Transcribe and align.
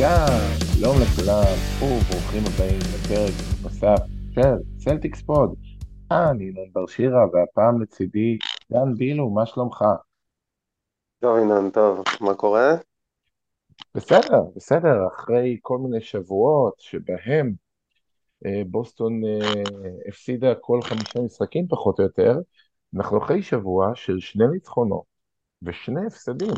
שלום 0.00 0.96
לכולם, 1.02 1.56
וברוכים 1.76 2.42
הבאים 2.46 2.78
לפרק 2.78 3.34
נוסף 3.62 3.96
של 4.34 4.54
Celtics 4.78 5.22
Pod. 5.22 5.54
אני 6.10 6.44
ינון 6.44 6.68
בר 6.72 6.86
שירה, 6.86 7.26
והפעם 7.32 7.82
לצידי 7.82 8.38
דן 8.70 8.94
בילו, 8.94 9.30
מה 9.30 9.46
שלומך? 9.46 9.84
טוב, 11.20 11.38
ינון, 11.38 11.70
טוב, 11.70 12.04
מה 12.20 12.34
קורה? 12.34 12.70
בסדר, 13.94 14.42
בסדר, 14.56 15.06
אחרי 15.14 15.58
כל 15.62 15.78
מיני 15.78 16.00
שבועות 16.00 16.74
שבהם 16.78 17.52
אה, 18.46 18.62
בוסטון 18.66 19.24
אה, 19.24 19.62
הפסידה 20.08 20.54
כל 20.60 20.80
חמישה 20.82 21.20
משחקים 21.20 21.68
פחות 21.68 21.98
או 21.98 22.04
יותר, 22.04 22.38
אנחנו 22.96 23.18
אחרי 23.18 23.42
שבוע 23.42 23.90
של 23.94 24.20
שני 24.20 24.44
ניצחונות 24.52 25.04
ושני 25.62 26.06
הפסדים. 26.06 26.54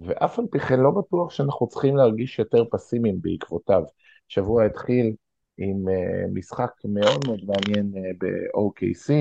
ואף 0.00 0.38
על 0.38 0.44
פי 0.50 0.58
כן 0.58 0.80
לא 0.80 0.90
בטוח 0.90 1.30
שאנחנו 1.30 1.68
צריכים 1.68 1.96
להרגיש 1.96 2.38
יותר 2.38 2.64
פסימיים 2.70 3.18
בעקבותיו. 3.20 3.82
שבוע 4.28 4.64
התחיל 4.64 5.14
עם 5.56 5.88
uh, 5.88 6.30
משחק 6.34 6.70
מאוד 6.84 7.26
מאוד 7.26 7.40
מעניין 7.44 7.92
uh, 7.94 8.16
ב-OKC, 8.18 9.12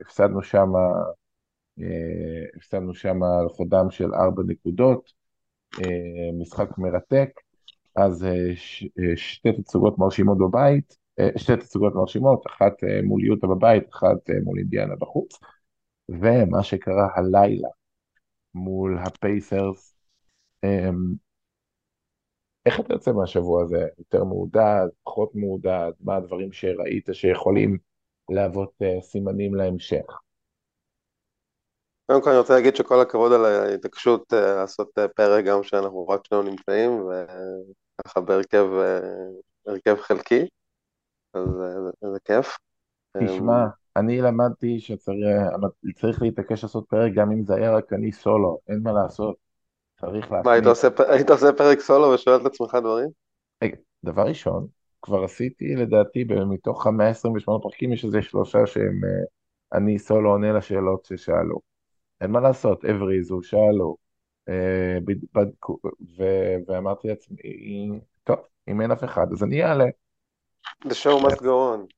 הפסדנו 0.00 0.42
שם 0.42 0.68
uh, 1.80 1.82
הפסדנו 2.56 2.94
שם 2.94 3.22
על 3.22 3.48
חודם 3.48 3.90
של 3.90 4.14
ארבע 4.14 4.42
נקודות, 4.46 5.20
משחק 6.40 6.78
מרתק, 6.78 7.30
אז 7.96 8.26
ש, 8.54 8.84
שתי 9.16 9.52
תצוגות 9.52 9.98
מרשימות 9.98 10.38
בבית, 10.38 10.96
שתי 11.36 11.56
תצוגות 11.56 11.94
מרשימות, 11.94 12.46
אחת 12.46 12.72
מול 13.04 13.24
יוטה 13.24 13.46
בבית, 13.46 13.88
אחת 13.92 14.16
מול 14.44 14.58
אינדיאנה 14.58 14.96
בחוץ, 14.96 15.38
ומה 16.08 16.62
שקרה 16.62 17.08
הלילה 17.16 17.68
מול 18.54 18.98
הפייסרס, 18.98 19.89
איך 22.66 22.80
אתה 22.80 22.94
יוצא 22.94 23.12
מהשבוע 23.12 23.62
הזה? 23.62 23.86
יותר 23.98 24.24
מעודד, 24.24 24.86
פחות 25.04 25.34
מעודד? 25.34 25.92
מה 26.00 26.16
הדברים 26.16 26.52
שראית 26.52 27.08
שיכולים 27.12 27.78
להוות 28.30 28.72
uh, 28.82 29.02
סימנים 29.02 29.54
להמשך? 29.54 30.20
קודם 32.06 32.22
כל 32.22 32.30
אני 32.30 32.38
רוצה 32.38 32.54
להגיד 32.54 32.76
שכל 32.76 33.00
הכבוד 33.00 33.32
על 33.32 33.44
ההתעקשות 33.44 34.32
uh, 34.32 34.36
לעשות 34.36 34.98
uh, 34.98 35.08
פרק 35.08 35.44
גם 35.44 35.62
שאנחנו 35.62 36.08
רק 36.08 36.20
שנינו 36.26 36.44
נמצאים, 36.44 36.90
וככה 36.90 38.20
בהרכב 38.20 39.96
חלקי, 39.96 40.46
אז 41.34 41.48
זה 42.12 42.18
כיף. 42.24 42.56
תשמע, 43.24 43.64
um, 43.64 43.70
אני 43.96 44.20
למדתי 44.20 44.80
שצריך 44.80 46.22
להתעקש 46.22 46.62
לעשות 46.62 46.84
פרק 46.88 47.12
גם 47.14 47.32
אם 47.32 47.44
זה 47.44 47.54
היה 47.54 47.76
רק 47.76 47.92
אני 47.92 48.12
סולו, 48.12 48.58
אין 48.68 48.80
מה 48.82 48.92
לעשות. 48.92 49.49
צריך 50.00 50.32
להכניס... 50.32 50.46
מה, 50.46 50.52
היית 50.52 50.66
עושה, 50.66 50.88
היית 51.08 51.30
עושה 51.30 51.52
פרק 51.52 51.80
סולו 51.80 52.14
ושואל 52.14 52.40
את 52.40 52.46
עצמך 52.46 52.74
דברים? 52.74 53.08
רגע, 53.64 53.76
דבר 54.04 54.22
ראשון, 54.22 54.66
כבר 55.02 55.24
עשיתי 55.24 55.76
לדעתי, 55.76 56.24
מתוך 56.46 56.86
ה-128 56.86 57.62
פרקים 57.62 57.92
יש 57.92 58.04
איזה 58.04 58.22
שלושה 58.22 58.66
שהם, 58.66 59.00
אה, 59.04 59.78
אני 59.78 59.98
סולו 59.98 60.30
עונה 60.30 60.52
לשאלות 60.52 61.04
ששאלו. 61.04 61.60
אין 62.20 62.30
מה 62.30 62.40
לעשות, 62.40 62.84
הבריזו, 62.84 63.42
שאלו, 63.42 63.96
אה, 64.48 64.98
בדקו, 65.34 65.78
ואמרתי 66.68 67.08
לעצמי, 67.08 67.36
טוב, 68.24 68.38
אם 68.68 68.80
אין 68.80 68.90
אף 68.90 69.04
אחד, 69.04 69.26
אז 69.32 69.42
אני 69.42 69.64
אעלה. 69.64 69.86
The 70.84 70.88
show 70.88 71.26
must 71.26 71.40
go 71.40 71.44
on. 71.44 71.94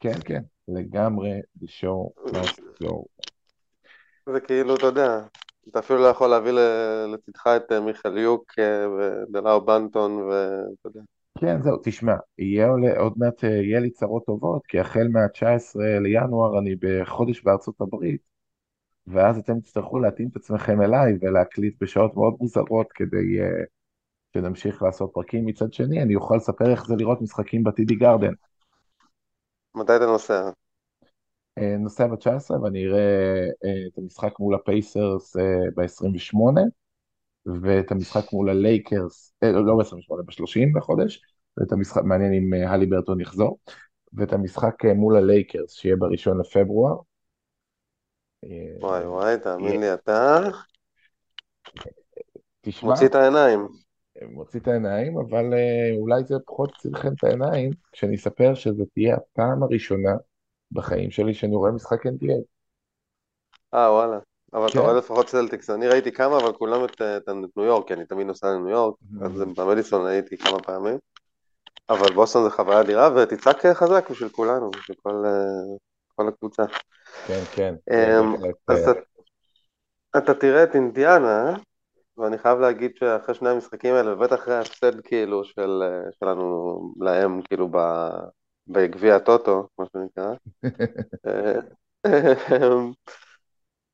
כן, 0.00 0.18
כן, 0.24 0.42
לגמרי, 0.68 1.40
the 1.58 1.66
show 1.66 2.28
must 2.30 2.60
go 2.82 2.88
on. 2.88 3.32
זה 4.32 4.40
כאילו, 4.40 4.74
אתה 4.76 4.86
יודע, 4.86 5.20
אתה 5.68 5.78
אפילו 5.78 5.98
לא 5.98 6.06
יכול 6.06 6.28
להביא 6.28 6.52
לצדך 7.14 7.46
את 7.46 7.72
אה, 7.72 7.80
מיכאל 7.80 8.18
יוק 8.18 8.52
אה, 8.58 8.86
ודלאו 8.90 9.64
בנטון 9.64 10.12
ואתה 10.12 10.88
יודע. 10.88 11.00
כן, 11.38 11.62
זהו, 11.62 11.76
תשמע, 11.84 12.14
יהיה 12.38 12.68
עוד 12.98 13.12
מעט, 13.16 13.44
אה, 13.44 13.48
יהיה 13.48 13.80
לי 13.80 13.90
צרות 13.90 14.26
טובות, 14.26 14.66
כי 14.66 14.80
החל 14.80 15.08
מה-19 15.12 15.80
לינואר 16.00 16.58
אני 16.58 16.74
בחודש 16.80 17.42
בארצות 17.42 17.80
הברית, 17.80 18.20
ואז 19.06 19.38
אתם 19.38 19.60
תצטרכו 19.60 19.98
להתאים 19.98 20.28
את 20.28 20.36
עצמכם 20.36 20.82
אליי 20.82 21.12
ולהקליט 21.20 21.82
בשעות 21.82 22.14
מאוד 22.16 22.34
מוזרות 22.40 22.92
כדי 22.92 23.40
uh, 23.40 23.66
שנמשיך 24.34 24.82
לעשות 24.82 25.10
פרקים. 25.12 25.46
מצד 25.46 25.72
שני, 25.72 26.02
אני 26.02 26.14
אוכל 26.14 26.36
לספר 26.36 26.70
איך 26.70 26.86
זה 26.86 26.94
לראות 26.96 27.20
משחקים 27.20 27.64
בטידי 27.64 27.94
גרדן. 27.94 28.32
מתי 29.74 29.96
אתה 29.96 30.06
נוסע? 30.06 30.50
אה, 31.58 31.76
נוסע 31.78 32.06
ב-19 32.06 32.62
ואני 32.62 32.86
אראה 32.86 33.48
אה, 33.64 33.86
את 33.92 33.98
המשחק 33.98 34.40
מול 34.40 34.54
הפייסרס 34.54 35.36
אה, 35.36 35.42
ב-28 35.76 36.60
ואת 37.62 37.90
המשחק 37.90 38.32
מול 38.32 38.50
הלייקרס, 38.50 39.34
לא 39.42 39.76
ב-28, 39.76 40.22
ב-30 40.26 40.78
לחודש, 40.78 41.22
ואת 41.56 41.72
המשחק, 41.72 42.02
מעניין 42.04 42.32
אם 42.32 42.68
הליברטון 42.68 43.20
יחזור, 43.20 43.58
ואת 44.12 44.32
המשחק 44.32 44.84
מול 44.84 45.16
הלייקרס 45.16 45.72
שיהיה 45.72 45.96
ב-1 45.96 46.30
לפברואר. 46.40 46.96
וואי 48.80 49.06
וואי, 49.06 49.38
תאמין 49.38 49.80
לי 49.80 49.94
אתה, 49.94 50.38
תשמע, 52.60 52.90
מוציא 52.90 53.06
את 53.06 53.14
העיניים. 53.14 53.68
מוציא 54.30 54.60
את 54.60 54.68
העיניים, 54.68 55.18
אבל 55.18 55.44
אולי 55.96 56.24
זה 56.24 56.34
פחות 56.46 56.70
לכם 56.84 57.12
את 57.18 57.24
העיניים, 57.24 57.70
כשאני 57.92 58.16
אספר 58.16 58.54
שזו 58.54 58.84
תהיה 58.94 59.16
הפעם 59.16 59.62
הראשונה 59.62 60.12
בחיים 60.74 61.10
שלי 61.10 61.34
שאני 61.34 61.56
רואה 61.56 61.72
משחק 61.72 62.06
NBA. 62.06 62.42
אה, 63.74 63.92
וואלה. 63.92 64.18
אבל 64.54 64.66
אתה 64.66 64.72
כן. 64.72 64.78
רואה 64.78 64.92
לפחות 64.92 65.28
סלטיקס, 65.28 65.70
אני 65.70 65.88
ראיתי 65.88 66.12
כמה, 66.12 66.36
אבל 66.36 66.52
כולם 66.52 66.84
את, 66.84 67.02
את 67.02 67.28
ניו 67.56 67.64
יורק, 67.64 67.88
כי 67.88 67.94
אני 67.94 68.06
תמיד 68.06 68.26
נוסע 68.26 68.46
לניו 68.46 68.68
יורק, 68.68 68.94
mm-hmm. 68.94 69.24
אז 69.24 69.32
במדיסון 69.56 70.06
הייתי 70.06 70.36
כמה 70.36 70.58
פעמים, 70.58 70.98
אבל 71.88 72.12
בוסטון 72.14 72.44
זה 72.44 72.50
חוויה 72.50 72.80
אדירה, 72.80 73.10
ותצעק 73.14 73.66
חזק 73.66 74.10
בשביל 74.10 74.28
כולנו, 74.28 74.70
בשביל 74.70 74.96
כל, 75.02 75.22
אה, 75.26 75.76
כל 76.14 76.28
הקבוצה. 76.28 76.62
כן, 77.26 77.40
כן. 77.54 77.74
אמ, 77.90 78.34
אז 78.68 78.88
אתה, 78.88 79.00
אתה 80.18 80.34
תראה 80.34 80.64
את 80.64 80.74
אינדיאנה, 80.74 81.56
ואני 82.18 82.38
חייב 82.38 82.58
להגיד 82.58 82.90
שאחרי 82.96 83.34
שני 83.34 83.48
המשחקים 83.48 83.94
האלה, 83.94 84.12
ובטח 84.12 84.34
אחרי 84.34 84.54
ההפסד 84.54 85.00
כאילו 85.00 85.44
של, 85.44 85.82
אה, 85.82 86.10
שלנו 86.20 86.80
להם, 87.00 87.42
כאילו 87.42 87.68
בגביע 88.68 89.16
הטוטו, 89.16 89.68
מה 89.78 89.84
שנקרא. 89.92 90.34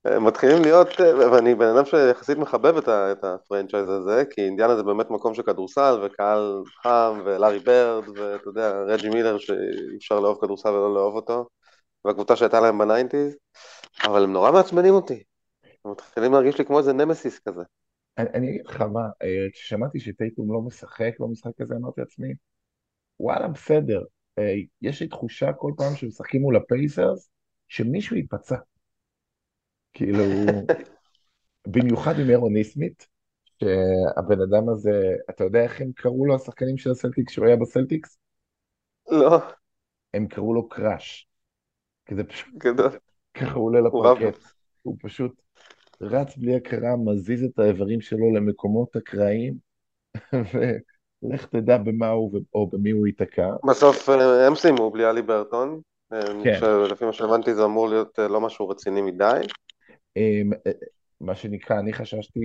מתחילים 0.07 0.63
להיות, 0.63 0.89
ואני 1.01 1.55
בן 1.55 1.77
אדם 1.77 1.85
שיחסית 1.85 2.39
מחבב 2.39 2.77
את 2.89 3.25
הפרנצ'ייז 3.25 3.89
הזה, 3.89 4.25
כי 4.31 4.41
אינדיאנה 4.41 4.77
זה 4.77 4.83
באמת 4.83 5.11
מקום 5.11 5.35
של 5.35 5.43
כדורסל, 5.43 6.01
וקהל 6.03 6.63
חם, 6.83 7.21
ולארי 7.25 7.59
ברד, 7.59 8.09
ואתה 8.09 8.49
יודע, 8.49 8.81
רג'י 8.81 9.09
מילר 9.09 9.39
שאי 9.39 9.97
אפשר 9.97 10.21
לאהוב 10.21 10.39
כדורסל 10.41 10.69
ולא 10.69 10.95
לאהוב 10.95 11.15
אותו, 11.15 11.49
והקבוצה 12.05 12.37
שהייתה 12.37 12.61
להם 12.61 12.79
ב 12.79 12.85
nineties, 12.85 13.37
אבל 14.05 14.25
הם 14.25 14.33
נורא 14.33 14.53
מעצבנים 14.53 14.95
אותי. 14.95 15.23
הם 15.85 15.91
מתחילים 15.91 16.33
להרגיש 16.33 16.59
לי 16.59 16.65
כמו 16.65 16.79
איזה 16.79 16.93
נמסיס 16.93 17.39
כזה. 17.39 17.63
אני 18.19 18.51
אגיד 18.51 18.67
לך 18.67 18.81
מה, 18.81 19.01
אה, 19.23 19.47
כששמעתי 19.53 20.01
שטייטום 20.01 20.53
לא 20.53 20.61
משחק 20.61 21.13
במשחק 21.21 21.61
הזה, 21.61 21.75
אמרתי 21.75 22.01
לעצמי, 22.01 22.35
וואלה, 23.21 23.49
בסדר, 23.49 23.99
אה, 23.99 24.20
יש 24.83 25.03
לי 25.03 25.09
תחושה 25.09 25.53
כל 25.53 25.73
פעם 25.77 25.97
שמשחקים 25.97 26.41
מול 26.41 26.57
הפייסרס, 26.57 27.31
שמישהו 27.69 28.17
ייפצע. 28.17 28.57
כאילו, 29.93 30.25
במיוחד 31.73 32.19
עם 32.19 32.31
אהרון 32.31 32.53
ניסמית, 32.53 33.07
שהבן 33.61 34.41
אדם 34.41 34.69
הזה, 34.69 35.15
אתה 35.31 35.45
יודע 35.45 35.63
איך 35.63 35.81
הם 35.81 35.93
קראו 35.93 36.27
לו 36.27 36.35
השחקנים 36.35 36.79
של 36.79 36.91
הסלטיקס 36.91 37.33
כשהוא 37.33 37.47
היה 37.47 37.57
בסלטיקס? 37.57 38.19
לא. 39.11 39.39
הם 40.15 40.27
קראו 40.29 40.55
לו 40.55 40.69
קראש. 40.69 41.29
כי 42.07 42.15
זה 42.15 42.25
פשוט... 42.25 42.55
גדול. 42.59 42.99
ככה 43.35 43.53
הוא 43.53 43.65
עולה 43.65 43.81
לפרקט. 43.81 44.39
הוא 44.83 44.97
פשוט 45.01 45.43
רץ 46.01 46.37
בלי 46.37 46.57
הכרה, 46.57 46.91
מזיז 47.05 47.45
את 47.45 47.59
האיברים 47.59 48.01
שלו 48.01 48.35
למקומות 48.35 48.97
אקראיים, 48.97 49.55
לך 51.23 51.47
תדע 51.47 51.79
במה 51.79 52.09
הוא 52.09 52.41
או 52.55 52.67
במי 52.67 52.91
הוא 52.91 53.07
ייתקע. 53.07 53.49
בסוף 53.69 54.09
אה, 54.09 54.47
הם 54.47 54.55
סיימו 54.55 54.91
בלי 54.91 55.11
אלי 55.11 55.23
ברטון, 55.23 55.81
אה, 56.13 56.21
כן. 56.45 56.61
לפי 56.91 57.05
מה 57.05 57.13
שהבנתי 57.13 57.55
זה 57.55 57.65
אמור 57.65 57.89
להיות 57.89 58.19
אה, 58.19 58.29
לא 58.29 58.41
משהו 58.41 58.69
רציני 58.69 59.03
מדי. 59.03 59.41
מה 61.21 61.35
שנקרא, 61.35 61.79
אני 61.79 61.93
חששתי 61.93 62.41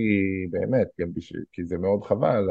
באמת, 0.50 0.88
גם 1.00 1.12
בשביל, 1.12 1.44
כי 1.52 1.64
זה 1.64 1.78
מאוד 1.78 2.04
חבל, 2.04 2.44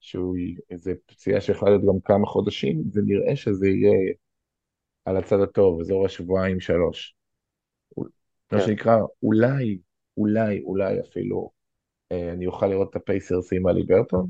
שהוא, 0.00 0.36
איזה 0.70 0.92
פציעה 1.06 1.40
שיכולה 1.40 1.70
להיות 1.70 1.84
גם 1.84 2.00
כמה 2.04 2.26
חודשים, 2.26 2.82
זה 2.90 3.00
נראה 3.04 3.36
שזה 3.36 3.68
יהיה 3.68 4.12
על 5.04 5.16
הצד 5.16 5.40
הטוב, 5.40 5.80
אזור 5.80 6.06
השבועיים 6.06 6.60
שלוש. 6.60 7.16
כן. 8.48 8.56
מה 8.56 8.62
שנקרא, 8.62 8.96
אולי, 9.22 9.78
אולי, 10.16 10.62
אולי 10.62 11.00
אפילו 11.00 11.50
אני 12.10 12.46
אוכל 12.46 12.66
לראות 12.66 12.90
את 12.90 12.96
הפייסרס 12.96 13.52
עם 13.52 13.68
אלי 13.68 13.82
ברטון, 13.82 14.26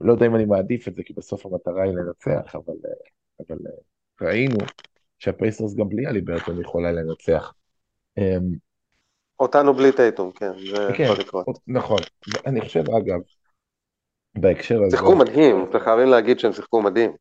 לא 0.00 0.12
יודע 0.12 0.26
אם 0.26 0.36
אני 0.36 0.44
מעדיף 0.44 0.88
את 0.88 0.94
זה, 0.94 1.02
כי 1.02 1.12
בסוף 1.12 1.46
המטרה 1.46 1.82
היא 1.82 1.92
לנצח, 1.92 2.54
אבל, 2.54 2.74
אה, 2.84 3.44
אבל 3.48 3.58
אה, 3.66 4.26
ראינו 4.28 4.58
שהפייסרס 5.18 5.74
גם 5.74 5.88
בלי 5.88 6.06
הליברטון 6.06 6.60
יכולה 6.60 6.92
לנצח. 6.92 7.54
אותנו 9.40 9.74
בלי 9.74 9.92
טייטום, 9.92 10.32
כן, 10.32 10.52
זה 10.70 10.88
כן, 10.96 11.04
יכול 11.04 11.16
לקרות. 11.18 11.58
נכון, 11.66 11.98
אני 12.46 12.60
חושב 12.60 12.84
אגב, 12.90 13.20
בהקשר 14.38 14.82
הזה, 14.82 14.96
שיחקו 14.96 15.16
מדהים, 15.16 15.66
חייבים 15.84 16.08
להגיד 16.08 16.38
שהם 16.38 16.52
שיחקו 16.52 16.82
מדהים. 16.82 17.12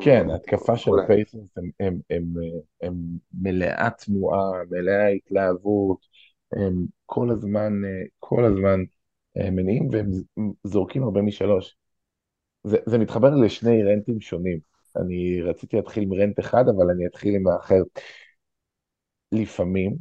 כן, 0.00 0.30
ההתקפה 0.30 0.76
של 0.76 0.90
מעולה. 0.90 1.04
הפייסרס 1.04 1.48
הם, 1.56 1.70
הם, 1.80 2.00
הם, 2.10 2.24
הם 2.82 2.94
מלאת 3.34 3.98
תנועה, 3.98 4.50
מלאה 4.70 5.08
התלהבות, 5.08 5.98
הם 6.52 6.86
כל 7.06 7.30
הזמן, 7.30 7.72
כל 8.18 8.44
הזמן 8.44 8.80
אה, 8.80 8.84
מניעים 9.36 9.88
והם 9.92 10.10
זורקים 10.64 11.02
הרבה 11.02 11.22
משלוש. 11.22 11.76
זה, 12.64 12.76
זה 12.86 12.98
מתחבר 12.98 13.30
לשני 13.34 13.82
רנטים 13.82 14.20
שונים. 14.20 14.58
אני 14.96 15.42
רציתי 15.42 15.76
להתחיל 15.76 16.02
עם 16.02 16.12
רנט 16.14 16.40
אחד, 16.40 16.64
אבל 16.76 16.90
אני 16.90 17.06
אתחיל 17.06 17.34
עם 17.34 17.48
האחר. 17.48 17.82
לפעמים, 19.32 19.96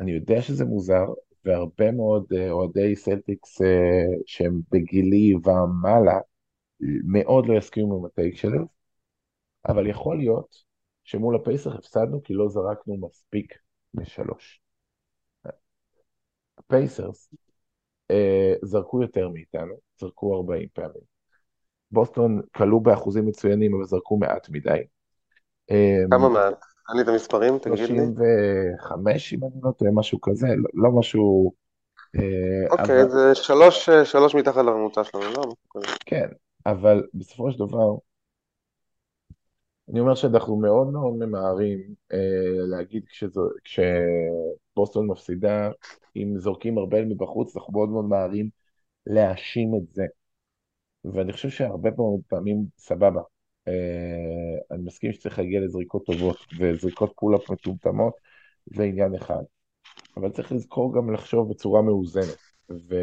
אני 0.00 0.12
יודע 0.12 0.42
שזה 0.42 0.64
מוזר, 0.64 1.06
והרבה 1.44 1.92
מאוד 1.92 2.26
אה, 2.36 2.50
אוהדי 2.50 2.96
סלטיקס 2.96 3.62
אה, 3.62 4.16
שהם 4.26 4.60
בגילי 4.72 5.34
ומעלה, 5.34 6.18
מאוד 7.04 7.46
לא 7.46 7.58
יסכימו 7.58 7.98
עם 7.98 8.04
ה 8.04 8.10
take 8.10 8.36
שלי, 8.36 8.58
אבל 9.68 9.86
יכול 9.86 10.18
להיות 10.18 10.56
שמול 11.04 11.36
הפייסרס 11.36 11.74
הפסדנו 11.74 12.22
כי 12.22 12.34
לא 12.34 12.48
זרקנו 12.48 12.96
מספיק 12.96 13.54
משלוש. 13.94 14.60
הפייסרס 16.58 17.28
אה, 17.32 17.49
זרקו 18.62 19.02
יותר 19.02 19.28
מאיתנו, 19.28 19.74
זרקו 20.00 20.36
40 20.36 20.68
פעמים. 20.72 21.10
בוסטון 21.90 22.40
כלו 22.56 22.80
באחוזים 22.80 23.26
מצוינים, 23.26 23.74
אבל 23.74 23.84
זרקו 23.84 24.16
מעט 24.16 24.48
מדי. 24.48 24.82
אה, 25.70 25.98
כמה 26.10 26.28
מעט? 26.28 26.64
תן 26.90 26.96
לי 26.96 27.02
את 27.02 27.08
המספרים, 27.08 27.58
תגיד 27.58 27.78
לי. 27.78 27.86
35, 27.86 29.32
אם 29.32 29.38
אני 29.44 29.60
לא 29.62 29.70
טועה, 29.70 29.90
משהו 29.94 30.20
כזה, 30.20 30.46
לא, 30.46 30.68
לא 30.74 30.98
משהו... 30.98 31.52
אה, 32.16 32.70
אוקיי, 32.70 33.08
זה 33.08 33.34
שלוש, 33.34 33.88
אה, 33.88 34.04
שלוש 34.04 34.34
מתחת 34.34 34.56
לממוצע 34.56 35.04
שלנו, 35.04 35.30
לא? 35.36 35.80
כן, 36.06 36.26
אבל 36.66 37.02
בסופו 37.14 37.52
של 37.52 37.58
דבר, 37.58 37.94
אני 39.90 40.00
אומר 40.00 40.14
שאנחנו 40.14 40.56
מאוד 40.56 40.92
מאוד 40.92 41.14
ממהרים 41.14 41.78
אה, 42.12 42.66
להגיד 42.70 43.04
כשזו, 43.06 43.42
כשבוסטון 44.80 45.06
מפסידה, 45.06 45.70
אם 46.16 46.34
זורקים 46.38 46.78
הרבה 46.78 47.04
מבחוץ, 47.04 47.56
אנחנו 47.56 47.72
מאוד 47.72 47.88
מאוד 47.88 48.04
ממהרים 48.04 48.48
להאשים 49.06 49.74
את 49.74 49.94
זה. 49.94 50.04
ואני 51.04 51.32
חושב 51.32 51.50
שהרבה 51.50 51.90
מאוד 51.96 52.20
פעמים, 52.28 52.64
סבבה, 52.78 53.20
אה, 53.68 53.72
אני 54.70 54.82
מסכים 54.82 55.12
שצריך 55.12 55.38
להגיע 55.38 55.60
לזריקות 55.60 56.06
טובות, 56.06 56.36
וזריקות 56.58 57.12
pull-up 57.16 57.50
מטומטמות 57.50 58.14
זה 58.66 58.82
עניין 58.82 59.14
אחד. 59.14 59.42
אבל 60.16 60.30
צריך 60.30 60.52
לזכור 60.52 60.94
גם 60.96 61.12
לחשוב 61.12 61.50
בצורה 61.50 61.82
מאוזנת. 61.82 62.36
ו... 62.70 62.94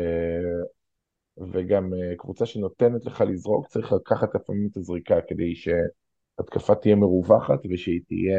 וגם 1.54 1.94
אה, 1.94 2.16
קבוצה 2.18 2.46
שנותנת 2.46 3.06
לך 3.06 3.22
לזרוק, 3.22 3.68
צריך 3.68 3.94
לקחת 3.94 4.36
לפעמים 4.36 4.68
את 4.72 4.78
הזריקה 4.78 5.16
כדי 5.28 5.54
שהתקפה 5.56 6.76
תהיה 6.76 6.96
מרווחת 6.96 7.60
ושהיא 7.70 8.02
תהיה 8.08 8.38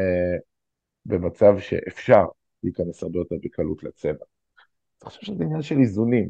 במצב 1.05 1.59
שאפשר 1.59 2.25
להיכנס 2.63 3.03
הרבה 3.03 3.19
יותר 3.19 3.35
בקלות 3.43 3.83
לצבע. 3.83 4.25
אני 5.01 5.09
חושב 5.09 5.21
שזה 5.21 5.43
עניין 5.43 5.61
של 5.61 5.77
איזונים. 5.79 6.29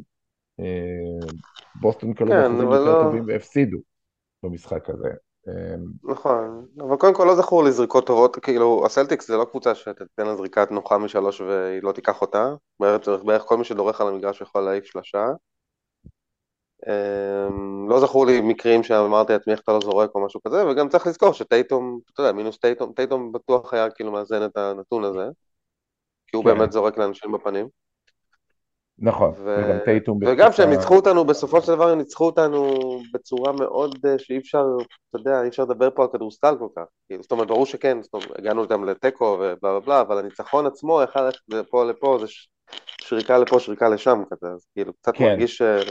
אה, 0.59 1.29
בוסטון 1.81 2.13
כלו 2.13 2.27
כן, 2.27 2.41
באחוזים 2.41 2.67
אבל 2.67 2.77
יותר 2.77 2.93
לא- 2.93 3.03
טובים 3.03 3.23
והפסידו 3.27 3.77
במשחק 4.43 4.89
הזה. 4.89 5.09
אה, 5.47 5.75
נכון, 6.03 6.65
אבל 6.79 6.97
קודם 6.97 7.13
כל 7.13 7.23
לא 7.23 7.35
זכור 7.35 7.63
לי 7.63 7.71
זריקות 7.71 8.07
טובות, 8.07 8.35
כאילו 8.35 8.85
הסלטיקס 8.85 9.27
זה 9.27 9.37
לא 9.37 9.45
קבוצה 9.45 9.75
שתתן 9.75 10.25
לה 10.25 10.35
זריקה 10.35 10.65
נוחה 10.71 10.97
משלוש 10.97 11.41
והיא 11.41 11.83
לא 11.83 11.91
תיקח 11.91 12.21
אותה, 12.21 12.53
בערך, 12.79 13.07
בערך 13.25 13.41
כל 13.41 13.57
מי 13.57 13.63
שדורך 13.63 14.01
על 14.01 14.07
המגרש 14.07 14.41
יכול 14.41 14.61
להעיף 14.61 14.85
שלושה. 14.85 15.25
אמ, 16.87 17.89
לא 17.89 17.99
זכור 17.99 18.25
לי 18.25 18.41
מקרים 18.41 18.83
שאמרתי 18.83 19.33
לעצמי 19.33 19.53
איך 19.53 19.61
אתה 19.63 19.71
לא 19.71 19.79
זורק 19.79 20.15
או 20.15 20.25
משהו 20.25 20.41
כזה, 20.47 20.67
וגם 20.67 20.89
צריך 20.89 21.07
לזכור 21.07 21.33
שטייטום, 21.33 21.99
אתה 22.13 22.21
יודע, 22.21 22.31
מינוס 22.31 22.57
טייטום, 22.57 22.93
טייטום 22.93 23.31
בטוח 23.31 23.73
היה 23.73 23.89
כאילו 23.89 24.11
מאזן 24.11 24.45
את 24.45 24.57
הנתון 24.57 25.03
הזה, 25.03 25.25
כי 26.31 26.37
הוא 26.37 26.43
כן. 26.43 26.57
באמת 26.57 26.71
זורק 26.71 26.97
לאנשים 26.97 27.31
בפנים. 27.31 27.67
נכון, 29.01 29.33
ו... 29.37 29.55
וגם 29.57 29.77
טייטום 29.85 30.19
וגם 30.27 30.51
כשהם 30.51 30.69
ניצחו 30.69 30.95
אותנו, 30.95 31.25
בסופו 31.25 31.61
של 31.61 31.67
דבר 31.75 31.89
הם 31.89 31.97
ניצחו 31.97 32.25
אותנו 32.25 32.79
בצורה 33.13 33.51
מאוד 33.51 33.95
אה, 34.05 34.19
שאי 34.19 34.37
אפשר, 34.37 34.63
אתה 35.09 35.17
יודע, 35.17 35.43
אי 35.43 35.47
אפשר 35.47 35.63
לדבר 35.63 35.89
פה 35.95 36.03
על 36.03 36.09
כדורסל 36.13 36.55
כל 36.59 36.67
כך. 36.75 36.83
כאילו, 37.07 37.23
זאת 37.23 37.31
אומרת, 37.31 37.47
ברור 37.47 37.65
שכן, 37.65 38.01
זאת 38.01 38.13
אומרת, 38.13 38.39
הגענו 38.39 38.63
איתם 38.63 38.83
לתיקו 38.83 39.37
ובלה 39.39 39.55
בלה 39.61 39.79
בלה, 39.79 40.01
אבל 40.01 40.17
הניצחון 40.17 40.65
עצמו 40.65 40.99
ללכת 40.99 41.19
לפה 41.49 41.85
לפה, 41.85 42.17
זה 42.21 42.27
ש... 42.27 42.47
שריקה 43.01 43.37
לפה, 43.37 43.59
שריקה 43.59 43.89
לשם 43.89 44.23
כזה, 44.29 44.47
אז 44.53 44.65
כאילו, 44.73 44.93
קצת 44.93 45.15
כן. 45.15 45.23
מרגיש 45.23 45.61
אה. 45.61 45.81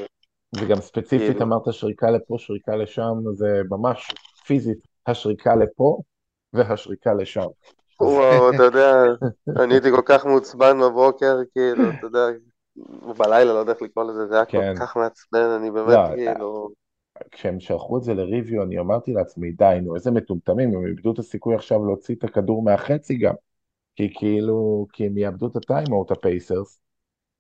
וגם 0.56 0.81
ספציפית 0.81 1.31
כאילו. 1.31 1.44
אמרת 1.44 1.62
שריקה 1.70 2.11
לפה, 2.11 2.35
שריקה 2.38 2.76
לשם, 2.76 3.12
זה 3.32 3.61
ממש 3.70 4.14
פיזית, 4.46 4.79
השריקה 5.06 5.56
לפה 5.56 5.99
והשריקה 6.52 7.14
לשם. 7.14 7.46
וואו, 8.00 8.50
אתה 8.55 8.62
יודע, 8.62 9.03
אני 9.62 9.75
הייתי 9.75 9.91
כל 9.91 10.03
כך 10.05 10.27
מעוצבן 10.27 10.81
בבוקר, 10.81 11.37
כאילו, 11.53 11.85
אתה 11.99 12.06
יודע, 12.06 12.27
בלילה, 13.19 13.55
לא 13.55 13.59
יודע 13.59 13.73
איך 13.73 13.83
לקרוא 13.83 14.05
לזה, 14.05 14.27
זה 14.27 14.35
היה 14.35 14.45
כן. 14.45 14.75
כל 14.75 14.81
כך 14.81 14.97
מעצבן, 14.97 15.50
אני 15.61 15.71
באמת, 15.71 15.95
לא, 15.95 16.15
כאילו... 16.15 16.69
כשהם 17.31 17.61
שלחו 17.61 17.99
את 17.99 18.03
זה 18.03 18.15
ל 18.14 18.20
review, 18.20 18.62
אני 18.62 18.79
אמרתי 18.79 19.12
לעצמי, 19.12 19.53
די, 19.53 19.79
נו, 19.83 19.95
איזה 19.95 20.11
מטומטמים, 20.11 20.75
הם 20.75 20.87
איבדו 20.87 21.12
את 21.12 21.19
הסיכוי 21.19 21.55
עכשיו 21.55 21.85
להוציא 21.85 22.15
את 22.15 22.25
הכדור 22.25 22.62
מהחצי 22.62 23.19
גם. 23.19 23.35
כי 23.97 24.15
כאילו, 24.15 24.87
כי 24.93 25.06
הם 25.06 25.19
יאבדו 25.19 25.47
את 25.47 25.56
הטיימאוט, 25.56 26.11
הפייסרס, 26.11 26.81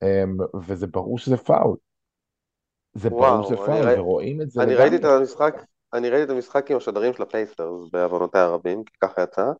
אמ, 0.02 0.36
וזה 0.66 0.86
ברור 0.86 1.18
שזה 1.18 1.36
פאול. 1.36 1.76
זה 2.94 3.10
ברור 3.10 3.42
שזה 3.42 3.56
פאול, 3.56 3.98
ורואים 3.98 4.42
את 4.42 4.50
זה 4.50 4.62
אני 4.62 4.74
ראיתי 4.74 4.96
את. 4.96 5.04
המשחק, 5.04 5.64
אני 5.92 6.10
ראיתי 6.10 6.24
את 6.24 6.30
המשחק 6.30 6.70
עם 6.70 6.76
השדרים 6.76 7.12
של 7.12 7.22
הפייסרס 7.22 7.88
בעוונותיי 7.92 8.40
הרבים, 8.40 8.84
כי 8.84 8.92
ככה 9.00 9.22
יצא, 9.22 9.52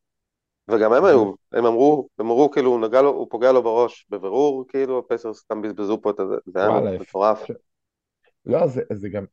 וגם 0.69 0.93
הם 0.93 1.05
היו, 1.05 1.33
הם 1.53 1.67
אמרו, 1.67 2.09
הם 2.19 2.27
אמרו 2.27 2.51
כאילו 2.51 2.71
הוא 2.71 2.81
נגע 2.81 3.03
לו, 3.03 3.11
הוא 3.11 3.27
פוגע 3.31 3.53
לו 3.53 3.63
בראש, 3.63 4.07
בבירור 4.11 4.65
כאילו 4.69 4.99
הפייסרס 4.99 5.39
סתם 5.39 5.63
בזבזו 5.63 6.03
פה 6.03 6.11
את 6.11 6.21
הזה, 6.21 6.35
זה 6.47 6.59
היה 6.61 6.81
מטורף. 7.01 7.43
לא, 8.47 8.67
זה, 8.67 8.83
זה 8.93 9.09
גם, 9.09 9.25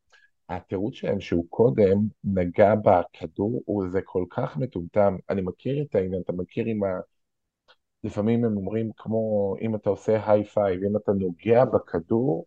התירוץ 0.49 0.93
שלהם 0.93 1.19
שהוא 1.19 1.45
קודם 1.49 1.97
נגע 2.23 2.73
בכדור, 2.75 3.61
הוא 3.65 3.89
זה 3.89 4.01
כל 4.01 4.25
כך 4.29 4.57
מטומטם. 4.57 5.15
אני 5.29 5.41
מכיר 5.41 5.83
את 5.89 5.95
העניין, 5.95 6.21
אתה 6.21 6.33
מכיר 6.33 6.65
עם 6.65 6.83
ה... 6.83 6.87
לפעמים 8.03 8.45
הם 8.45 8.57
אומרים 8.57 8.91
כמו 8.97 9.55
אם 9.61 9.75
אתה 9.75 9.89
עושה 9.89 10.31
high 10.31 10.43
five, 10.43 10.83
אם 10.83 10.97
אתה 10.97 11.11
נוגע 11.11 11.65
בכדור, 11.65 12.45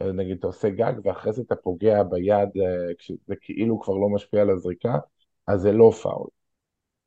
אה, 0.00 0.12
נגיד 0.12 0.38
אתה 0.38 0.46
עושה 0.46 0.70
גג 0.70 0.92
ואחרי 1.04 1.32
זה 1.32 1.42
אתה 1.42 1.56
פוגע 1.56 2.02
ביד, 2.02 2.48
אה, 2.56 2.94
כשזה 2.98 3.34
כאילו 3.40 3.80
כבר 3.80 3.94
לא 3.94 4.08
משפיע 4.08 4.42
על 4.42 4.50
הזריקה, 4.50 4.98
אז 5.46 5.60
זה 5.60 5.72
לא 5.72 5.90
פאול. 6.02 6.28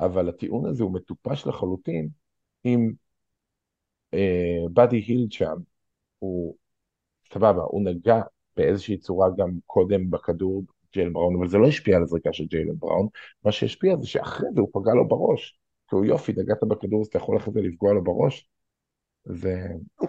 אבל 0.02 0.30
הטיעון 0.30 0.66
הזה 0.66 0.84
הוא 0.84 0.94
מטופש 0.94 1.48
לחלוטין 1.48 2.10
אם 2.66 2.92
באדי 4.74 4.98
הילד 4.98 5.32
שם, 5.32 5.56
הוא 6.20 6.56
סבבה, 7.34 7.62
הוא 7.62 7.82
נגע 7.82 8.22
באיזושהי 8.58 8.98
צורה 8.98 9.30
גם 9.38 9.50
קודם 9.66 10.10
בכדור 10.10 10.64
ג'יילן 10.94 11.14
בראון, 11.14 11.36
אבל 11.36 11.48
זה 11.48 11.58
לא 11.58 11.68
השפיע 11.68 11.98
על 11.98 12.04
הזריקה 12.04 12.34
של 12.34 12.46
ג'יילן 12.46 12.76
בראון, 12.80 13.08
מה 13.46 13.52
שהשפיע 13.52 13.96
זה 13.98 14.08
שאחרי 14.08 14.48
זה 14.56 14.62
הוא 14.62 14.70
פגע 14.74 14.94
לו 14.94 15.08
בראש. 15.08 15.60
כאילו 15.88 16.06
יופי, 16.06 16.34
נגעת 16.38 16.64
בכדור 16.64 17.02
אז 17.02 17.08
אתה 17.08 17.18
יכול 17.18 17.38
אחרי 17.38 17.54
זה 17.54 17.62
לפגוע 17.62 17.94
לו 17.94 18.04
בראש. 18.04 18.48
זה... 19.26 19.56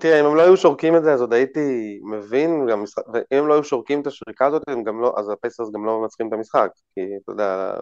תראה, 0.00 0.20
אם 0.20 0.26
הם 0.26 0.34
לא 0.36 0.42
היו 0.42 0.56
שורקים 0.56 0.96
את 0.96 1.02
זה, 1.04 1.12
אז 1.12 1.20
עוד 1.20 1.32
הייתי 1.32 2.00
מבין, 2.02 2.66
גם 2.70 2.82
משחק, 2.82 3.02
ואם 3.08 3.38
הם 3.38 3.46
לא 3.46 3.54
היו 3.54 3.64
שורקים 3.64 4.00
את 4.00 4.06
השריקה 4.06 4.46
הזאת, 4.46 4.62
גם 4.84 5.00
לא, 5.00 5.14
אז 5.18 5.28
הפייסרס 5.28 5.70
גם 5.74 5.84
לא 5.84 6.00
מנצחים 6.00 6.28
את 6.28 6.32
המשחק, 6.32 6.70
כי 6.94 7.00
אתה 7.22 7.32
יודע, 7.32 7.74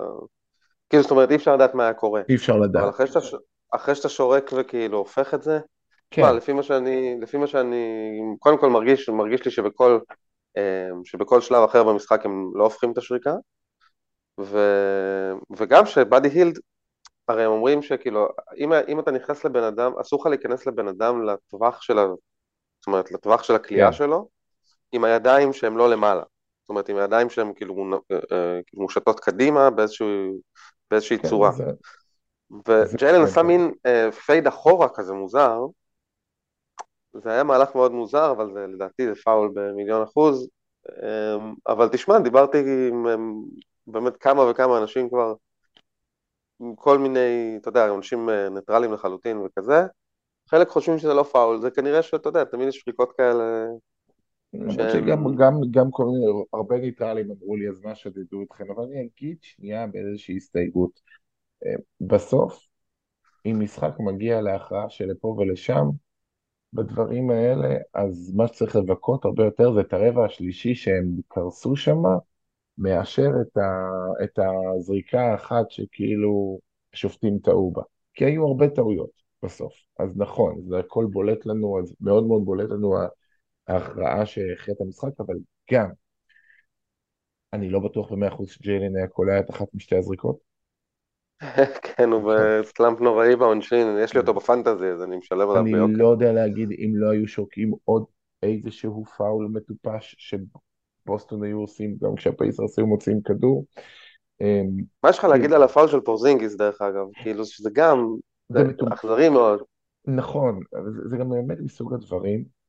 כאילו 0.91 1.03
זאת 1.03 1.11
אומרת 1.11 1.31
אי 1.31 1.37
אפשר 1.37 1.55
לדעת 1.55 1.75
מה 1.75 1.85
היה 1.85 1.95
קורה, 1.95 2.23
אי 2.29 2.35
אפשר 2.35 2.53
אבל 2.53 2.65
לדעת. 2.65 2.95
אחרי 2.95 3.07
שאתה, 3.07 3.21
אחרי 3.71 3.95
שאתה 3.95 4.09
שורק 4.09 4.51
וכאילו 4.57 4.99
הופך 4.99 5.35
את 5.35 5.43
זה, 5.43 5.59
כן, 6.11 6.23
מה, 6.23 6.33
לפי 6.33 6.53
מה 6.53 6.63
שאני, 6.63 7.17
לפי 7.21 7.37
מה 7.37 7.47
שאני, 7.47 8.21
קודם 8.39 8.59
כל 8.59 8.71
מרגיש, 8.71 9.09
מרגיש 9.09 9.45
לי 9.45 9.51
שבכל, 9.51 9.99
אה, 10.57 10.89
שבכל 11.05 11.41
שלב 11.41 11.63
אחר 11.63 11.85
במשחק 11.85 12.25
הם 12.25 12.51
לא 12.55 12.65
הופכים 12.65 12.93
את 12.93 12.99
השריקה, 12.99 13.35
ו, 14.41 14.59
וגם 15.57 15.87
שבאדי 15.87 16.29
הילד, 16.29 16.59
הרי 17.29 17.45
הם 17.45 17.51
אומרים 17.51 17.83
שכאילו, 17.83 18.29
אם, 18.59 18.73
אם 18.73 19.01
אתה 19.01 19.11
נכנס 19.11 19.45
לבן 19.45 19.63
אדם, 19.63 19.93
אסור 20.01 20.21
לך 20.21 20.27
להיכנס 20.27 20.67
לבן 20.67 20.89
אדם 20.89 21.25
לטווח 21.25 21.83
של 21.83 21.99
ה... 21.99 22.07
זאת 22.81 22.87
אומרת, 22.87 23.13
לטווח 23.13 23.43
של 23.43 23.55
הכלייה 23.55 23.87
כן. 23.87 23.93
שלו, 23.93 24.29
עם 24.93 25.05
הידיים 25.05 25.53
שהן 25.53 25.75
לא 25.75 25.91
למעלה. 25.91 26.23
זאת 26.63 26.69
אומרת, 26.69 26.89
עם 26.89 26.97
הידיים 26.97 27.31
שהן 27.31 27.53
כאילו, 27.57 27.75
אה, 27.93 28.17
אה, 28.17 28.61
כאילו 28.67 28.83
מושטות 28.83 29.21
קדימה 29.21 29.71
באיזשהו, 29.71 30.07
באיזושהי 30.91 31.19
כן, 31.19 31.29
צורה. 31.29 31.53
זה, 31.53 31.65
וג'יילן 32.69 33.19
זה- 33.25 33.31
עשה 33.31 33.43
מין 33.43 33.73
אה, 33.87 34.13
פייד 34.13 34.47
אחורה 34.47 34.89
כזה 34.89 35.13
מוזר, 35.13 35.59
זה 37.13 37.31
היה 37.31 37.45
מהלך 37.45 37.75
מאוד 37.75 37.93
מוזר, 37.93 38.31
אבל 38.33 38.53
זה, 38.55 38.67
לדעתי 38.67 39.07
זה 39.07 39.15
פאול 39.25 39.51
במיליון 39.55 40.03
אחוז. 40.03 40.49
אה, 41.03 41.37
אבל 41.69 41.89
תשמע, 41.89 42.19
דיברתי 42.19 42.89
עם 42.91 43.07
באמת 43.87 44.17
כמה 44.17 44.51
וכמה 44.51 44.79
אנשים 44.79 45.09
כבר, 45.09 45.35
עם 46.61 46.75
כל 46.77 46.99
מיני, 46.99 47.57
אתה 47.61 47.69
יודע, 47.69 47.95
אנשים 47.95 48.31
אה, 48.31 48.49
ניטרלים 48.49 48.93
לחלוטין 48.93 49.39
וכזה. 49.39 49.83
חלק 50.51 50.69
חושבים 50.69 50.99
שזה 50.99 51.15
לא 51.15 51.23
פאול, 51.23 51.61
זה 51.61 51.71
כנראה 51.71 52.03
שאתה 52.03 52.29
יודע, 52.29 52.45
תמיד 52.45 52.69
יש 52.69 52.77
שריקות 52.77 53.13
כאלה 53.17 53.67
למרות 54.55 54.91
שגם. 54.93 55.37
גם, 55.37 55.55
גם 55.71 55.91
כל 55.91 56.05
מיני, 56.05 56.27
הרבה 56.53 56.79
ניטרלים 56.79 57.31
אמרו 57.31 57.57
לי, 57.57 57.69
אז 57.69 57.81
מה 57.85 57.95
שדדו 57.95 58.43
אתכם, 58.43 58.65
אבל 58.71 58.83
אני 58.83 59.01
אגיד 59.01 59.37
שנייה 59.43 59.87
באיזושהי 59.87 60.37
הסתייגות. 60.37 61.01
אה, 61.67 61.75
בסוף, 62.01 62.67
אם 63.47 63.61
משחק 63.61 63.95
מגיע 63.99 64.41
להכרעה 64.41 64.91
שלפה 64.91 65.29
ולשם, 65.29 65.85
בדברים 66.73 67.31
האלה, 67.31 67.77
אז 67.95 68.33
מה 68.37 68.49
שצריך 68.49 68.77
לבכות 68.77 69.25
הרבה 69.25 69.45
יותר 69.45 69.73
זה 69.75 69.81
את 69.81 69.93
הרבע 69.93 70.25
השלישי 70.25 70.75
שהם 70.75 71.07
קרסו 71.29 71.77
שם, 71.77 72.03
מאשר 72.79 73.31
את, 73.43 73.57
ה, 73.57 73.89
את 74.25 74.39
הזריקה 74.39 75.21
האחת 75.21 75.71
שכאילו 75.71 76.59
השופטים 76.95 77.39
טעו 77.39 77.71
בה. 77.71 77.83
כי 78.15 78.25
היו 78.25 78.47
הרבה 78.47 78.69
טעויות 78.69 79.11
בסוף. 79.43 79.73
אז 79.99 80.17
נכון, 80.17 80.61
זה 80.69 80.79
הכל 80.79 81.07
בולט 81.11 81.47
לנו, 81.47 81.79
אז 81.79 81.95
מאוד 82.01 82.27
מאוד 82.27 82.45
בולט 82.45 82.71
לנו 82.71 82.95
ההכרעה 83.71 84.27
שהכריעה 84.27 84.77
את 84.77 84.81
המשחק, 84.81 85.21
אבל 85.21 85.35
גם, 85.73 85.91
אני 87.53 87.71
לא 87.71 87.81
בטוח 87.81 88.13
במאה 88.13 88.29
אחוז 88.29 88.49
שג'יילן 88.49 88.97
היה 88.97 89.07
קולע 89.07 89.41
את 89.41 89.51
אחת 89.51 89.69
משתי 89.75 89.97
הזריקות. 89.97 90.37
כן, 91.83 92.11
הוא 92.11 92.33
בסלאמפ 92.33 93.01
נוראי 93.01 93.37
בעונשין, 93.37 93.97
יש 94.03 94.15
לי 94.15 94.21
אותו 94.21 94.35
בפנטזי, 94.35 94.87
אז 94.87 95.03
אני 95.03 95.17
משלב 95.17 95.41
עליו 95.51 95.63
אני 95.63 95.73
ביוקר. 95.73 95.93
לא 95.93 96.09
יודע 96.09 96.33
להגיד 96.33 96.71
אם 96.71 96.93
לא 96.95 97.11
היו 97.11 97.29
שוקעים 97.29 97.71
עוד 97.85 98.05
איזשהו 98.43 99.05
פאול 99.05 99.49
מטופש 99.53 100.17
שבוסטון 100.19 101.45
היו 101.45 101.59
עושים, 101.59 101.97
גם 102.03 102.15
כשהפייסרס 102.15 102.79
היו 102.79 102.87
מוציאים 102.87 103.23
כדור. 103.23 103.67
אמ, 104.41 104.71
מה 105.03 105.11
יש 105.11 105.19
לך 105.19 105.21
כאילו, 105.21 105.35
להגיד 105.35 105.53
על 105.53 105.63
הפאול 105.63 105.89
של 105.89 106.01
פורזינגיס, 106.01 106.57
דרך 106.57 106.83
אגב? 106.83 107.07
כאילו, 107.23 107.45
שזה 107.45 107.71
גם 107.73 108.15
זה. 108.49 108.63
אכזרי 108.93 109.29
מאוד. 109.29 109.63
נכון, 110.07 110.61
זה 111.11 111.17
גם 111.17 111.31
באמת 111.31 111.59
מסוג 111.61 111.95
הדברים 111.95 112.60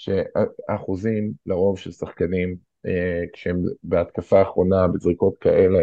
שהאחוזים 0.00 1.32
לרוב 1.46 1.78
של 1.78 1.92
שחקנים, 1.92 2.56
אה, 2.86 3.22
כשהם 3.32 3.62
בהתקפה 3.82 4.38
האחרונה, 4.38 4.88
בזריקות 4.88 5.34
כאלה, 5.40 5.78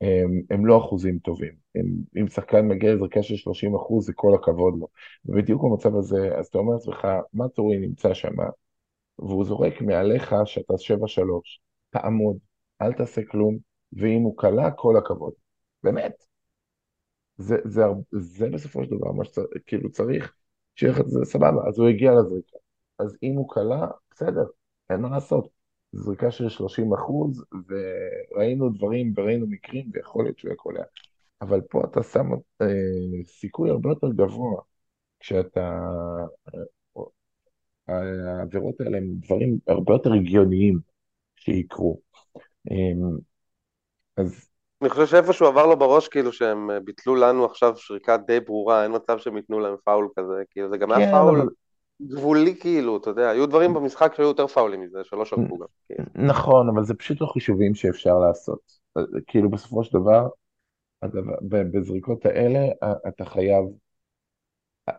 הם, 0.00 0.42
הם 0.50 0.66
לא 0.66 0.78
אחוזים 0.78 1.18
טובים. 1.18 1.52
הם, 1.74 1.86
אם 2.20 2.28
שחקן 2.28 2.68
מגיע 2.68 2.94
לזריקה 2.94 3.22
של 3.22 3.36
30 3.36 3.76
אחוז, 3.76 4.06
זה 4.06 4.12
כל 4.16 4.34
הכבוד 4.34 4.74
לו. 4.80 4.88
ובדיוק 5.26 5.62
במצב 5.64 5.96
הזה, 5.96 6.38
אז 6.38 6.46
אתה 6.46 6.58
אומר 6.58 6.74
לעצמך, 6.74 7.08
מה 7.34 7.48
טורי 7.48 7.78
נמצא 7.78 8.14
שם, 8.14 8.34
והוא 9.18 9.44
זורק 9.44 9.82
מעליך 9.82 10.34
שאתה 10.44 10.74
7-3, 10.78 11.60
תעמוד, 11.90 12.38
אל 12.82 12.92
תעשה 12.92 13.22
כלום, 13.30 13.58
ואם 13.92 14.22
הוא 14.22 14.36
קלע, 14.38 14.70
כל 14.70 14.96
הכבוד. 14.96 15.32
באמת, 15.82 16.24
זה, 17.36 17.56
זה, 17.64 17.84
הר- 17.84 17.94
זה 18.12 18.48
בסופו 18.50 18.84
של 18.84 18.90
דבר 18.90 19.12
מה 19.12 19.24
שצריך, 19.24 19.48
כאילו 19.66 19.90
צריך, 19.90 20.34
שיהיה 20.76 20.92
לך 20.92 21.00
את 21.00 21.08
זה 21.10 21.18
סבבה, 21.24 21.68
אז 21.68 21.78
הוא 21.78 21.88
הגיע 21.88 22.12
לזריקה. 22.12 22.56
אז 22.98 23.16
אם 23.22 23.34
הוא 23.34 23.48
קלע, 23.48 23.86
בסדר, 24.10 24.44
אין 24.90 25.00
מה 25.00 25.08
לעשות. 25.08 25.48
זריקה 25.92 26.30
של 26.30 26.48
30 26.48 26.94
אחוז, 26.94 27.44
וראינו 27.68 28.68
דברים 28.68 29.12
וראינו 29.16 29.46
מקרים, 29.46 29.90
ויכול 29.92 30.24
להיות 30.24 30.38
שהוא 30.38 30.48
היה 30.48 30.56
קולע. 30.56 30.84
אבל 31.40 31.60
פה 31.60 31.82
אתה 31.84 32.02
שם 32.02 32.26
אה, 32.62 32.66
סיכוי 33.24 33.70
הרבה 33.70 33.88
יותר 33.88 34.08
גבוה, 34.12 34.62
כשאתה... 35.20 35.80
אה, 37.88 38.38
העבירות 38.38 38.80
האלה 38.80 38.98
הם 38.98 39.04
דברים 39.06 39.58
הרבה 39.68 39.94
יותר 39.94 40.12
הגיוניים 40.12 40.78
שיקרו. 41.36 42.00
אה, 42.70 43.08
אז 44.16 44.48
אני 44.82 44.90
חושב 44.90 45.06
שאיפשהו 45.06 45.46
עבר 45.46 45.66
לו 45.66 45.78
בראש, 45.78 46.08
כאילו, 46.08 46.32
שהם 46.32 46.70
ביטלו 46.84 47.14
לנו 47.14 47.44
עכשיו 47.44 47.76
שריקה 47.76 48.16
די 48.16 48.40
ברורה, 48.40 48.82
אין 48.82 48.92
מצב 48.94 49.18
שהם 49.18 49.36
ייתנו 49.36 49.60
להם 49.60 49.74
פאול 49.84 50.08
כזה, 50.18 50.42
כאילו, 50.50 50.70
זה 50.70 50.76
גם 50.76 50.92
היה 50.92 51.06
כן, 51.06 51.14
אבל 51.14 51.36
פאול 51.36 51.48
גבולי, 52.02 52.56
כאילו, 52.60 52.96
אתה 52.96 53.10
יודע, 53.10 53.30
היו 53.30 53.46
דברים 53.46 53.74
במשחק 53.74 54.12
שהיו 54.16 54.28
יותר 54.28 54.46
פאולים 54.46 54.80
מזה, 54.80 55.04
שלא 55.04 55.24
שרקו 55.24 55.58
גם. 55.58 55.66
כאילו. 55.88 56.04
נכון, 56.14 56.68
אבל 56.68 56.84
זה 56.84 56.94
פשוט 56.94 57.20
לא 57.20 57.26
חישובים 57.26 57.74
שאפשר 57.74 58.18
לעשות. 58.18 58.60
כאילו 59.26 59.50
בסופו 59.50 59.84
של 59.84 59.98
דבר, 59.98 60.28
בזריקות 61.72 62.26
האלה, 62.26 62.58
א- 62.80 63.08
אתה 63.08 63.24
חייב 63.24 63.64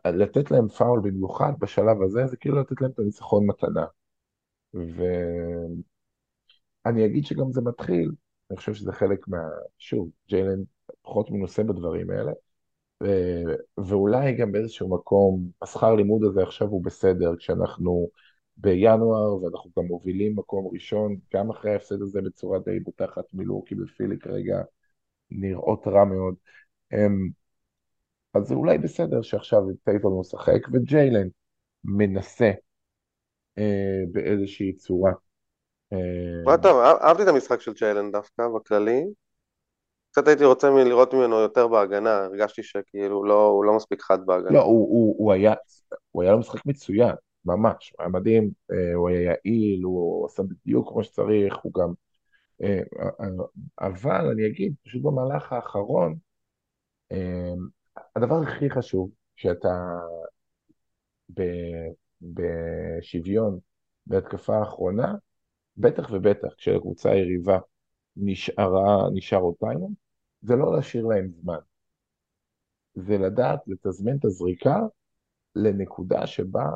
לתת 0.06 0.52
להם 0.52 0.68
פאול 0.68 1.00
במיוחד 1.04 1.54
בשלב 1.60 2.02
הזה, 2.02 2.28
זה 2.28 2.38
כאילו 2.38 2.60
לתת 2.60 2.82
להם 2.82 2.92
את 2.92 3.00
הניצחון 3.00 3.46
מתנה. 3.48 3.86
ואני 6.86 7.06
אגיד 7.06 7.26
שגם 7.26 7.52
זה 7.52 7.62
מתחיל, 7.62 8.12
אני 8.52 8.58
חושב 8.58 8.74
שזה 8.74 8.92
חלק 8.92 9.28
מה... 9.28 9.38
שוב, 9.78 10.10
ג'יילן 10.30 10.64
פחות 11.02 11.32
מנוסה 11.32 11.64
בדברים 11.64 12.10
האלה, 12.10 12.32
ואולי 13.78 14.34
גם 14.34 14.52
באיזשהו 14.52 14.90
מקום, 14.90 15.50
השכר 15.62 15.96
לימוד 15.96 16.24
הזה 16.24 16.44
עכשיו 16.44 16.68
הוא 16.68 16.84
בסדר, 16.84 17.36
כשאנחנו 17.38 18.10
בינואר 18.58 19.44
ואנחנו 19.44 19.72
גם 19.80 19.86
מובילים 19.86 20.36
מקום 20.36 20.70
ראשון, 20.74 21.16
גם 21.34 21.50
אחרי 21.50 21.72
ההפסד 21.72 22.02
הזה 22.02 22.22
בצורה 22.22 22.60
די 22.60 22.80
בוטחת 22.80 23.24
מלורקי 23.34 23.76
ופילי 23.82 24.20
כרגע 24.20 24.62
נראות 25.32 25.88
רע 25.88 26.06
מאוד. 26.06 26.36
אמ, 26.94 27.30
אז 28.34 28.48
זה 28.48 28.56
אולי 28.56 28.78
בסדר 28.78 29.22
שעכשיו 29.22 29.62
טייטון 29.84 30.20
משחק 30.20 30.68
וג'יילן 30.74 31.28
מנסה 31.84 32.52
אה, 33.58 34.04
באיזושהי 34.12 34.74
צורה. 34.74 35.12
אה, 35.94 35.98
מה 36.46 36.58
טוב, 36.58 36.78
אה- 36.80 37.08
אהבתי 37.08 37.24
את 37.24 37.28
המשחק 37.28 37.62
של 37.62 37.74
צ'יילן 37.74 38.12
דווקא, 38.12 38.44
בכללי. 38.56 39.06
קצת 40.16 40.28
הייתי 40.28 40.46
רוצה 40.46 40.70
לראות 40.70 41.14
ממנו 41.14 41.36
יותר 41.36 41.68
בהגנה, 41.68 42.18
הרגשתי 42.18 42.64
שכאילו 42.64 43.24
לא, 43.24 43.48
הוא 43.48 43.66
לא 43.66 43.76
מספיק 43.76 44.02
חד 44.02 44.26
בהגנה. 44.26 44.52
לא, 44.52 44.62
הוא, 44.62 44.90
הוא, 44.90 45.16
הוא 45.18 45.34
היה, 45.34 45.54
הוא 46.12 46.24
היה 46.24 46.32
לו 46.32 46.40
משחק 46.40 46.66
מצוין, 46.66 47.16
ממש, 47.46 47.94
הוא 47.98 48.04
היה 48.04 48.10
מדהים, 48.10 48.52
אה, 48.72 48.94
הוא 48.94 49.10
היה 49.10 49.22
יעיל, 49.22 49.84
הוא 49.84 50.26
עשה 50.26 50.44
בדיוק 50.44 50.90
כמו 50.90 51.04
שצריך, 51.04 51.56
הוא 51.64 51.74
גם... 51.74 51.94
אה, 52.64 52.80
אה, 53.00 53.28
אבל 53.80 54.30
אני 54.32 54.48
אגיד, 54.48 54.74
פשוט 54.86 55.02
במהלך 55.04 55.54
האחרון, 55.54 56.16
הדבר 58.16 58.42
הכי 58.42 58.70
חשוב, 58.70 59.10
שאתה 59.36 59.98
ב, 61.34 61.42
בשוויון 62.22 63.60
בהתקפה 64.08 64.58
האחרונה, 64.58 65.16
בטח 65.78 66.10
ובטח 66.12 66.54
כשהקבוצה 66.58 67.12
היריבה 67.12 67.60
נשארה, 68.18 69.10
נשאר 69.14 69.40
עוד 69.40 69.56
טיימר, 69.60 69.88
זה 70.46 70.56
לא 70.56 70.76
להשאיר 70.76 71.06
להם 71.06 71.30
זמן, 71.42 71.60
זה 72.96 73.18
לדעת 73.18 73.60
לתזמן 73.68 74.16
את 74.16 74.26
הזריקה 74.26 74.80
לנקודה 75.56 76.28
שבה 76.28 76.70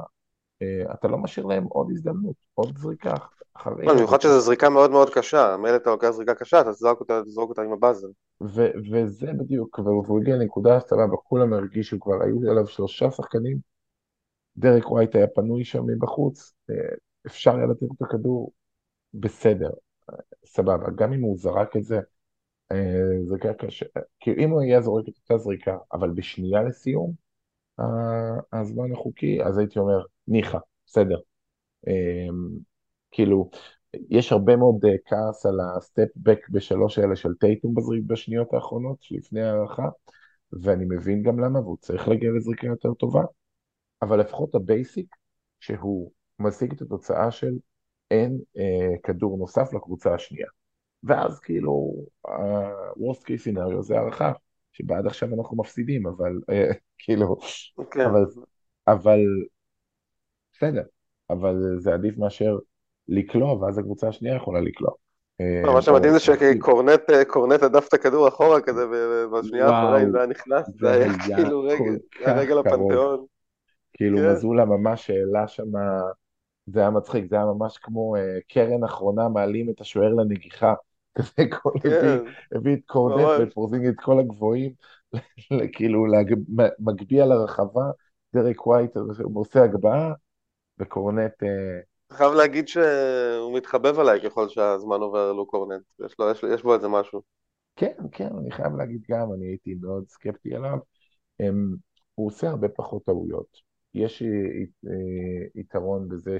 אה, 0.61 0.93
אתה 0.93 1.07
לא 1.07 1.17
משאיר 1.17 1.45
להם 1.45 1.63
עוד 1.63 1.87
הזדמנות, 1.91 2.35
עוד 2.53 2.77
זריקה. 2.77 3.13
אחרי 3.53 3.85
לא, 3.85 3.93
במיוחד. 3.93 4.21
שזו 4.21 4.39
זריקה 4.39 4.69
מאוד 4.69 4.91
מאוד 4.91 5.09
קשה, 5.09 5.57
מילא 5.57 5.75
אתה 5.75 5.89
לוקח 5.89 6.09
זריקה 6.09 6.35
קשה, 6.35 6.61
אתה 6.61 6.71
תזרוק 6.71 6.99
אותה, 6.99 7.21
תזרוק 7.25 7.49
אותה 7.49 7.61
עם 7.61 7.71
הבאזל. 7.71 8.07
ו- 8.41 8.71
וזה 8.91 9.31
בדיוק, 9.39 9.79
והוא 9.79 10.21
הגיע 10.21 10.35
לנקודה 10.35 10.79
סבבה, 10.79 11.17
כולם 11.23 11.53
הרגישו 11.53 11.99
כבר, 11.99 12.23
היו 12.23 12.51
עליו 12.51 12.67
שלושה 12.67 13.11
שחקנים, 13.11 13.57
דרק 14.57 14.91
ווייט 14.91 15.15
היה 15.15 15.27
פנוי 15.27 15.65
שם 15.65 15.83
מבחוץ, 15.87 16.53
אה, 16.69 16.75
אפשר 17.27 17.55
היה 17.55 17.65
לתת 17.65 17.83
את 17.83 18.01
הכדור. 18.01 18.51
בסדר, 19.13 19.69
סבבה, 20.45 20.89
גם 20.95 21.13
אם 21.13 21.21
הוא 21.21 21.37
זרק 21.37 21.77
את 21.77 21.83
זה, 21.83 21.99
אה, 22.71 22.77
זריקה 23.25 23.53
קשה, 23.53 23.85
כי 24.19 24.31
אם 24.37 24.49
הוא 24.49 24.61
היה 24.61 24.81
זורק 24.81 25.05
את 25.09 25.13
אותה 25.17 25.37
זריקה, 25.43 25.77
אבל 25.93 26.09
בשנייה 26.11 26.63
לסיום, 26.63 27.13
ה- 27.79 28.59
הזמן 28.59 28.93
החוקי, 28.93 29.43
אז 29.43 29.57
הייתי 29.57 29.79
אומר, 29.79 30.03
ניחא, 30.27 30.57
בסדר. 30.87 31.19
אה, 31.87 32.27
כאילו, 33.11 33.49
יש 34.09 34.31
הרבה 34.31 34.55
מאוד 34.55 34.85
אה, 34.85 34.91
כעס 35.05 35.45
על 35.45 35.59
ה 35.77 35.83
step 35.83 36.07
back 36.15 36.49
בשלוש 36.49 36.99
האלה 36.99 37.15
של 37.15 37.33
טייטום 37.39 37.75
בזריק 37.75 38.03
בשניות 38.07 38.53
האחרונות, 38.53 38.97
שלפני 39.01 39.41
ההארכה, 39.41 39.89
ואני 40.63 40.85
מבין 40.89 41.23
גם 41.23 41.39
למה, 41.39 41.59
והוא 41.59 41.77
צריך 41.81 42.07
להגיע 42.07 42.31
לזריקה 42.37 42.67
יותר 42.67 42.93
טובה, 42.93 43.23
אבל 44.01 44.19
לפחות 44.19 44.55
ה 44.55 44.64
basic, 44.64 45.15
שהוא 45.59 46.11
משיג 46.39 46.73
את 46.73 46.81
התוצאה 46.81 47.31
של 47.31 47.53
אין 48.11 48.39
אה, 48.57 48.97
כדור 49.03 49.37
נוסף 49.37 49.73
לקבוצה 49.73 50.13
השנייה. 50.15 50.47
ואז 51.03 51.39
כאילו, 51.39 51.93
ה-Worst 52.27 53.21
case 53.21 53.47
scenario 53.47 53.81
זה 53.81 53.97
הארכה, 53.97 54.31
שבה 54.71 54.97
עד 54.97 55.05
עכשיו 55.07 55.29
אנחנו 55.37 55.57
מפסידים, 55.57 56.07
אבל 56.07 56.31
אה, 56.49 56.71
כאילו, 56.97 57.37
כן. 57.91 58.05
אבל, 58.05 58.25
אבל 58.87 59.19
בסדר, 60.53 60.83
אבל 61.29 61.55
זה 61.77 61.93
עדיף 61.93 62.17
מאשר 62.17 62.57
לקלוע, 63.07 63.53
ואז 63.53 63.77
הקבוצה 63.77 64.07
השנייה 64.07 64.35
יכולה 64.35 64.61
לקלוע. 64.61 64.91
אה, 65.41 65.61
לא, 65.65 65.73
מה 65.73 65.81
שמדהים 65.81 66.13
זה 66.13 66.31
להפסיד. 66.31 66.57
שקורנט 66.57 67.01
קורנט 67.27 67.63
הדף 67.63 67.87
את 67.87 67.93
הכדור 67.93 68.27
אחורה 68.27 68.61
כזה 68.61 68.85
ב- 68.85 69.25
בשנייה 69.25 69.69
האחרונה, 69.69 70.03
אם 70.03 70.11
זה 70.11 70.17
היה 70.17 70.27
נכנס, 70.27 70.69
זה 70.79 70.91
היה 70.91 71.07
כאילו 71.35 71.61
רגל, 71.61 71.97
רגל. 72.25 72.59
הפנתיאון. 72.59 73.25
כאילו 73.93 74.17
כן, 74.17 74.31
מזולה 74.31 74.65
ממש 74.65 75.09
העלה 75.09 75.47
שם, 75.47 75.71
זה 76.65 76.79
היה 76.79 76.89
מצחיק, 76.89 77.25
זה 77.29 77.35
היה 77.35 77.45
ממש 77.45 77.77
כמו 77.77 78.15
אה, 78.15 78.37
קרן 78.47 78.83
אחרונה 78.83 79.29
מעלים 79.29 79.69
את 79.69 79.81
השוער 79.81 80.13
לנגיחה. 80.13 80.73
כזה 81.15 81.49
כל 81.61 81.71
הביא, 81.79 81.91
כן, 82.01 82.17
הביא 82.57 82.73
את 82.73 82.79
קורנט. 82.85 83.39
ואת 83.39 83.53
פורזינג 83.53 83.87
את 83.87 83.95
כל 84.01 84.19
הגבוהים, 84.19 84.73
כאילו 85.73 86.05
מגביה 86.79 87.25
לרחבה, 87.25 87.91
דרק 88.35 88.67
ווייט 88.67 88.91
עושה 89.35 89.63
הגבהה, 89.63 90.13
וקורנט 90.79 91.43
אה, 91.43 91.79
חייב 92.11 92.33
להגיד 92.33 92.67
שהוא 92.67 93.57
מתחבב 93.57 93.99
עליי 93.99 94.21
ככל 94.21 94.49
שהזמן 94.49 95.01
עובר 95.01 95.33
לו 95.33 95.45
קורנט, 95.45 95.83
יש, 96.05 96.15
לו, 96.19 96.31
יש, 96.31 96.43
יש 96.53 96.63
בו 96.63 96.73
איזה 96.73 96.87
משהו. 96.87 97.21
כן, 97.75 97.93
כן, 98.11 98.29
אני 98.41 98.51
חייב 98.51 98.75
להגיד 98.75 99.01
גם, 99.09 99.33
אני 99.33 99.45
הייתי 99.45 99.75
מאוד 99.81 100.07
סקפטי 100.07 100.55
עליו. 100.55 100.77
הם, 101.39 101.75
הוא 102.15 102.27
עושה 102.27 102.49
הרבה 102.49 102.67
פחות 102.69 103.05
טעויות. 103.05 103.57
יש 103.93 104.23
אה, 104.23 105.47
יתרון 105.55 106.09
בזה 106.09 106.37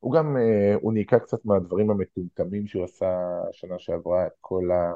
שהוא 0.00 0.12
גם, 0.12 0.36
אה, 0.36 0.74
הוא 0.80 0.92
ניקה 0.92 1.18
קצת 1.18 1.44
מהדברים 1.44 1.90
המטומטמים 1.90 2.66
שהוא 2.66 2.84
עשה 2.84 3.40
שנה 3.52 3.78
שעברה, 3.78 4.26
את 4.26 4.32
כל 4.40 4.70
ה... 4.70 4.92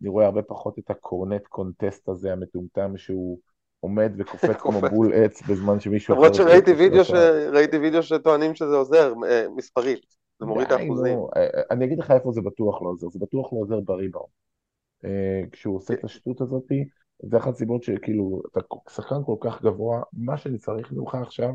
אני 0.00 0.08
רואה 0.08 0.26
הרבה 0.26 0.42
פחות 0.42 0.78
את 0.78 0.90
הקורנט 0.90 1.46
contest 1.46 2.08
הזה 2.08 2.32
המטומטם 2.32 2.96
שהוא 2.96 3.38
עומד 3.80 4.12
וקופץ 4.18 4.56
כמו 4.56 4.80
בול 4.80 5.12
עץ 5.12 5.42
בזמן 5.42 5.80
שמישהו 5.80 6.14
אחר... 6.14 6.22
למרות 6.22 6.34
שראיתי 6.34 6.72
וידאו, 6.72 7.04
ש... 7.04 7.12
וידאו 7.80 8.02
שטוענים 8.02 8.54
שזה 8.54 8.76
עוזר, 8.76 9.12
אה, 9.28 9.46
מספרית, 9.56 10.06
זה 10.40 10.46
מוריד 10.46 10.66
את 10.66 10.72
האחוזים. 10.72 11.18
אני 11.70 11.84
אגיד 11.84 11.98
לך 11.98 12.10
איפה 12.10 12.32
זה 12.32 12.40
בטוח 12.40 12.82
לא 12.82 12.88
עוזר, 12.88 13.08
זה 13.08 13.18
בטוח 13.18 13.52
לא 13.52 13.58
עוזר 13.58 13.80
בריבאונד. 13.80 14.28
כשהוא 15.52 15.76
עושה 15.76 15.94
את 15.94 16.04
השטות 16.04 16.40
הזאתי, 16.40 16.84
זה 17.22 17.36
אחת 17.36 17.54
הסיבות 17.54 17.82
שכאילו, 17.82 18.42
אתה 18.52 18.60
שחקן 18.90 19.16
כל 19.26 19.36
כך 19.40 19.62
גבוה, 19.62 20.02
מה 20.12 20.36
שאני 20.36 20.58
צריך 20.58 20.92
ממך 20.92 21.14
עכשיו, 21.14 21.50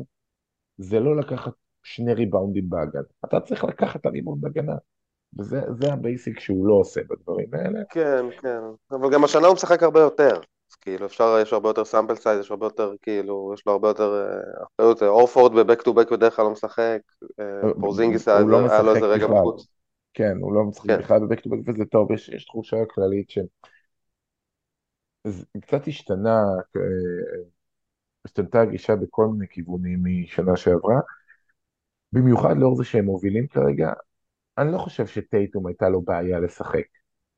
זה 0.78 1.00
לא 1.00 1.16
לקחת 1.16 1.52
שני 1.82 2.14
ריבאונדים 2.14 2.70
בהגנה. 2.70 3.02
אתה 3.24 3.40
צריך 3.40 3.64
לקחת 3.64 4.00
את 4.00 4.06
הריבאונד 4.06 4.42
בהגנה. 4.42 4.74
וזה 5.38 5.92
ה 5.92 6.00
basic 6.00 6.40
שהוא 6.40 6.66
לא 6.66 6.74
עושה 6.74 7.00
בדברים 7.10 7.48
האלה. 7.52 7.80
כן, 7.90 8.24
כן. 8.42 8.60
אבל 8.90 9.12
גם 9.12 9.24
השנה 9.24 9.46
הוא 9.46 9.54
משחק 9.54 9.82
הרבה 9.82 10.00
יותר. 10.00 10.40
אז 10.70 10.74
כאילו 10.74 11.06
אפשר, 11.06 11.38
יש 11.42 11.52
הרבה 11.52 11.68
יותר 11.68 11.84
sample 11.84 12.14
size, 12.14 12.40
יש 12.40 12.50
הרבה 12.50 12.66
יותר, 12.66 12.92
כאילו, 13.02 13.50
יש 13.54 13.66
לו 13.66 13.72
הרבה 13.72 13.88
יותר 13.88 14.12
אה, 14.14 14.64
אחריות. 14.64 15.02
אורפורד 15.02 15.52
ב 15.52 15.58
back 15.58 15.82
to 15.82 15.94
back 15.94 16.12
בדרך 16.12 16.36
כלל 16.36 16.44
לא 16.44 16.50
משחק. 16.50 16.98
אה, 17.40 17.74
פורזינגיס 17.80 18.28
היה 18.28 18.40
לא 18.40 18.82
לו 18.82 18.94
איזה 18.94 19.06
רגע 19.06 19.26
בחוץ. 19.26 19.66
כן, 20.14 20.36
הוא 20.40 20.52
לא 20.52 20.64
משחק 20.64 20.86
כן. 20.86 20.98
בכלל 20.98 21.20
ב 21.20 21.24
back 21.24 21.40
to 21.40 21.50
back 21.50 21.58
וזה 21.68 21.84
טוב, 21.84 22.12
יש, 22.12 22.28
יש 22.28 22.44
תחושה 22.44 22.76
כללית 22.90 23.30
ש... 23.30 23.38
זה 25.24 25.44
קצת 25.60 25.88
השתנה, 25.88 26.42
אה, 26.76 27.42
השתנתה 28.24 28.60
הגישה 28.60 28.96
בכל 28.96 29.26
מיני 29.26 29.46
כיוונים 29.50 29.98
משנה 30.04 30.56
שעברה, 30.56 31.00
במיוחד 32.12 32.56
לאור 32.58 32.76
זה 32.76 32.84
שהם 32.84 33.04
מובילים 33.04 33.46
כרגע, 33.46 33.92
אני 34.58 34.72
לא 34.72 34.78
חושב 34.78 35.06
שטייטום 35.06 35.66
הייתה 35.66 35.88
לו 35.88 36.02
בעיה 36.02 36.40
לשחק. 36.40 36.86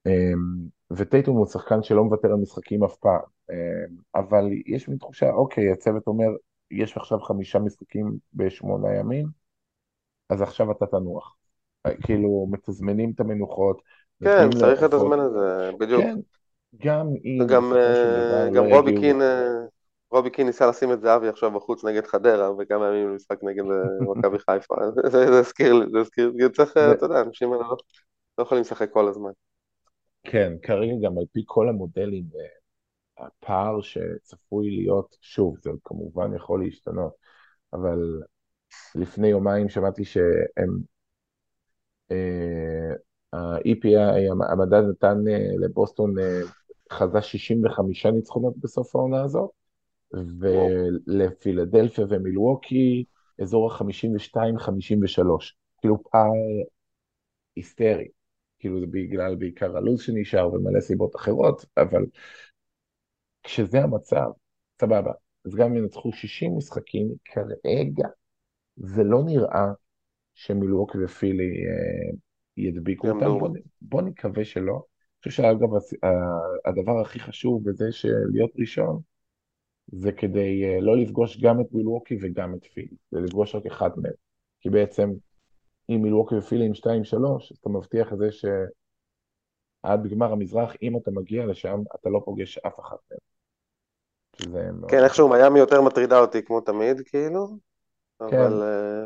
אמ, 0.07 0.67
וטייטום 0.91 1.37
הוא 1.37 1.47
שחקן 1.47 1.83
שלא 1.83 2.05
מוותר 2.05 2.29
על 2.29 2.37
משחקים 2.37 2.85
אף 2.85 2.97
פעם, 2.97 3.21
אמ, 3.51 3.97
אבל 4.15 4.45
יש 4.67 4.89
מין 4.89 4.99
תחושה, 4.99 5.31
אוקיי, 5.31 5.73
הצוות 5.73 6.07
אומר, 6.07 6.29
יש 6.71 6.97
עכשיו 6.97 7.21
חמישה 7.21 7.59
משחקים 7.59 8.17
בשמונה 8.35 8.95
ימים, 8.95 9.27
אז 10.29 10.43
עכשיו 10.43 10.73
אתה 10.73 10.87
תנוח. 10.87 11.37
כאילו, 12.03 12.49
מתזמנים 12.51 13.13
את 13.15 13.21
המנוחות. 13.21 13.83
כן, 14.25 14.51
צריך 14.51 14.83
לתזמן 14.83 15.27
את 15.27 15.33
זה, 15.33 15.71
בדיוק. 15.81 16.03
כן, 16.03 16.19
גם 16.77 17.07
אם... 17.25 17.47
גם, 17.47 17.73
אה, 17.73 18.49
גם 18.55 18.65
לא 18.65 18.77
רובי 18.77 19.01
קין, 19.01 19.23
אה, 19.23 19.47
רובי 20.11 20.31
קין 20.31 20.47
ניסה 20.47 20.67
לשים 20.67 20.93
את 20.93 21.01
זהבי 21.01 21.29
עכשיו 21.29 21.51
בחוץ 21.51 21.85
נגד 21.85 22.07
חדרה, 22.07 22.51
וכמה 22.59 22.89
ימים 22.89 23.09
במשחק 23.11 23.39
נגד 23.43 23.65
אה, 23.65 24.15
מכבי 24.17 24.39
חיפה. 24.39 24.75
זה 25.13 25.39
הזכיר 25.39 25.75
לי, 25.75 25.87
זה 25.93 25.99
הזכיר 25.99 26.33
לי, 26.35 26.51
צריך, 26.51 26.71
אתה 26.77 27.05
יודע, 27.05 27.21
אנשים 27.21 27.53
האלה 27.53 27.63
לא, 27.63 27.77
לא 28.39 28.43
יכולים 28.43 28.61
לשחק 28.61 28.91
כל 28.93 29.09
הזמן. 29.09 29.31
כן, 30.25 30.53
כרגע 30.63 30.93
גם 31.03 31.19
על 31.19 31.25
פי 31.33 31.43
כל 31.47 31.69
המודלים, 31.69 32.25
הפער 33.19 33.81
שצפוי 33.81 34.71
להיות, 34.71 35.17
שוב, 35.21 35.57
זה 35.63 35.71
כמובן 35.85 36.37
יכול 36.37 36.65
להשתנות, 36.65 37.13
אבל 37.73 38.23
לפני 38.95 39.29
יומיים 39.29 39.69
שמעתי 39.69 40.05
שהם 40.05 40.81
ה-EPI, 43.33 44.51
המדד 44.53 44.83
נתן 44.91 45.19
לבוסטון 45.61 46.15
חזה 46.93 47.23
65 47.23 48.07
ניצחונות 48.07 48.57
בסוף 48.57 48.97
העונה 48.97 49.23
הזאת, 49.23 49.51
ולפילדלפיה 50.13 52.05
ומילווקי 52.09 53.05
אזור 53.43 53.73
ה-52-53, 53.73 55.55
כאילו 55.81 56.03
פער 56.03 56.31
היסטרי, 57.57 58.09
כאילו 58.59 58.81
זה 58.81 58.87
בגלל 58.87 59.35
בעיקר 59.35 59.77
הלו"ז 59.77 60.01
שנשאר 60.01 60.55
ומלא 60.55 60.81
סיבות 60.81 61.17
אחרות, 61.17 61.65
אבל 61.77 62.07
כשזה 63.43 63.83
המצב, 63.83 64.31
סבבה, 64.81 65.13
אז 65.47 65.55
גם 65.55 65.67
אם 65.71 65.77
ינצחו 65.77 66.13
60 66.13 66.57
משחקים, 66.57 67.09
כרגע 67.25 68.09
זה 68.77 69.05
לא 69.05 69.23
נראה 69.25 69.67
שמילווקי 70.35 71.05
ופילי 71.05 71.67
אה, 71.67 72.17
ידביקו 72.57 73.09
אותם, 73.09 73.39
בוא, 73.39 73.49
בוא 73.83 74.03
נקווה 74.03 74.45
שלא, 74.45 74.83
חושב 75.19 75.31
שאגב, 75.43 75.69
הדבר 76.65 77.01
הכי 77.01 77.21
חשוב 77.21 77.71
בזה 77.71 77.93
שלהיות 77.93 78.51
ראשון, 78.59 79.01
זה 79.93 80.13
כדי 80.13 80.65
אה, 80.65 80.81
לא 80.81 80.97
לפגוש 80.97 81.41
גם 81.41 81.61
את 81.61 81.67
מילווקי 81.73 82.19
וגם 82.23 82.55
את 82.55 82.65
פילי, 82.75 82.97
זה 83.11 83.21
לפגוש 83.21 83.55
רק 83.55 83.67
אחד 83.67 83.91
מהם. 83.97 84.13
כי 84.61 84.71
בעצם, 84.71 85.11
אם 85.91 86.01
מילווקי 86.03 86.35
ופילי 86.35 86.67
עם 86.67 86.73
2-3, 86.73 86.77
אז 87.53 87.59
אתה 87.61 87.69
מבטיח 87.69 88.13
את 88.13 88.19
זה 88.19 88.29
שעד 88.33 90.07
גמר 90.07 90.33
המזרח, 90.33 90.73
אם 90.83 90.97
אתה 90.97 91.11
מגיע 91.11 91.47
לשם, 91.47 91.81
אתה 92.01 92.09
לא 92.09 92.23
פוגש 92.25 92.59
אף 92.59 92.81
אחד 92.81 92.97
מהם. 93.11 93.19
כן, 94.89 95.05
איכשהו 95.05 95.29
מיאמי 95.29 95.59
יותר 95.59 95.83
מטרידה 95.83 96.21
אותי 96.21 96.43
כמו 96.43 96.61
תמיד, 96.61 97.01
כאילו, 97.01 97.47
כן. 98.31 98.37
אבל... 98.39 98.63
אה, 98.63 99.05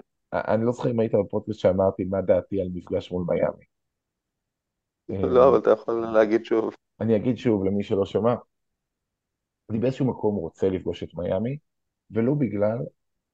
אני 0.55 0.65
לא 0.65 0.73
זוכר 0.73 0.91
אם 0.91 1.01
היית 1.01 1.13
בפודקאסט 1.15 1.61
שאמרתי 1.61 2.05
מה 2.05 2.21
דעתי 2.21 2.61
על 2.61 2.69
מפגש 2.75 3.13
מול 3.13 3.25
מיאמי. 3.29 3.65
לא, 5.09 5.49
אבל 5.49 5.59
אתה 5.59 5.71
יכול 5.71 6.07
להגיד 6.15 6.45
שוב. 6.45 6.75
אני 7.01 7.17
אגיד 7.17 7.39
שוב 7.39 7.65
למי 7.65 7.83
שלא 7.85 8.05
שמע. 8.05 8.35
אני 9.71 9.79
באיזשהו 9.79 10.07
מקום 10.07 10.37
רוצה 10.37 10.69
לפגוש 10.69 11.03
את 11.03 11.15
מיאמי, 11.15 11.59
ולו 12.11 12.37
בגלל 12.37 12.79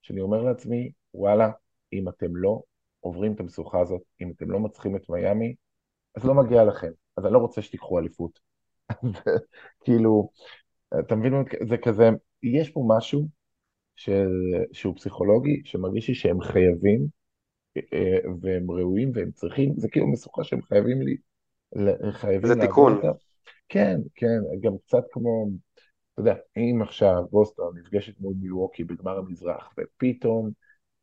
שאני 0.01 0.21
אומר 0.21 0.41
לעצמי, 0.41 0.91
וואלה, 1.13 1.51
אם 1.93 2.09
אתם 2.09 2.35
לא 2.35 2.61
עוברים 2.99 3.33
את 3.33 3.39
המשוכה 3.39 3.79
הזאת, 3.79 4.01
אם 4.21 4.31
אתם 4.35 4.51
לא 4.51 4.59
מצליחים 4.59 4.95
את 4.95 5.09
מיאמי, 5.09 5.55
אז 6.15 6.25
לא 6.25 6.33
מגיע 6.33 6.63
לכם. 6.63 6.91
אז 7.17 7.25
אני 7.25 7.33
לא 7.33 7.37
רוצה 7.37 7.61
שתיקחו 7.61 7.99
אליפות. 7.99 8.39
כאילו, 9.83 10.29
אתה 10.99 11.15
מבין? 11.15 11.33
זה 11.69 11.77
כזה, 11.77 12.09
יש 12.43 12.69
פה 12.69 12.83
משהו 12.87 13.27
של, 13.95 14.29
שהוא 14.71 14.95
פסיכולוגי, 14.95 15.61
שמרגיש 15.65 16.07
לי 16.07 16.15
שהם 16.15 16.41
חייבים, 16.41 17.07
אה, 17.77 18.17
והם 18.41 18.71
ראויים 18.71 19.11
והם 19.13 19.31
צריכים, 19.31 19.73
זה 19.77 19.89
כאילו 19.89 20.11
משוכה 20.11 20.43
שהם 20.43 20.61
חייבים 20.61 21.01
לי, 21.01 21.17
חייבים 22.11 22.47
זה 22.47 22.61
תיקון. 22.61 22.95
אותה. 22.95 23.11
כן, 23.69 23.99
כן, 24.15 24.39
גם 24.61 24.73
קצת 24.85 25.03
כמו, 25.11 25.47
יודע, 26.21 26.35
אם 26.57 26.81
עכשיו 26.81 27.23
בוסטון 27.31 27.77
נפגשת 27.77 28.19
מול 28.19 28.33
מילווקי 28.41 28.83
בגמר 28.83 29.17
המזרח, 29.17 29.73
ופתאום 29.79 30.51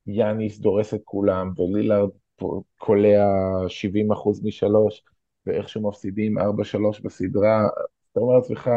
יאניס 0.07 0.59
דורס 0.59 0.94
את 0.94 1.00
כולם, 1.04 1.52
ולילארד 1.57 2.11
קולע 2.76 3.24
70% 3.68 4.40
משלוש, 4.44 5.04
ואיכשהו 5.46 5.88
מפסידים 5.88 6.38
4-3 6.38 6.42
בסדרה, 7.04 7.68
אתה 8.12 8.20
אומר 8.20 8.37
לעצמך, 8.37 8.70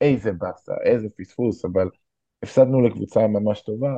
איזה 0.00 0.32
באסה, 0.32 0.72
איזה 0.84 1.08
פספוס, 1.16 1.64
אבל 1.64 1.88
הפסדנו 2.42 2.82
לקבוצה 2.82 3.26
ממש 3.26 3.60
טובה, 3.60 3.94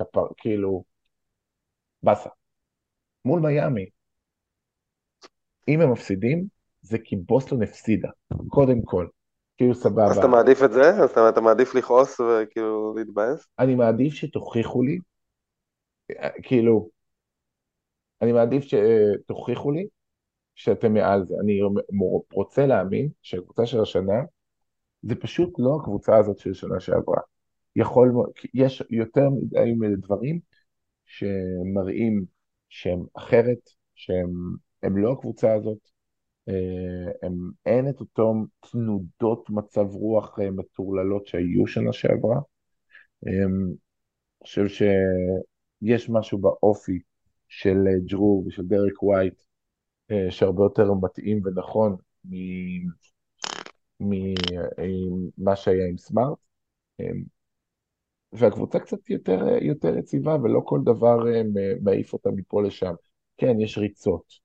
וכאילו, 0.00 0.84
באסה. 2.02 2.30
מול 3.24 3.40
מיאמי, 3.40 3.86
אם 5.68 5.80
הם 5.80 5.92
מפסידים, 5.92 6.48
זה 6.82 6.98
כי 6.98 7.16
בוסטון 7.16 7.62
הפסידה, 7.62 8.08
קודם 8.48 8.82
כל. 8.84 9.06
כאילו 9.56 9.74
סבבה. 9.74 10.04
אז 10.04 10.18
אתה 10.18 10.26
מעדיף 10.26 10.62
את 10.64 10.72
זה? 10.72 10.88
אז 10.88 11.10
אתה, 11.10 11.28
אתה 11.28 11.40
מעדיף 11.40 11.74
לכעוס 11.74 12.20
וכאילו 12.20 12.94
להתבאס? 12.96 13.46
אני 13.58 13.74
מעדיף 13.74 14.14
שתוכיחו 14.14 14.82
לי, 14.82 14.98
כאילו, 16.42 16.88
אני 18.22 18.32
מעדיף 18.32 18.64
שתוכיחו 18.64 19.72
לי 19.72 19.86
שאתם 20.54 20.94
מעל 20.94 21.26
זה. 21.26 21.34
אני 21.40 21.60
רוצה 22.32 22.66
להאמין 22.66 23.08
שהקבוצה 23.22 23.66
של 23.66 23.80
השנה, 23.80 24.22
זה 25.02 25.14
פשוט 25.14 25.54
לא 25.58 25.78
הקבוצה 25.80 26.16
הזאת 26.16 26.38
של 26.38 26.54
שנה 26.54 26.80
שעברה. 26.80 27.20
יכול, 27.76 28.12
יש 28.54 28.82
יותר 28.90 29.28
מדי 29.30 29.96
דברים 29.96 30.40
שמראים 31.04 32.24
שהם 32.68 33.04
אחרת, 33.14 33.58
שהם 33.94 34.30
הם 34.82 34.96
לא 34.96 35.12
הקבוצה 35.12 35.54
הזאת, 35.54 35.78
אה, 35.78 35.93
הם, 37.22 37.50
אין 37.66 37.88
את 37.88 38.00
אותם 38.00 38.44
תנודות 38.70 39.50
מצב 39.50 39.86
רוח 39.90 40.38
אה, 40.40 40.50
מטורללות 40.50 41.26
שהיו 41.26 41.66
שנה 41.66 41.92
שעברה. 41.92 42.40
אני 43.26 43.74
חושב 44.42 44.64
שיש 44.68 46.10
משהו 46.10 46.38
באופי 46.38 46.98
של 47.48 47.76
אה, 47.88 47.98
ג'רו 48.06 48.44
ושל 48.46 48.62
דרק 48.62 49.02
ווייט 49.02 49.42
שהרבה 50.30 50.64
יותר 50.64 50.92
מתאים 50.94 51.40
ונכון 51.44 51.96
ממה 54.00 55.56
שהיה 55.56 55.88
עם 55.88 55.98
סמארט. 55.98 56.38
והקבוצה 58.34 58.78
קצת 58.78 59.10
יותר, 59.10 59.48
יותר 59.60 59.98
יציבה, 59.98 60.36
ולא 60.42 60.60
כל 60.64 60.80
דבר 60.84 61.28
אה, 61.28 61.42
מעיף 61.82 62.12
אותה 62.12 62.30
מפה 62.30 62.62
לשם. 62.62 62.94
כן, 63.36 63.60
יש 63.60 63.78
ריצות, 63.78 64.24
אה, 64.32 64.43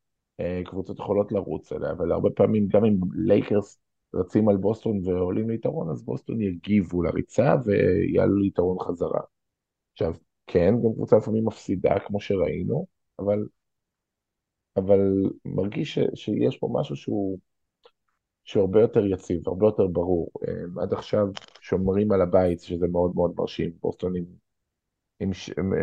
קבוצות 0.66 1.00
יכולות 1.00 1.32
לרוץ 1.32 1.72
עליה, 1.72 1.92
אבל 1.92 2.12
הרבה 2.12 2.30
פעמים 2.30 2.68
גם 2.68 2.86
אם 2.86 2.96
לייקרס 3.14 3.80
רצים 4.16 4.50
על 4.50 4.58
בוסטון 4.58 5.02
ועולים 5.08 5.50
ליתרון, 5.50 5.90
אז 5.90 6.04
בוסטון 6.04 6.42
יגיבו 6.42 7.04
לריצה 7.04 7.56
ויעלו 7.66 8.36
ליתרון 8.38 8.78
חזרה. 8.80 9.22
עכשיו, 9.94 10.14
כן, 10.48 10.74
גם 10.84 10.94
קבוצה 10.94 11.18
לפעמים 11.18 11.46
מפסידה, 11.46 12.00
כמו 12.08 12.20
שראינו, 12.20 12.86
אבל, 13.20 13.46
אבל 14.78 15.00
מרגיש 15.46 15.96
ש, 15.96 16.00
שיש 16.16 16.58
פה 16.58 16.70
משהו 16.74 16.96
שהוא, 16.96 17.40
שהוא 18.44 18.62
הרבה 18.62 18.82
יותר 18.82 19.06
יציב, 19.06 19.42
הרבה 19.48 19.66
יותר 19.66 19.88
ברור. 19.88 20.30
אה, 20.48 20.84
עד 20.84 20.94
עכשיו 20.94 21.28
שומרים 21.62 22.12
על 22.12 22.22
הבית, 22.22 22.60
שזה 22.60 22.88
מאוד 22.88 23.12
מאוד 23.16 23.34
מרשים. 23.38 23.72
בוסטון 23.82 24.16
עם, 24.16 24.26
עם 25.20 25.32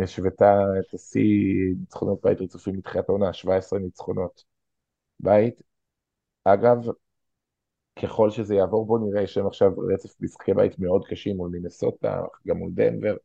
השוותה 0.02 0.54
את 0.80 0.94
השיא 0.94 1.74
ניצחונות 1.80 2.22
בית 2.22 2.40
רצופים 2.40 2.76
מתחילת 2.76 3.08
העונה, 3.08 3.32
17 3.32 3.78
ניצחונות 3.78 4.44
בית. 5.20 5.62
אגב, 6.44 6.78
ככל 8.02 8.30
שזה 8.30 8.54
יעבור, 8.54 8.86
בואו 8.86 9.10
נראה, 9.10 9.22
יש 9.22 9.36
להם 9.36 9.46
עכשיו 9.46 9.70
רצף 9.94 10.20
משחקי 10.20 10.54
בית 10.54 10.78
מאוד 10.78 11.06
קשים 11.06 11.36
מול 11.36 11.50
מינסוטה, 11.50 12.22
גם 12.46 12.56
מול 12.56 12.70
דנבר, 12.74 13.16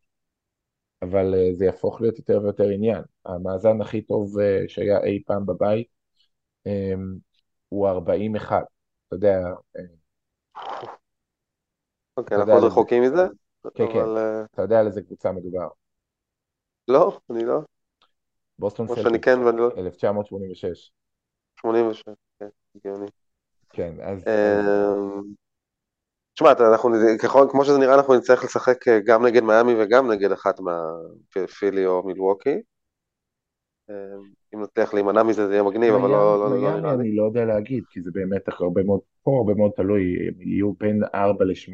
אבל 1.01 1.33
uh, 1.33 1.53
זה 1.55 1.65
יהפוך 1.65 2.01
להיות 2.01 2.17
יותר 2.17 2.39
ויותר 2.43 2.69
עניין. 2.69 3.01
המאזן 3.25 3.81
הכי 3.81 4.01
טוב 4.01 4.39
uh, 4.39 4.41
שהיה 4.67 5.03
אי 5.03 5.23
פעם 5.25 5.45
בבית 5.45 5.87
um, 6.67 6.71
הוא 7.69 7.87
41. 7.87 8.63
אתה 9.07 9.15
יודע... 9.15 9.39
אה, 9.77 9.81
אוקיי, 12.17 12.37
אנחנו 12.37 12.53
עוד 12.53 12.63
רחוקים 12.63 13.03
מזה? 13.03 13.27
כן, 13.73 13.93
כן. 13.93 13.99
אתה 14.53 14.61
יודע 14.61 14.79
על 14.79 14.87
איזה 14.87 15.01
קבוצה 15.01 15.31
מדובר. 15.31 15.67
לא, 16.87 17.19
אני 17.29 17.45
לא. 17.45 17.59
בוסטון 18.59 18.87
סלטיק, 18.87 19.25
כן 19.25 19.39
1986. 19.77 20.91
86, 21.61 22.03
כן, 22.39 22.47
הגיוני. 22.75 23.07
כן, 23.69 23.93
אז... 24.01 24.23
תשמע, 26.33 26.51
אנחנו, 26.73 26.89
ככל, 27.23 27.47
כמו 27.51 27.65
שזה 27.65 27.77
נראה, 27.77 27.95
אנחנו 27.95 28.15
נצטרך 28.15 28.43
לשחק 28.43 28.87
אה, 28.87 28.99
גם 28.99 29.25
נגד 29.25 29.43
מיאמי 29.43 29.73
וגם 29.79 30.11
נגד 30.11 30.31
אחת 30.31 30.59
מהפילי 30.59 31.85
או 31.85 32.03
מילווקי. 32.03 32.61
אה, 33.89 33.95
אם 34.55 34.61
נצליח 34.61 34.93
להימנע 34.93 35.23
מזה 35.23 35.47
זה 35.47 35.53
יהיה 35.53 35.63
מגניב, 35.63 35.93
אבל 35.93 36.09
לא, 36.09 36.39
לא, 36.39 36.49
לא 36.49 36.57
נראה 36.57 36.81
לי. 36.81 37.01
אני 37.01 37.15
לא 37.15 37.23
יודע 37.23 37.45
להגיד, 37.45 37.83
כי 37.89 38.01
זה 38.01 38.11
באמת 38.13 38.41
הרבה 38.47 38.83
מאוד, 38.83 38.99
פה 39.23 39.37
הרבה 39.37 39.53
מאוד 39.53 39.71
תלוי, 39.75 40.27
הם 40.27 40.41
יהיו 40.41 40.73
בין 40.73 41.01
4 41.15 41.45
ל-8. 41.45 41.73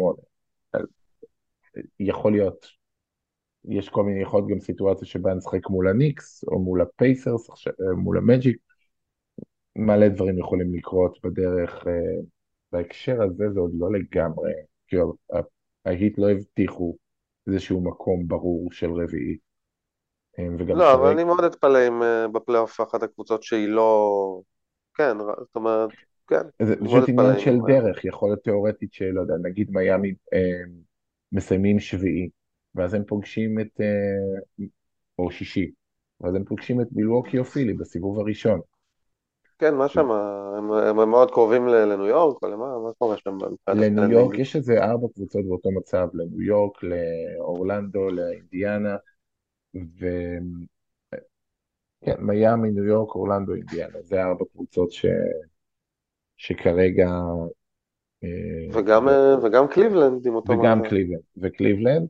יכול 1.99 2.31
להיות, 2.31 2.65
יש 3.65 3.89
כל 3.89 4.03
מיני, 4.03 4.21
יכול 4.21 4.39
להיות 4.39 4.51
גם 4.51 4.59
סיטואציה 4.59 5.07
שבה 5.07 5.33
נשחק 5.33 5.69
מול 5.69 5.87
הניקס, 5.87 6.43
או 6.47 6.59
מול 6.59 6.81
הפייסרס, 6.81 7.47
מול 7.97 8.17
המג'יק, 8.17 8.57
מלא 9.75 10.07
דברים 10.07 10.39
יכולים 10.39 10.75
לקרות 10.75 11.17
בדרך. 11.23 11.85
בהקשר 12.71 13.23
הזה 13.23 13.49
זה 13.53 13.59
עוד 13.59 13.71
לא 13.73 13.91
לגמרי, 13.91 14.51
כאילו 14.87 15.13
ההיט 15.85 16.17
לא 16.17 16.29
הבטיחו 16.29 16.97
איזשהו 17.47 17.81
מקום 17.81 18.27
ברור 18.27 18.71
של 18.71 18.91
רביעי. 18.91 19.37
אה, 20.39 20.45
וגם 20.59 20.77
לא, 20.77 20.93
אבל 20.93 21.11
אני 21.11 21.23
מאוד 21.23 21.43
אתפלא 21.43 21.87
אם 21.87 22.03
אה, 22.03 22.27
בפלייאוף 22.27 22.81
אחת 22.81 23.03
הקבוצות 23.03 23.43
שהיא 23.43 23.67
לא... 23.67 24.41
כן, 24.93 25.17
זאת 25.17 25.55
אומרת, 25.55 25.89
כן. 26.27 26.41
זה 26.61 26.75
פשוט 26.75 27.09
עניין 27.09 27.39
של 27.39 27.57
דרך, 27.67 28.05
יכול 28.05 28.29
להיות 28.29 28.43
תיאורטית 28.43 28.93
שלא 28.93 29.21
יודע, 29.21 29.33
נגיד 29.43 29.71
מיאמי 29.71 30.13
אה, 30.33 30.61
מסיימים 31.31 31.79
שביעי, 31.79 32.29
ואז 32.77 32.93
הם 32.93 33.03
פוגשים 33.03 33.59
את, 33.59 33.81
אה, 33.81 34.65
או 35.19 35.31
שישי, 35.31 35.71
ואז 36.21 36.35
הם 36.35 36.43
פוגשים 36.43 36.81
את 36.81 36.87
מילווקי 36.91 37.39
או 37.39 37.45
פילי 37.45 37.73
בסיבוב 37.73 38.19
הראשון. 38.19 38.59
כן, 39.59 39.75
מה 39.75 39.87
שם? 39.87 40.11
הם, 40.57 40.71
הם 40.71 41.09
מאוד 41.09 41.31
קרובים 41.31 41.67
לניו 41.67 42.05
יורק, 42.05 42.43
או 42.43 42.47
למה? 42.47 42.79
מה 42.79 42.89
קורה 42.97 43.17
שם? 43.17 43.37
לניו 43.69 44.11
יורק 44.11 44.37
יש 44.37 44.55
איזה 44.55 44.83
ארבע 44.83 45.07
קבוצות 45.13 45.45
באותו 45.45 45.71
מצב, 45.71 46.07
לניו 46.13 46.41
יורק, 46.41 46.83
לאורלנדו, 46.83 48.09
לאינדיאנה, 48.09 48.95
ו... 49.75 50.07
כן, 52.05 52.15
מיאמי, 52.19 52.71
ניו 52.71 52.83
יורק, 52.83 53.15
אורלנדו, 53.15 53.53
אינדיאנה, 53.53 54.01
זה 54.01 54.23
ארבע 54.23 54.45
קבוצות 54.53 54.91
ש... 54.91 55.05
שכרגע... 56.37 57.09
אה, 58.23 58.79
וגם, 58.79 59.09
אה, 59.09 59.45
וגם 59.45 59.67
קליבלנד 59.67 60.27
עם 60.27 60.35
אותו... 60.35 60.53
וגם 60.53 60.83
קליבלנד, 60.83 61.21
וקליבלנד, 61.37 62.07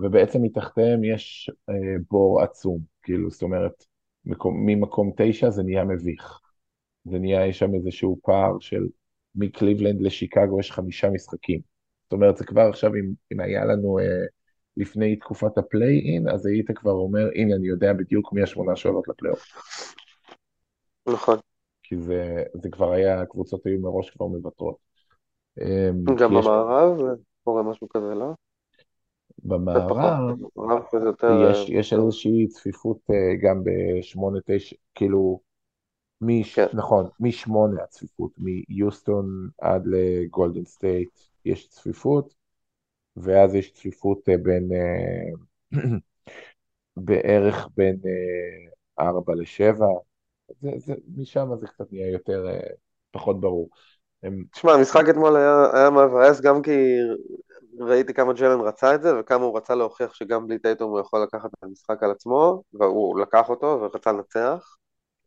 ובעצם 0.00 0.42
מתחתיהם 0.42 1.04
יש 1.04 1.50
אה, 1.68 1.74
בור 2.10 2.42
עצום, 2.42 2.78
כאילו, 3.02 3.30
זאת 3.30 3.42
אומרת, 3.42 3.84
מקום, 4.24 4.66
ממקום 4.66 5.12
תשע 5.16 5.50
זה 5.50 5.62
נהיה 5.62 5.84
מביך. 5.84 6.40
זה 7.04 7.18
נהיה, 7.18 7.46
יש 7.46 7.58
שם 7.58 7.74
איזשהו 7.74 8.18
פער 8.22 8.58
של 8.60 8.86
מקליבלנד 9.34 10.00
לשיקגו 10.00 10.60
יש 10.60 10.72
חמישה 10.72 11.10
משחקים. 11.10 11.60
זאת 12.04 12.12
אומרת, 12.12 12.36
זה 12.36 12.44
כבר 12.44 12.68
עכשיו, 12.68 12.94
אם, 12.94 13.12
אם 13.32 13.40
היה 13.40 13.64
לנו 13.64 13.98
אה, 13.98 14.26
לפני 14.76 15.16
תקופת 15.16 15.58
הפליי-אין, 15.58 16.28
אז 16.28 16.46
היית 16.46 16.70
כבר 16.70 16.92
אומר, 16.92 17.28
הנה, 17.34 17.56
אני 17.56 17.68
יודע 17.68 17.92
בדיוק 17.92 18.32
מי 18.32 18.42
השמונה 18.42 18.76
שעולות 18.76 19.08
לפלייאוף. 19.08 19.44
נכון. 21.08 21.38
כי 21.82 21.96
זה, 21.96 22.42
זה 22.54 22.68
כבר 22.70 22.92
היה, 22.92 23.20
הקבוצות 23.20 23.66
היו 23.66 23.80
מראש 23.80 24.10
כבר 24.10 24.26
מוותרות. 24.26 24.76
אמ, 25.60 26.04
גם 26.18 26.30
במערב 26.30 26.98
יש... 26.98 27.24
קורה 27.44 27.62
משהו 27.62 27.88
כזה, 27.88 28.14
לא? 28.14 28.34
במערב 29.44 30.38
יש, 31.50 31.68
יש 31.68 31.92
איזושהי 31.92 32.48
צפיפות 32.48 32.98
אה, 33.10 33.36
גם 33.42 33.62
בשמונה, 33.64 34.38
תשע, 34.46 34.76
כאילו, 34.94 35.40
מש, 36.20 36.54
כן. 36.54 36.66
נכון, 36.72 37.08
משמונה 37.20 37.82
הצפיפות, 37.82 38.32
מיוסטון 38.38 39.48
עד 39.60 39.86
לגולדן 39.86 40.64
סטייט 40.64 41.08
יש 41.44 41.68
צפיפות, 41.68 42.34
ואז 43.16 43.54
יש 43.54 43.72
צפיפות 43.72 44.28
אה, 44.28 44.38
בין, 44.38 44.68
אה, 44.72 45.78
בערך 46.96 47.68
בין 47.76 47.96
ארבע 49.00 49.34
לשבע, 49.34 49.86
זה, 50.60 50.70
זה, 50.76 50.94
משם 51.16 51.48
זה 51.60 51.66
קצת 51.66 51.92
נהיה 51.92 52.10
יותר, 52.10 52.46
פחות 53.10 53.40
ברור. 53.40 53.68
תשמע, 54.52 54.72
המשחק 54.72 55.02
אתמול 55.10 55.36
היה, 55.36 55.66
היה 55.72 55.90
מבאס 55.90 56.40
גם 56.40 56.62
כי 56.62 56.70
ראיתי 57.78 58.14
כמה 58.14 58.32
ג'לן 58.32 58.60
רצה 58.60 58.94
את 58.94 59.02
זה 59.02 59.20
וכמה 59.20 59.44
הוא 59.44 59.56
רצה 59.56 59.74
להוכיח 59.74 60.14
שגם 60.14 60.46
בלי 60.46 60.58
טייטום 60.58 60.90
הוא 60.90 61.00
יכול 61.00 61.22
לקחת 61.22 61.50
את 61.54 61.64
המשחק 61.64 62.02
על 62.02 62.10
עצמו, 62.10 62.62
והוא 62.72 63.20
לקח 63.20 63.48
אותו 63.48 63.66
ורצה 63.66 64.12
לנצח. 64.12 64.76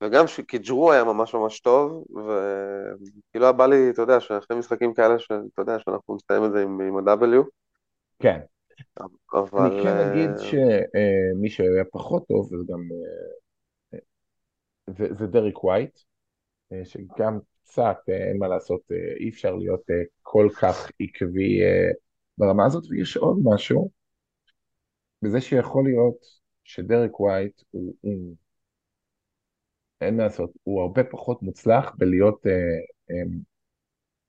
וגם 0.03 0.25
כי 0.47 0.57
ג'רו 0.57 0.91
היה 0.91 1.03
ממש 1.03 1.35
ממש 1.35 1.59
טוב, 1.59 2.05
וכאילו 2.09 3.45
היה 3.45 3.51
בא 3.51 3.65
לי, 3.65 3.89
אתה 3.89 4.01
יודע, 4.01 4.19
שאחרי 4.19 4.57
משחקים 4.57 4.93
כאלה, 4.93 5.19
שאתה 5.19 5.61
יודע, 5.61 5.79
שאנחנו 5.79 6.15
נסיים 6.15 6.45
את 6.45 6.51
זה 6.51 6.61
עם, 6.61 6.81
עם 6.81 6.97
ה-W. 6.97 7.43
כן. 8.19 8.39
אבל... 9.33 9.71
אני 9.71 9.83
כן 9.83 9.97
אגיד 9.97 10.29
אה, 10.29 10.37
שמי 10.37 11.49
שהיה 11.49 11.83
פחות 11.91 12.27
טוב, 12.27 12.47
זה 12.49 12.55
גם... 12.73 12.79
אה, 13.93 13.99
זה, 14.87 15.13
זה 15.13 15.27
דריק 15.27 15.63
ווייט, 15.63 15.99
אה, 16.73 16.85
שגם 16.85 17.39
קצת, 17.63 17.97
אין 18.07 18.37
מה 18.37 18.47
לעשות, 18.47 18.81
אי 19.19 19.29
אפשר 19.29 19.55
להיות 19.55 19.83
כל 20.21 20.47
כך 20.61 20.91
עקבי 20.99 21.59
ברמה 22.37 22.65
הזאת, 22.65 22.83
ויש 22.89 23.17
עוד 23.17 23.37
משהו, 23.43 23.89
בזה 25.21 25.41
שיכול 25.41 25.83
להיות 25.83 26.25
שדרק 26.63 27.19
ווייט 27.19 27.61
הוא, 27.71 27.95
הוא 28.01 28.35
אין 30.01 30.17
מה 30.17 30.23
לעשות, 30.23 30.51
הוא 30.63 30.81
הרבה 30.81 31.03
פחות 31.03 31.41
מוצלח 31.41 31.95
בלהיות 31.97 32.47
אה, 32.47 32.51
אה, 33.11 33.37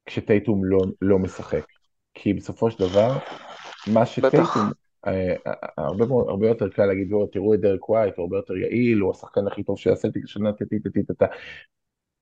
כשטייטום 0.07 0.65
לא, 0.65 0.79
לא 1.01 1.19
משחק. 1.19 1.67
כי 2.15 2.35
בסופו 2.35 2.71
של 2.71 2.79
דבר, 2.79 3.19
מה 3.95 4.07
שטייטום, 4.07 4.71
אה, 5.07 5.35
הרבה, 5.77 6.05
הרבה 6.29 6.49
יותר 6.49 6.69
קל 6.69 6.87
להגיד, 6.87 7.09
תראו 7.33 7.55
את 7.55 7.61
דרק 7.61 7.89
ווייט, 7.89 8.17
הוא 8.17 8.23
הרבה 8.23 8.37
יותר 8.37 8.57
יעיל, 8.57 8.99
הוא 8.99 9.11
השחקן 9.11 9.47
הכי 9.47 9.63
טוב 9.63 9.79
של 9.79 9.93
הסלטיקס 9.93 10.29
השנה, 10.29 10.53
טטטטטטטט. 10.53 11.31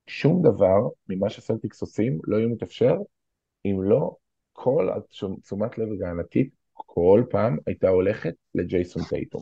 שום 0.07 0.41
דבר 0.41 0.89
ממה 1.09 1.29
שסלטיקס 1.29 1.81
עושים 1.81 2.19
לא 2.23 2.37
יהיה 2.37 2.47
מתאפשר 2.47 2.95
אם 3.65 3.81
לא 3.81 4.15
כל 4.53 4.89
תשומת 5.41 5.77
לב 5.77 5.87
הגנתית 5.91 6.53
כל 6.73 7.23
פעם 7.29 7.57
הייתה 7.65 7.89
הולכת 7.89 8.33
לג'ייסון 8.55 9.03
טייטום. 9.09 9.41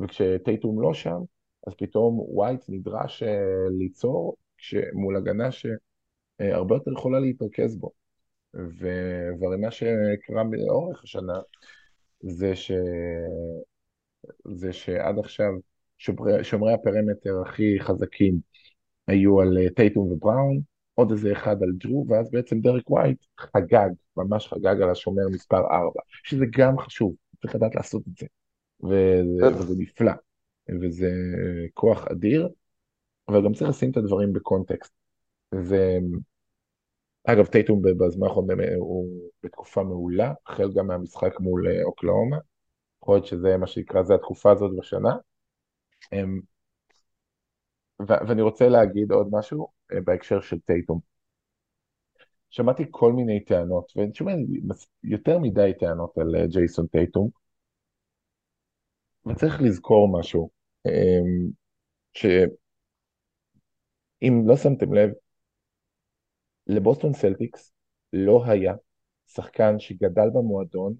וכשטייטום 0.00 0.80
לא 0.82 0.94
שם, 0.94 1.20
אז 1.66 1.74
פתאום 1.78 2.18
ווייט 2.18 2.64
נדרש 2.68 3.22
אה, 3.22 3.26
ליצור 3.78 4.36
מול 4.94 5.16
הגנה 5.16 5.48
שהרבה 5.52 6.74
יותר 6.74 6.92
יכולה 6.92 7.20
להתרכז 7.20 7.76
בו. 7.76 7.90
והרי 8.54 9.56
מה 9.60 9.70
שקרה 9.70 10.42
לאורך 10.66 11.02
השנה 11.02 11.40
זה, 12.20 12.56
ש... 12.56 12.72
זה 14.44 14.72
שעד 14.72 15.18
עכשיו 15.18 15.52
שומרי 16.42 16.72
הפרמטר 16.72 17.42
הכי 17.46 17.80
חזקים 17.80 18.40
היו 19.06 19.40
על 19.40 19.58
אה, 19.58 19.70
טייטום 19.70 20.12
ובראון, 20.12 20.60
עוד 20.96 21.10
איזה 21.10 21.32
אחד 21.32 21.62
על 21.62 21.72
ג'רו, 21.78 22.06
ואז 22.08 22.30
בעצם 22.30 22.60
דרק 22.60 22.90
ווייט 22.90 23.24
חגג, 23.38 23.88
ממש 24.16 24.48
חגג 24.48 24.82
על 24.82 24.90
השומר 24.90 25.22
מספר 25.32 25.60
4, 25.60 26.00
שזה 26.24 26.44
גם 26.58 26.78
חשוב, 26.78 27.14
צריך 27.42 27.54
לדעת 27.54 27.74
לעשות 27.74 28.02
את 28.08 28.16
זה. 28.16 28.26
וזה. 28.80 29.56
וזה 29.58 29.74
נפלא, 29.78 30.12
וזה 30.82 31.10
כוח 31.74 32.06
אדיר, 32.06 32.48
אבל 33.28 33.44
גם 33.44 33.54
צריך 33.54 33.70
לשים 33.70 33.90
את 33.90 33.96
הדברים 33.96 34.32
בקונטקסט. 34.32 34.92
זה, 35.54 35.98
אגב, 37.24 37.46
טייטום 37.46 37.82
בזמן 37.82 38.26
האחרון 38.26 38.46
באמת 38.46 38.68
הוא 38.78 39.08
בתקופה 39.42 39.82
מעולה, 39.82 40.32
החל 40.46 40.72
גם 40.72 40.86
מהמשחק 40.86 41.40
מול 41.40 41.68
אה, 41.68 41.82
אוקלאומה, 41.84 42.36
יכול 43.02 43.14
להיות 43.14 43.26
שזה 43.26 43.56
מה 43.56 43.66
שנקרא, 43.66 44.02
זה 44.02 44.14
התקופה 44.14 44.52
הזאת 44.52 44.70
בשנה. 44.78 45.16
אמ, 46.12 46.40
ו- 48.02 48.28
ואני 48.28 48.42
רוצה 48.42 48.68
להגיד 48.68 49.12
עוד 49.12 49.28
משהו 49.32 49.62
אה, 49.62 49.75
בהקשר 50.04 50.40
של 50.40 50.60
טייטום. 50.60 51.00
שמעתי 52.50 52.84
כל 52.90 53.12
מיני 53.12 53.44
טענות, 53.44 53.92
ואני 53.96 54.14
שומע 54.14 54.32
יותר 55.02 55.38
מדי 55.38 55.72
טענות 55.80 56.18
על 56.18 56.36
אה, 56.36 56.46
ג'ייסון 56.46 56.86
טייטום, 56.86 57.30
וצריך 59.26 59.62
לזכור 59.62 60.20
משהו, 60.20 60.50
אמ, 60.86 61.50
שאם 62.12 64.42
לא 64.46 64.56
שמתם 64.56 64.94
לב, 64.94 65.10
לבוסטון 66.66 67.14
סלטיקס 67.14 67.72
לא 68.12 68.44
היה 68.46 68.74
שחקן 69.26 69.78
שגדל 69.78 70.28
במועדון 70.34 70.94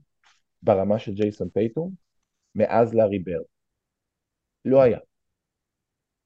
ברמה 0.62 0.98
של 0.98 1.12
ג'ייסון 1.12 1.48
טייטום 1.48 1.94
מאז 2.54 2.94
לארי 2.94 3.18
ברד. 3.18 3.44
לא 4.64 4.82
היה. 4.82 4.98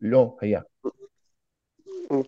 לא 0.00 0.36
היה. 0.40 0.60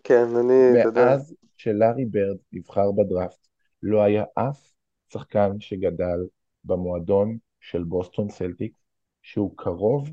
כן, 0.03 0.25
אני, 0.35 0.83
מאז 0.95 1.35
שלארי 1.57 2.05
בירד 2.05 2.37
נבחר 2.51 2.91
בדראפט, 2.91 3.47
לא 3.83 4.03
היה 4.03 4.23
אף 4.35 4.71
שחקן 5.13 5.49
שגדל 5.59 6.19
במועדון 6.63 7.37
של 7.59 7.83
בוסטון 7.83 8.29
סלטיקס 8.29 8.77
שהוא 9.21 9.57
קרוב 9.57 10.09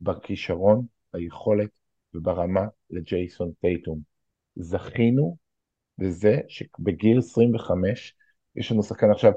בכישרון, 0.00 0.86
ביכולת 1.12 1.70
וברמה 2.14 2.66
לג'ייסון 2.90 3.52
טייטום. 3.60 4.00
זכינו 4.56 5.36
בזה 5.98 6.40
שבגיל 6.48 7.18
25 7.18 8.14
יש 8.56 8.72
לנו 8.72 8.82
שחקן 8.82 9.10
עכשיו, 9.10 9.32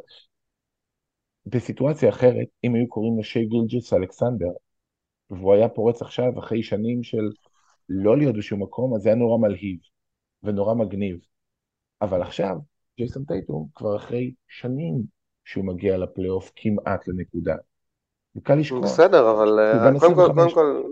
בסיטואציה 1.46 2.10
אחרת, 2.10 2.48
אם 2.64 2.76
היו 2.76 2.88
קוראים 2.88 3.20
לשי 3.20 3.46
גילג'ס 3.46 3.94
אלכסנדר, 3.94 4.52
והוא 5.30 5.54
היה 5.54 5.70
פורץ 5.70 6.02
עכשיו 6.02 6.40
אחרי 6.40 6.64
שנים 6.64 7.04
של 7.04 7.30
לא 7.90 8.18
להיות 8.18 8.36
בשום 8.36 8.64
מקום, 8.64 8.96
אז 8.96 9.02
זה 9.02 9.10
היה 9.10 9.16
נורא 9.16 9.38
מלהיב 9.38 9.80
ונורא 10.44 10.74
מגניב. 10.74 11.20
אבל 12.02 12.22
עכשיו, 12.22 12.58
ג'ייסון 12.98 13.24
טייטום 13.24 13.68
כבר 13.76 13.96
אחרי 13.96 14.34
שנים 14.48 15.04
שהוא 15.46 15.66
מגיע 15.66 15.98
לפלייאוף 15.98 16.52
כמעט 16.56 17.08
לנקודה. 17.08 17.56
וקל 18.36 18.56
לשכוח, 18.56 18.84
בסדר, 18.84 19.32
אבל 19.32 19.60
אה, 19.60 20.00
קודם 20.00 20.00
כל, 20.00 20.06
25. 20.06 20.54
קודם 20.54 20.74
כל, 20.74 20.84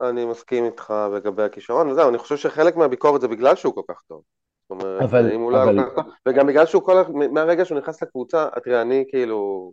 אני 0.00 0.24
מסכים 0.24 0.64
איתך 0.64 0.94
לגבי 1.16 1.42
הכישרון, 1.42 1.88
וזהו, 1.88 2.08
אני 2.08 2.18
חושב 2.18 2.36
שחלק 2.36 2.76
מהביקורת 2.76 3.20
זה 3.20 3.28
בגלל 3.28 3.56
שהוא 3.56 3.74
כל 3.74 3.82
כך 3.88 4.02
טוב. 4.08 4.22
זאת 4.62 4.70
אומרת, 4.70 5.02
אבל, 5.02 5.32
אם 5.32 5.40
הוא 5.40 5.52
לא 5.52 5.56
היה 5.56 5.64
אבל, 5.64 5.76
כל 5.76 5.90
כך 5.90 5.94
טוב, 5.94 6.12
וגם 6.28 6.46
בגלל 6.46 6.66
שהוא 6.66 6.82
כל, 6.82 7.02
מהרגע 7.32 7.64
שהוא 7.64 7.78
נכנס 7.78 8.02
לקבוצה, 8.02 8.48
תראה, 8.64 8.82
אני 8.82 9.04
כאילו, 9.08 9.72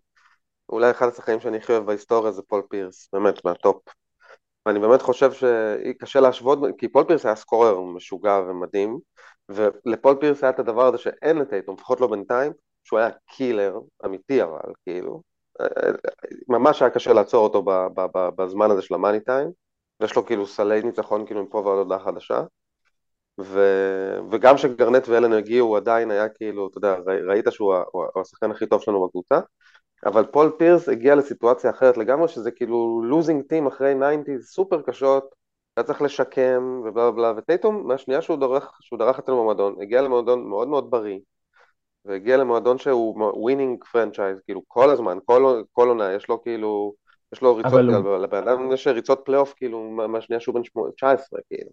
אולי 0.69 0.91
אחד 0.91 1.07
השחקנים 1.07 1.39
שאני 1.39 1.57
הכי 1.57 1.71
אוהב 1.71 1.85
בהיסטוריה 1.85 2.31
זה 2.31 2.41
פול 2.41 2.61
פירס, 2.69 3.09
באמת, 3.13 3.45
מה 3.45 3.58
top. 3.58 3.83
ואני 4.65 4.79
באמת 4.79 5.01
חושב 5.01 5.31
שקשה 5.33 6.19
להשוות, 6.19 6.59
כי 6.77 6.87
פול 6.87 7.03
פירס 7.03 7.25
היה 7.25 7.35
scorer 7.35 7.81
משוגע 7.81 8.39
ומדהים, 8.47 8.99
ולפול 9.49 10.15
פירס 10.19 10.43
היה 10.43 10.49
את 10.49 10.59
הדבר 10.59 10.85
הזה 10.85 10.97
שאין 10.97 11.37
לטייטום, 11.37 11.75
לפחות 11.75 12.01
לא 12.01 12.07
בינתיים, 12.07 12.51
שהוא 12.83 12.99
היה 12.99 13.09
killer 13.25 13.79
אמיתי 14.05 14.43
אבל, 14.43 14.73
כאילו. 14.83 15.21
ממש 16.47 16.81
היה 16.81 16.91
קשה 16.91 17.13
לעצור 17.13 17.43
אותו 17.43 17.63
בזמן 18.37 18.71
הזה 18.71 18.81
של 18.81 18.93
ה 18.93 18.98
money 18.98 19.19
time, 19.19 19.51
ויש 19.99 20.15
לו 20.15 20.25
כאילו 20.25 20.47
סלי 20.47 20.81
ניצחון 20.81 21.25
כאילו 21.25 21.43
מפה 21.43 21.57
ועד 21.57 21.77
הודעה 21.77 21.99
חדשה. 21.99 22.43
ו... 23.41 23.59
וגם 24.31 24.55
כשגרנט 24.55 25.07
ואלן 25.07 25.33
הגיעו 25.33 25.67
הוא 25.67 25.77
עדיין 25.77 26.11
היה 26.11 26.29
כאילו, 26.29 26.67
אתה 26.67 26.77
יודע, 26.77 26.95
ראי- 27.05 27.21
ראית 27.21 27.45
שהוא 27.49 27.75
השחקן 28.21 28.51
הכי 28.51 28.65
טוב 28.65 28.81
שלנו 28.81 29.07
בקבוצה, 29.07 29.39
אבל 30.05 30.25
פול 30.25 30.51
פירס 30.57 30.89
הגיע 30.89 31.15
לסיטואציה 31.15 31.69
אחרת 31.71 31.97
לגמרי, 31.97 32.27
שזה 32.27 32.51
כאילו 32.51 33.01
losing 33.05 33.43
team 33.43 33.67
אחרי 33.67 33.93
90 34.23 34.39
סופר 34.41 34.81
קשות, 34.81 35.35
היה 35.77 35.83
צריך 35.83 36.01
לשקם 36.01 36.81
ובלה 36.85 37.11
בלה, 37.11 37.33
וטייטום 37.37 37.87
מהשנייה 37.87 38.21
שהוא 38.21 38.37
דרך, 38.37 38.71
שהוא 38.81 38.99
דרך 38.99 39.19
אצלנו 39.19 39.37
במועדון, 39.41 39.75
הגיע 39.81 40.01
למועדון 40.01 40.47
מאוד 40.49 40.67
מאוד 40.67 40.91
בריא, 40.91 41.19
והגיע 42.05 42.37
למועדון 42.37 42.77
שהוא 42.77 43.15
winning 43.33 43.83
franchise, 43.91 44.37
כאילו 44.45 44.61
כל 44.67 44.89
הזמן, 44.89 45.17
כל, 45.25 45.61
כל 45.71 45.87
עונה, 45.87 46.13
יש 46.13 46.29
לו 46.29 46.41
כאילו, 46.43 46.93
יש 47.33 47.41
לו 47.41 47.55
ריצות, 47.55 47.73
אבל 47.73 47.93
הוא, 47.93 48.17
לבן 48.17 48.47
אדם 48.47 48.71
יש 48.71 48.87
ריצות 48.87 49.21
פלייאוף 49.25 49.53
כאילו 49.53 49.83
מה- 49.83 50.07
מהשנייה 50.07 50.39
שהוא 50.39 50.55
בן 50.55 50.63
שמונה- 50.63 50.91
19 50.91 51.39
כאילו. 51.49 51.69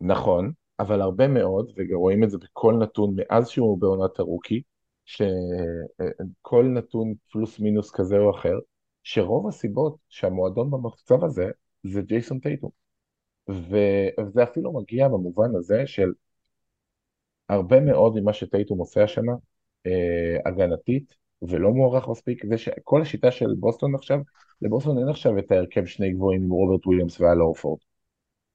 נכון, 0.00 0.52
אבל 0.80 1.00
הרבה 1.00 1.28
מאוד, 1.28 1.72
ורואים 1.76 2.24
את 2.24 2.30
זה 2.30 2.38
בכל 2.38 2.74
נתון 2.74 3.14
מאז 3.16 3.48
שהוא 3.48 3.78
בעונת 3.78 4.18
ה 4.18 4.23
rookie, 4.23 4.62
שכל 5.06 6.64
נתון 6.74 7.14
פלוס 7.32 7.60
מינוס 7.60 7.90
כזה 7.90 8.18
או 8.18 8.30
אחר, 8.30 8.58
שרוב 9.02 9.48
הסיבות 9.48 9.96
שהמועדון 10.08 10.70
במצב 10.70 11.24
הזה 11.24 11.50
זה 11.82 12.02
ג'ייסון 12.02 12.38
טייטום. 12.38 12.70
וזה 13.48 14.42
אפילו 14.42 14.72
מגיע 14.72 15.08
במובן 15.08 15.56
הזה 15.56 15.86
של 15.86 16.12
הרבה 17.48 17.80
מאוד 17.80 18.20
ממה 18.20 18.32
שטייטום 18.32 18.78
עושה 18.78 19.04
השנה, 19.04 19.32
אה, 19.86 20.36
הגנתית, 20.46 21.14
ולא 21.42 21.70
מוערך 21.70 22.08
מספיק, 22.08 22.46
זה 22.46 22.58
שכל 22.58 23.02
השיטה 23.02 23.30
של 23.30 23.54
בוסטון 23.58 23.94
עכשיו, 23.94 24.18
לבוסטון 24.62 24.98
אין 24.98 25.08
עכשיו 25.08 25.38
את 25.38 25.52
ההרכב 25.52 25.86
שני 25.86 26.12
גבוהים 26.12 26.42
עם 26.42 26.50
רוברט 26.50 26.86
וויליאמס 26.86 27.20
ואל 27.20 27.42
הורפורד. 27.42 27.78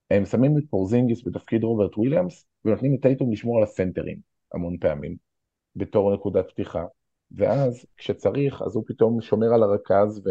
הם 0.09 0.25
שמים 0.25 0.57
את 0.57 0.63
פורזינגיס 0.69 1.27
בתפקיד 1.27 1.63
רוברט 1.63 1.97
וויליאמס, 1.97 2.45
ונותנים 2.65 2.93
לטייטום 2.93 3.31
לשמור 3.31 3.57
על 3.57 3.63
הסנטרים 3.63 4.17
המון 4.53 4.77
פעמים, 4.77 5.30
בתור 5.75 6.13
נקודת 6.13 6.49
פתיחה. 6.49 6.85
ואז 7.31 7.85
כשצריך, 7.97 8.61
אז 8.61 8.75
הוא 8.75 8.83
פתאום 8.87 9.21
שומר 9.21 9.53
על 9.53 9.63
הרכז 9.63 10.21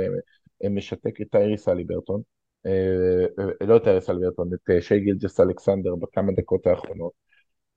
ומשתק 0.65 1.21
את 1.21 1.27
טייריס 1.31 1.69
אליברטון, 1.69 2.23
אה, 2.67 2.73
אה, 3.39 3.67
לא 3.67 3.77
את 3.77 3.85
טייריס 3.85 4.11
אליברטון, 4.11 4.51
את 4.55 4.71
אה, 4.71 4.83
שי 4.83 5.01
גילג'ס 5.01 5.41
אלכסנדר 5.41 5.95
בכמה 5.95 6.33
דקות 6.33 6.67
האחרונות. 6.67 7.13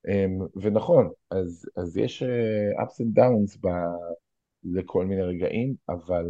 אמ, 0.08 0.40
ונכון, 0.56 1.10
אז, 1.32 1.66
אז 1.76 1.98
יש 1.98 2.24
אה, 2.24 2.84
ups 2.84 3.04
and 3.04 3.20
downs 3.20 3.58
ב, 3.62 3.68
לכל 4.64 5.06
מיני 5.06 5.22
רגעים, 5.22 5.76
אבל 5.90 6.26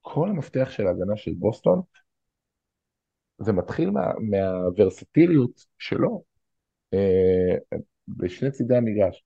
כל 0.00 0.28
המפתח 0.28 0.70
של 0.70 0.86
ההגנה 0.86 1.16
של 1.16 1.34
בוסטון, 1.34 1.80
זה 3.38 3.52
מתחיל 3.52 3.90
מה, 3.90 4.12
מהוורסטיליות 4.30 5.66
שלו 5.78 6.22
אה, 6.94 7.78
בשני 8.08 8.50
צידי 8.50 8.76
המגרש. 8.76 9.24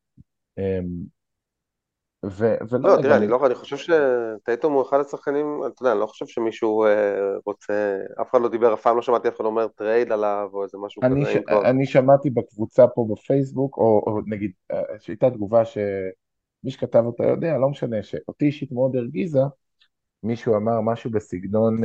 ו, 2.24 2.54
ולא, 2.70 2.96
לא, 2.96 3.02
תראה, 3.02 3.16
אני 3.16 3.26
לא, 3.26 3.46
אני 3.46 3.54
חושב 3.54 3.76
שטייטום 3.76 4.72
הוא 4.72 4.82
אחד 4.82 5.00
השחקנים, 5.00 5.60
אתה 5.66 5.82
יודע, 5.82 5.92
אני 5.92 6.00
לא 6.00 6.06
חושב 6.06 6.26
שמישהו 6.26 6.84
אה, 6.84 7.36
רוצה, 7.46 7.98
אף 8.22 8.30
אחד 8.30 8.40
לא 8.40 8.48
דיבר, 8.48 8.74
אף 8.74 8.82
פעם 8.82 8.96
לא 8.96 9.02
שמעתי 9.02 9.28
אף 9.28 9.36
אחד 9.36 9.44
אומר 9.44 9.68
trade 9.68 10.12
עליו, 10.12 10.48
או 10.52 10.62
איזה 10.62 10.78
משהו 10.78 11.02
אני, 11.02 11.24
כזה, 11.24 11.32
ש. 11.32 11.36
אני 11.64 11.86
שמעתי 11.86 12.30
בקבוצה 12.30 12.86
פה 12.86 13.06
בפייסבוק, 13.12 13.76
או, 13.76 14.02
או 14.06 14.20
נגיד, 14.26 14.52
אה, 14.72 14.82
שהייתה 14.98 15.30
תגובה 15.30 15.64
שמי 15.64 16.70
שכתב 16.70 17.02
אותה 17.06 17.24
יודע, 17.24 17.58
לא 17.58 17.68
משנה, 17.68 18.02
שאותי 18.02 18.44
אישית 18.44 18.72
מאוד 18.72 18.96
הרגיזה, 18.96 19.40
מישהו 20.22 20.56
אמר 20.56 20.80
משהו 20.80 21.10
בסגנון, 21.10 21.84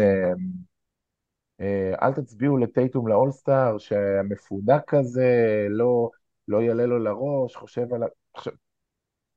אה, 1.61 1.93
אל 2.01 2.13
תצביעו 2.13 2.57
לטייטום 2.57 3.07
לאולסטאר, 3.07 3.77
שהמפונק 3.77 4.83
כזה, 4.87 5.67
לא, 5.69 6.09
לא 6.47 6.61
יעלה 6.61 6.85
לו 6.85 6.99
לראש, 6.99 7.55
חושב 7.55 7.93
על 7.93 8.03
ה... 8.03 8.07
עכשיו, 8.33 8.53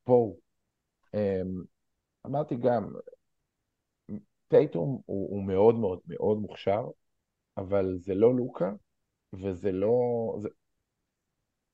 בואו, 0.06 0.47
אמרתי 2.26 2.56
גם, 2.56 2.92
טייטום 4.48 5.00
הוא, 5.06 5.30
הוא 5.30 5.44
מאוד 5.44 5.74
מאוד 5.74 6.00
מאוד 6.06 6.38
מוכשר, 6.38 6.86
אבל 7.56 7.96
זה 7.98 8.14
לא 8.14 8.34
לוקה, 8.34 8.72
וזה 9.32 9.72
לא... 9.72 9.88
זה... 10.38 10.48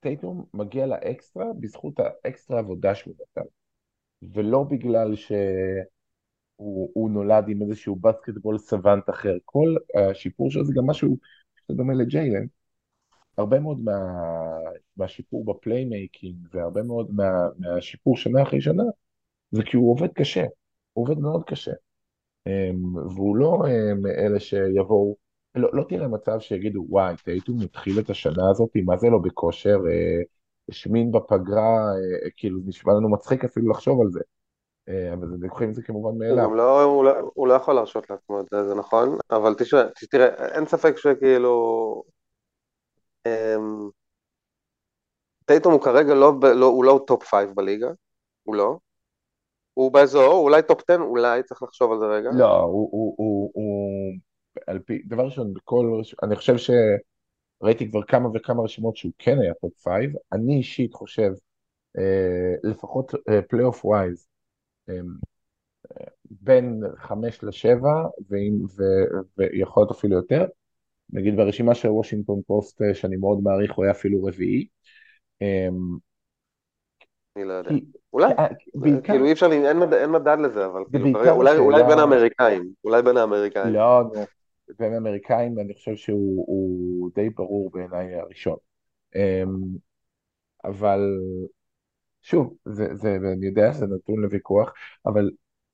טייטום 0.01 0.45
מגיע 0.55 0.87
לאקסטרה 0.87 1.45
בזכות 1.61 1.95
האקסטרה 1.99 2.59
עבודה 2.59 2.95
שהוא 2.95 3.15
נתן, 3.21 3.49
ולא 4.23 4.63
בגלל 4.63 5.17
שהוא 5.17 6.91
הוא 6.95 7.11
נולד 7.11 7.45
עם 7.49 7.63
איזשהו 7.63 7.97
basketball 7.97 8.59
savant 8.59 9.11
אחר. 9.11 9.37
כל 9.45 9.75
השיפור 10.11 10.51
שלו 10.51 10.65
זה 10.65 10.73
גם 10.77 10.87
משהו 10.87 11.17
שדומה 11.69 11.95
לג'יילן. 11.95 12.47
הרבה 13.39 13.61
מאוד 13.61 13.81
מה, 13.81 13.93
מהשיפור 14.97 15.45
ב 15.45 15.53
playmaking 15.53 16.37
והרבה 16.51 16.83
מאוד 16.83 17.11
מה, 17.15 17.49
מהשיפור 17.59 18.17
שנה 18.17 18.43
אחרי 18.43 18.61
שנה 18.61 18.83
זה 19.55 19.63
כי 19.63 19.77
הוא 19.77 19.93
עובד 19.93 20.13
קשה, 20.13 20.45
הוא 20.93 21.05
עובד 21.09 21.19
מאוד 21.19 21.45
קשה. 21.45 21.73
אמ, 22.47 22.97
והוא 22.97 23.37
לא 23.37 23.59
מאלה 24.03 24.41
שיבואו, 24.41 25.17
לא, 25.55 25.69
לא 25.73 25.85
תראה 25.89 26.09
מצב 26.09 26.41
שיגידו 26.41 26.85
וואי, 26.89 27.15
טייטום 27.25 27.61
התחיל 27.61 27.99
את 27.99 28.11
השנה 28.11 28.51
הזאת, 28.51 28.71
מה 28.85 28.97
זה 28.97 29.07
לא 29.09 29.19
בכושר, 29.19 29.77
אה, 29.91 30.23
השמין 30.69 31.13
בפגרה, 31.13 31.77
אה, 32.25 32.31
כאילו 32.37 32.61
נשמע 32.67 32.93
לנו 32.93 33.11
מצחיק 33.11 33.45
אפילו 33.45 33.71
לחשוב 33.71 34.01
על 34.01 34.11
זה. 34.11 34.21
אה, 34.89 35.13
אבל 35.13 35.29
זה- 35.29 35.37
לוקחים 35.47 35.71
את 35.71 35.75
זה 35.75 35.83
כמובן 35.83 36.19
מאליו. 36.19 36.45
גם 36.45 36.57
לא, 36.57 36.83
הוא 36.83 37.05
לא, 37.05 37.13
הוא 37.35 37.49
לא 37.49 37.55
יכול 37.55 37.75
להרשות 37.75 38.11
לעצמו 38.11 38.41
את 38.41 38.47
זה, 38.51 38.69
זה 38.69 38.75
נכון, 38.75 39.19
אבל 39.31 39.55
תשמע, 39.55 39.83
תראה, 40.11 40.47
אין 40.47 40.67
ספק 40.67 40.97
שכאילו, 40.97 42.03
אמ, 43.27 43.89
טייטום 45.45 45.73
הוא 45.73 45.81
כרגע 45.83 46.15
לא, 46.15 46.33
לא, 46.55 46.67
הוא 46.67 46.85
לא 46.85 47.05
top 47.07 47.25
five 47.25 47.51
בליגה, 47.55 47.91
הוא 48.43 48.55
לא, 48.55 48.79
הוא 49.75 49.93
באזור, 49.93 50.35
אולי 50.35 50.63
top 50.63 50.81
10, 50.91 51.03
אולי, 51.03 51.43
צריך 51.43 51.63
לחשוב 51.63 51.93
על 51.93 51.99
זה 51.99 52.05
רגע. 52.05 52.31
לא, 52.39 52.61
הוא, 52.61 52.89
הוא, 52.93 53.15
הוא, 53.17 53.51
הוא, 53.55 53.91
על 54.67 54.79
פי, 54.79 55.03
דבר 55.07 55.25
ראשון, 55.25 55.55
בכל, 55.55 56.03
אני 56.23 56.37
חושב 56.37 56.55
שראיתי 56.57 57.91
כבר 57.91 58.03
כמה 58.03 58.29
וכמה 58.35 58.63
רשימות 58.63 58.97
שהוא 58.97 59.13
כן 59.19 59.41
היה 59.41 59.55
top 59.55 59.73
five, 59.83 60.13
אני 60.33 60.57
אישית 60.57 60.95
חושב, 60.95 61.31
אה, 61.99 62.55
לפחות 62.71 63.13
פלייאוף 63.49 63.85
wise, 63.85 64.27
אה, 64.89 64.95
בין 66.31 66.83
חמש 66.97 67.45
לשבע, 67.45 68.07
ואם, 68.29 68.65
ו, 68.77 68.83
ויכול 69.39 69.83
להיות 69.83 69.91
אפילו 69.91 70.17
יותר, 70.17 70.47
נגיד 71.13 71.37
ברשימה 71.37 71.75
של 71.75 71.89
וושינגטון 71.89 72.41
פוסט, 72.47 72.83
אה, 72.83 72.95
שאני 72.95 73.17
מאוד 73.17 73.39
מעריך, 73.43 73.73
הוא 73.73 73.85
היה 73.85 73.93
אפילו 73.93 74.25
רביעי, 74.25 74.67
אה, 75.43 75.69
אני 77.37 77.45
לא 77.45 77.53
יודע. 77.53 77.71
כי, 77.71 77.85
אולי, 78.13 78.35
כי- 78.59 78.71
בעיקר, 78.75 79.01
כאילו 79.13 79.25
אי 79.25 79.33
אפשר, 79.33 79.53
אין, 79.53 79.79
מד, 79.79 79.93
אין 79.95 80.11
מדד 80.11 80.37
לזה, 80.41 80.67
אבל 80.67 80.83
כאילו, 80.91 81.07
אולי, 81.07 81.59
אולי 81.59 81.81
השאלה- 81.81 81.89
בין 81.89 81.99
האמריקאים, 81.99 82.69
אולי 82.85 83.03
בין 83.03 83.17
האמריקאים. 83.17 83.75
לא, 83.75 84.03
בין 84.79 84.93
האמריקאים 84.95 85.59
אני 85.59 85.75
חושב 85.75 85.95
שהוא 85.97 86.45
הוא 86.47 87.11
די 87.15 87.31
ברור 87.31 87.71
בעיניי 87.71 88.15
הראשון. 88.15 88.57
אמ, 89.15 89.57
אבל 90.65 91.01
שוב, 92.23 92.57
זה, 92.65 92.95
זה, 92.95 93.17
ואני 93.23 93.47
יודע 93.47 93.73
שזה 93.73 93.87
נתון 93.87 94.21
לוויכוח, 94.23 94.73
אבל 95.07 95.31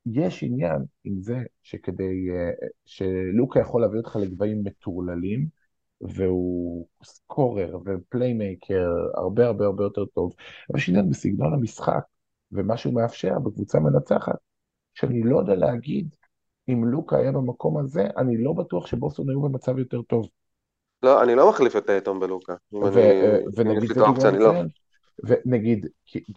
יש 0.07 0.43
עניין 0.43 0.79
עם 1.05 1.21
זה 1.21 1.39
שכדי, 1.63 2.31
אה, 2.31 2.67
שלוקה 2.85 3.61
יכול 3.61 3.81
להביא 3.81 3.99
אותך 3.99 4.17
לגבהים 4.23 4.63
מטורללים, 4.65 5.60
והוא 6.01 6.87
scorer 7.05 7.79
ו 7.85 7.95
playmaker 7.95 8.89
הרבה 9.15 9.47
הרבה 9.47 9.67
הרבה 9.67 9.85
יותר 9.85 10.05
טוב, 10.05 10.33
אבל 10.71 10.79
יש 10.79 10.89
עניין 10.89 11.11
בסגנון 11.11 11.55
המשחק, 11.55 12.03
ומה 12.53 12.77
שהוא 12.77 12.95
מאפשר 12.95 13.39
בקבוצה 13.39 13.81
מנצחת, 13.81 14.37
שאני 14.95 15.23
לא 15.23 15.39
יודע 15.39 15.55
להגיד 15.55 16.09
אם 16.69 16.85
לוקה 16.85 17.17
היה 17.19 17.33
במקום 17.33 17.79
הזה, 17.79 18.07
אני 18.17 18.45
לא 18.45 18.53
בטוח 18.53 18.87
שבוסטון 18.87 19.31
היו 19.31 19.43
במצב 19.43 19.79
יותר 19.79 20.03
טוב. 20.03 20.29
לא, 21.03 21.23
אני 21.23 21.35
לא 21.35 21.51
מחליף 21.51 21.77
את 21.77 21.87
טייטום 21.87 22.21
בלוקה. 22.21 22.55
אם 22.75 22.83
ו- 22.83 22.89
אני- 22.89 22.99
אה, 22.99 23.39
ונגיד 23.57 23.99
האופציה, 23.99 24.03
דוגמה 24.07 24.29
אני 24.29 24.39
לא. 24.39 24.53
ונגיד, 25.25 25.87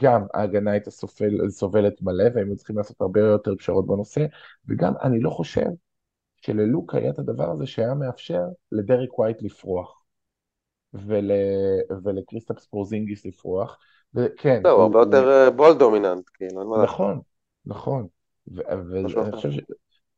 גם 0.02 0.22
ההגנה 0.34 0.72
הייתה 0.72 0.92
סובל, 0.92 1.50
סובלת 1.50 2.02
מלא, 2.02 2.24
והם 2.36 2.48
היו 2.48 2.56
צריכים 2.56 2.78
לעשות 2.78 3.02
הרבה 3.02 3.20
יותר 3.20 3.56
פשרות 3.56 3.88
בנושא, 3.88 4.26
וגם 4.68 4.94
אני 5.04 5.20
לא 5.20 5.30
חושב 5.30 5.66
שללוק 6.46 6.96
היה 6.96 7.10
את 7.10 7.20
הדבר 7.20 7.52
הזה 7.52 7.68
שהיה 7.68 7.94
מאפשר 7.94 8.42
לדריק 8.72 9.20
ווייט 9.20 9.42
לפרוח, 9.42 10.04
ול, 10.94 11.32
ולקריסטפס 12.04 12.66
פורזינגיס 12.66 13.26
לפרוח, 13.26 13.80
וכן, 14.16 14.64
לא, 14.64 14.70
הוא 14.72 14.82
הוא- 14.82 14.84
הרבה 14.84 15.00
הוא- 15.00 15.10
יותר 15.16 15.50
בול 15.56 15.74
דומיננט, 15.78 16.30
כאילו. 16.34 16.64
נכון, 16.84 17.22
נכון, 17.66 18.08
ו- 18.48 18.62
ואני 18.92 19.14
אחר. 19.14 19.32
חושב 19.32 19.52
ש... 19.52 19.60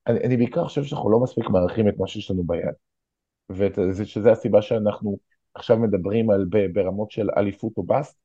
אני, 0.08 0.20
אני 0.26 0.38
בעיקר 0.38 0.64
חושב 0.66 0.84
שאנחנו 0.84 1.12
לא 1.12 1.20
מספיק 1.24 1.46
מעריכים 1.50 1.90
את 1.90 1.94
מה 2.00 2.08
שיש 2.08 2.32
לנו 2.32 2.44
ביד, 2.44 2.76
ושזה 3.50 4.32
הסיבה 4.32 4.62
שאנחנו 4.62 5.18
עכשיו 5.54 5.78
מדברים 5.80 6.30
על 6.32 6.46
ברמות 6.74 7.12
של 7.12 7.30
אליפות 7.38 7.74
או 7.78 7.84
bust, 7.84 8.18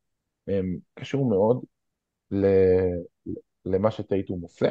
קשור 0.94 1.30
מאוד 1.30 1.64
ל, 2.30 2.46
למה 3.64 3.90
שטייטום 3.90 4.40
עושה, 4.42 4.68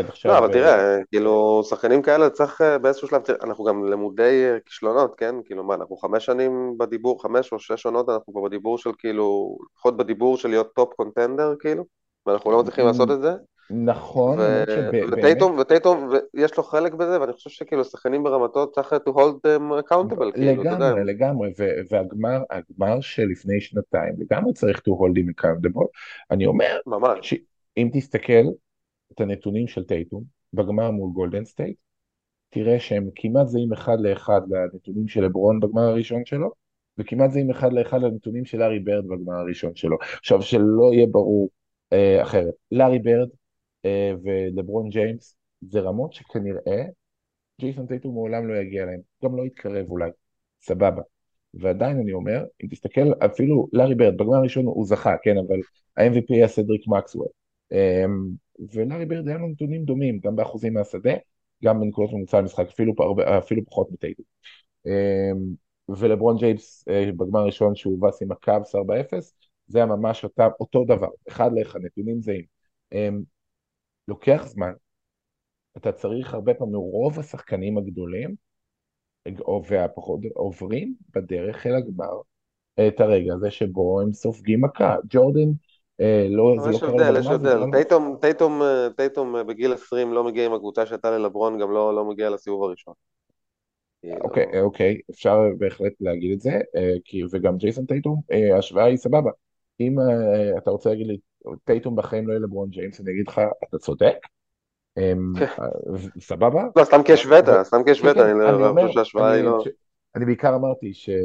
עכשיו, 0.08 0.32
לא, 0.32 0.38
אבל 0.38 0.52
תראה, 0.52 0.98
כאילו, 1.10 1.62
שחקנים 1.68 2.02
כאלה 2.02 2.30
צריך 2.30 2.60
אה, 2.60 2.78
באיזשהו 2.78 3.08
שלב, 3.08 3.22
תראה, 3.22 3.38
אנחנו 3.42 3.64
גם 3.64 3.84
למודי 3.84 4.44
אה, 4.44 4.58
כישלונות, 4.66 5.14
כן? 5.16 5.34
כאילו, 5.44 5.64
מה, 5.64 5.74
אנחנו 5.74 5.96
חמש 5.96 6.26
שנים 6.26 6.78
בדיבור, 6.78 7.22
חמש 7.22 7.52
או 7.52 7.58
שש 7.58 7.86
עונות, 7.86 8.08
אנחנו 8.08 8.32
כבר 8.32 8.42
בדיבור 8.42 8.78
של 8.78 8.90
כאילו, 8.98 9.56
לפחות 9.74 9.96
בדיבור 9.96 10.36
של 10.36 10.48
להיות 10.48 10.74
top 10.74 10.94
contender, 10.94 11.54
כאילו, 11.60 11.84
ואנחנו 12.26 12.50
לא 12.50 12.60
מצליחים 12.60 12.86
לעשות 12.86 13.10
את 13.10 13.20
זה. 13.20 13.32
נכון, 13.70 14.38
ו- 14.38 14.90
וטייטום, 15.12 15.58
וטייטום, 15.58 16.10
יש 16.34 16.56
לו 16.56 16.62
חלק 16.62 16.94
בזה, 16.94 17.20
ואני 17.20 17.32
חושב 17.32 17.50
שכאילו 17.50 17.84
שחקנים 17.84 18.22
ברמתו 18.22 18.70
צריך 18.70 18.92
to 18.92 19.10
hold 19.10 19.34
them 19.46 19.84
accountable, 19.84 20.32
כאילו, 20.32 20.62
אתה 20.62 20.74
יודע. 20.74 20.88
לגמרי, 20.88 21.04
לגמרי, 21.04 21.52
ו- 21.58 21.80
והגמר 21.90 22.42
הגמר 22.50 23.00
שלפני 23.00 23.60
שנתיים, 23.60 24.14
לגמרי 24.18 24.52
צריך 24.52 24.78
to 24.78 24.90
hold 24.90 25.18
him 25.18 25.42
accountable, 25.42 25.86
אני 26.30 26.46
אומר, 26.46 26.78
ממש. 26.86 27.34
שאם 27.74 27.90
תסתכל 27.92 28.44
את 29.12 29.20
הנתונים 29.20 29.68
של 29.68 29.84
טייטום 29.84 30.24
בגמר 30.52 30.90
מול 30.90 31.12
גולדן 31.12 31.44
סטייט, 31.44 31.76
תראה 32.50 32.80
שהם 32.80 33.08
כמעט 33.14 33.46
זהים 33.46 33.72
אחד 33.72 33.96
לאחד 34.00 34.40
לנתונים 34.48 35.08
של 35.08 35.24
לברון 35.24 35.60
בגמר 35.60 35.82
הראשון 35.82 36.24
שלו, 36.24 36.50
וכמעט 36.98 37.30
זהים 37.30 37.50
אחד 37.50 37.72
לאחד 37.72 38.02
לנתונים 38.02 38.44
של 38.44 38.58
לארי 38.58 38.78
ברד 38.78 39.06
בגמר 39.06 39.34
הראשון 39.34 39.74
שלו. 39.74 39.96
עכשיו, 40.18 40.42
שלא 40.42 40.90
יהיה 40.92 41.06
ברור 41.06 41.50
אה, 41.92 42.22
אחרת, 42.22 42.54
לארי 42.72 42.98
ברד 42.98 43.28
אה, 43.84 44.12
ולברון 44.22 44.88
ג'יימס 44.88 45.36
זה 45.60 45.80
רמות 45.80 46.12
שכנראה 46.12 46.84
ג'ייסון 47.60 47.86
טייטום 47.86 48.14
מעולם 48.14 48.48
לא 48.48 48.54
יגיע 48.54 48.86
להם, 48.86 49.00
גם 49.24 49.36
לא 49.36 49.46
יתקרב 49.46 49.90
אולי, 49.90 50.10
סבבה. 50.60 51.02
ועדיין 51.54 51.98
אני 51.98 52.12
אומר, 52.12 52.44
אם 52.62 52.68
תסתכל, 52.70 53.12
אפילו 53.24 53.68
לארי 53.72 53.94
ברד, 53.94 54.16
בגמר 54.16 54.36
הראשון 54.36 54.66
הוא 54.66 54.86
זכה, 54.86 55.14
כן, 55.22 55.38
אבל 55.38 55.60
ה-MVP 55.96 56.34
היה 56.34 56.48
סדריק 56.48 56.88
מקסוול. 56.88 57.26
אמ, 57.72 58.30
ולארי 58.72 59.06
ברד 59.06 59.28
היה 59.28 59.38
לו 59.38 59.48
נתונים 59.48 59.84
דומים, 59.84 60.18
גם 60.18 60.36
באחוזים 60.36 60.74
מהשדה, 60.74 61.12
גם 61.64 61.80
בנקודות 61.80 62.12
ממוצע 62.12 62.38
המשחק, 62.38 62.66
אפילו, 62.68 62.94
אפילו 63.38 63.62
פחות 63.66 63.92
מטייטום. 63.92 64.24
אמ, 64.86 65.54
ולברון 65.88 66.36
ג'יימס 66.36 66.84
אה, 66.88 67.10
בגמר 67.16 67.40
הראשון 67.40 67.74
שהוא 67.74 67.92
הובס 67.92 68.22
עם 68.22 68.32
הקאבס 68.32 68.74
4-0, 68.74 68.78
זה 69.66 69.78
היה 69.78 69.86
ממש 69.86 70.24
אותה, 70.24 70.48
אותו 70.60 70.84
דבר, 70.84 71.08
אחד 71.28 71.50
לאחד, 71.54 71.80
נתונים 71.82 72.20
זהים. 72.20 72.44
אמ, 72.92 73.22
לוקח 74.08 74.44
זמן, 74.46 74.72
אתה 75.76 75.92
צריך 75.92 76.34
הרבה 76.34 76.54
פעמים, 76.54 76.74
רוב 76.74 77.18
השחקנים 77.18 77.78
הגדולים 77.78 78.34
והפחות 79.68 80.20
עוברים 80.34 80.94
בדרך 81.14 81.66
אל 81.66 81.74
הגמר 81.74 82.20
את 82.88 83.00
הרגע 83.00 83.34
הזה 83.34 83.50
שבו 83.50 84.00
הם 84.00 84.12
סופגים 84.12 84.64
מכה. 84.64 84.96
ג'ורדן, 85.10 85.50
לא, 86.30 86.54
זה 86.56 86.62
אבל 86.62 86.70
לא 86.70 86.74
יש 86.76 86.80
קרה 86.80 86.90
הבדל, 86.90 87.10
לו 87.10 87.18
יש 87.18 87.24
זה 87.26 87.30
הבדל. 87.32 87.50
קרה 87.50 87.66
לו... 87.98 88.16
טייטום, 88.16 88.62
אה, 88.62 89.38
אה, 89.38 89.44
בגיל 89.44 89.72
20 89.72 90.12
לא 90.12 90.24
מגיע 90.24 90.46
עם 90.46 90.52
הקבוצה 90.52 90.86
שהייתה 90.86 91.10
ללברון, 91.10 91.58
גם 91.58 91.70
לא, 91.70 91.94
לא 91.94 92.04
מגיע 92.04 92.30
לסיבוב 92.30 92.64
הראשון. 92.64 92.94
כאילו, 94.02 94.16
אוקיי, 94.20 94.60
אוקיי, 94.60 95.00
אפשר 95.10 95.38
בהחלט 95.58 95.92
להגיד 96.00 96.32
את 96.32 96.40
זה, 96.40 96.50
אה, 96.76 96.94
כי, 97.04 97.22
וגם 97.30 97.56
ג'ייסון 97.56 97.86
טייטום, 97.86 98.20
אה, 98.32 98.54
ההשוואה 98.54 98.84
היא 98.84 98.96
סבבה. 98.96 99.30
אם 99.80 100.00
אה, 100.00 100.58
אתה 100.58 100.70
רוצה 100.70 100.90
להגיד 100.90 101.06
לי, 101.06 101.18
טייטום 101.64 101.96
בחיים 101.96 102.26
לא 102.28 102.32
יהיה 102.32 102.40
לברון 102.40 102.68
ג'יימס, 102.70 103.00
אני 103.00 103.10
אגיד 103.12 103.28
לך, 103.28 103.40
אתה 103.68 103.78
צודק, 103.78 104.16
אמ, 104.98 105.32
אה, 105.60 105.66
סבבה, 106.20 106.62
לא, 106.76 106.84
סתם 106.84 107.00
כהשווית, 107.04 107.44
סתם 107.62 107.76
כן, 107.76 107.84
כהשווית, 107.86 108.14
כן, 108.14 108.20
אני 108.20 108.38
לא 108.38 108.50
אני 108.50 108.76
לא 108.76 108.82
חושב 108.82 108.94
שההשוואה 108.94 109.30
היא 109.30 109.44
לא... 109.44 109.60
ש- 109.64 109.68
אני 110.16 110.24
בעיקר 110.24 110.56
אמרתי 110.56 110.94
שזה 110.94 111.18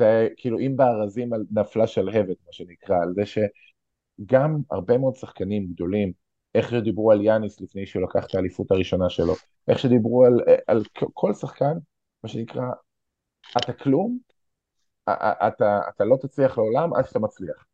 היה 0.00 0.28
כאילו 0.36 0.58
אם 0.58 0.76
בארזים 0.76 1.32
על- 1.32 1.44
נפלה 1.50 1.86
שלהבת, 1.86 2.36
מה 2.46 2.52
שנקרא, 2.52 2.96
על 3.02 3.14
זה 3.14 3.22
שגם 3.26 4.58
הרבה 4.70 4.98
מאוד 4.98 5.14
שחקנים 5.14 5.66
גדולים, 5.66 6.12
איך 6.54 6.70
שדיברו 6.70 7.12
על 7.12 7.20
יאניס 7.22 7.60
לפני 7.60 7.86
שהוא 7.86 8.02
לקח 8.02 8.26
את 8.26 8.34
האליפות 8.34 8.70
הראשונה 8.70 9.10
שלו, 9.10 9.34
איך 9.68 9.78
שדיברו 9.78 10.24
על, 10.24 10.40
על 10.66 10.82
כל 11.14 11.34
שחקן, 11.34 11.74
מה 12.24 12.28
שנקרא, 12.28 12.62
אתה 13.58 13.72
כלום, 13.72 14.18
אתה, 15.08 15.80
אתה 15.88 16.04
לא 16.04 16.16
תצליח 16.22 16.58
לעולם 16.58 16.94
עד 16.94 17.04
שאתה 17.04 17.18
מצליח. 17.18 17.64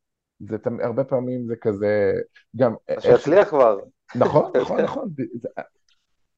זה 0.40 0.56
הרבה 0.82 1.04
פעמים 1.04 1.46
זה 1.46 1.56
כזה, 1.56 2.12
גם 2.56 2.74
אז 2.88 3.02
שיצליח 3.02 3.48
כבר. 3.48 3.78
נכון, 4.16 4.52
נכון, 4.60 4.80
נכון, 4.80 5.08
זה- 5.16 5.48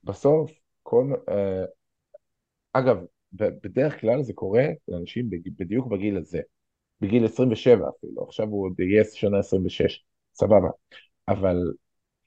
בסוף, 0.04 0.50
כל, 0.82 1.12
אה, 1.28 1.64
אגב, 2.72 3.04
בדרך 3.32 4.00
כלל 4.00 4.22
זה 4.22 4.32
קורה 4.32 4.64
לאנשים 4.88 5.30
בדיוק 5.58 5.86
בגיל 5.86 6.16
הזה, 6.16 6.40
בגיל 7.00 7.24
27 7.24 7.88
אפילו, 7.98 8.24
עכשיו 8.24 8.48
הוא 8.48 8.70
יהיה 8.78 9.04
שנה 9.04 9.38
26, 9.38 10.04
סבבה, 10.34 10.68
אבל 11.28 11.56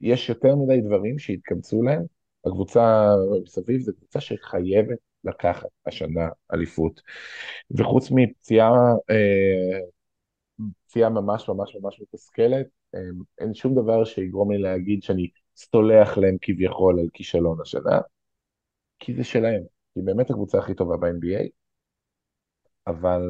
יש 0.01 0.29
יותר 0.29 0.55
מדי 0.55 0.81
דברים 0.81 1.19
שהתקבצו 1.19 1.81
להם, 1.81 2.03
הקבוצה 2.45 3.09
מסביב 3.43 3.81
זו 3.81 3.91
קבוצה 3.97 4.21
שחייבת 4.21 4.97
לקחת 5.23 5.69
השנה 5.85 6.29
אליפות, 6.53 7.01
וחוץ 7.71 8.11
מפציעה, 8.11 8.71
אה, 9.09 9.79
פציעה 10.87 11.09
ממש 11.09 11.49
ממש 11.49 11.75
ממש 11.81 12.01
מתסכלת, 12.01 12.67
אה, 12.95 12.99
אין 13.39 13.53
שום 13.53 13.75
דבר 13.75 14.03
שיגרום 14.05 14.51
לי 14.51 14.57
להגיד 14.57 15.03
שאני 15.03 15.29
סולח 15.55 16.17
להם 16.17 16.37
כביכול 16.41 16.99
על 16.99 17.07
כישלון 17.13 17.61
השנה, 17.61 17.99
כי 18.99 19.13
זה 19.15 19.23
שלהם, 19.23 19.61
היא 19.95 20.03
באמת 20.03 20.29
הקבוצה 20.29 20.57
הכי 20.57 20.73
טובה 20.73 20.97
ב-NBA, 20.97 21.49
אבל 22.87 23.21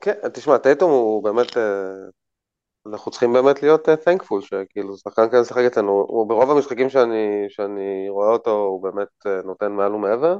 כן, 0.00 0.28
תשמע, 0.34 0.58
טייטום 0.58 0.90
הוא 0.90 1.24
באמת, 1.24 1.56
אה, 1.56 1.92
אנחנו 2.86 3.10
צריכים 3.10 3.32
באמת 3.32 3.62
להיות 3.62 3.88
אה, 3.88 3.94
thankful 3.94 4.40
שכאילו 4.40 4.96
שחקן 4.96 5.28
כזה 5.28 5.40
משחק 5.40 5.62
אצלנו, 5.66 5.90
הוא 5.90 6.28
ברוב 6.28 6.50
המשחקים 6.50 6.90
שאני, 6.90 7.46
שאני 7.48 8.08
רואה 8.08 8.28
אותו 8.28 8.50
הוא 8.50 8.82
באמת 8.82 9.08
אה, 9.26 9.42
נותן 9.44 9.72
מעל 9.72 9.94
ומעבר, 9.94 10.38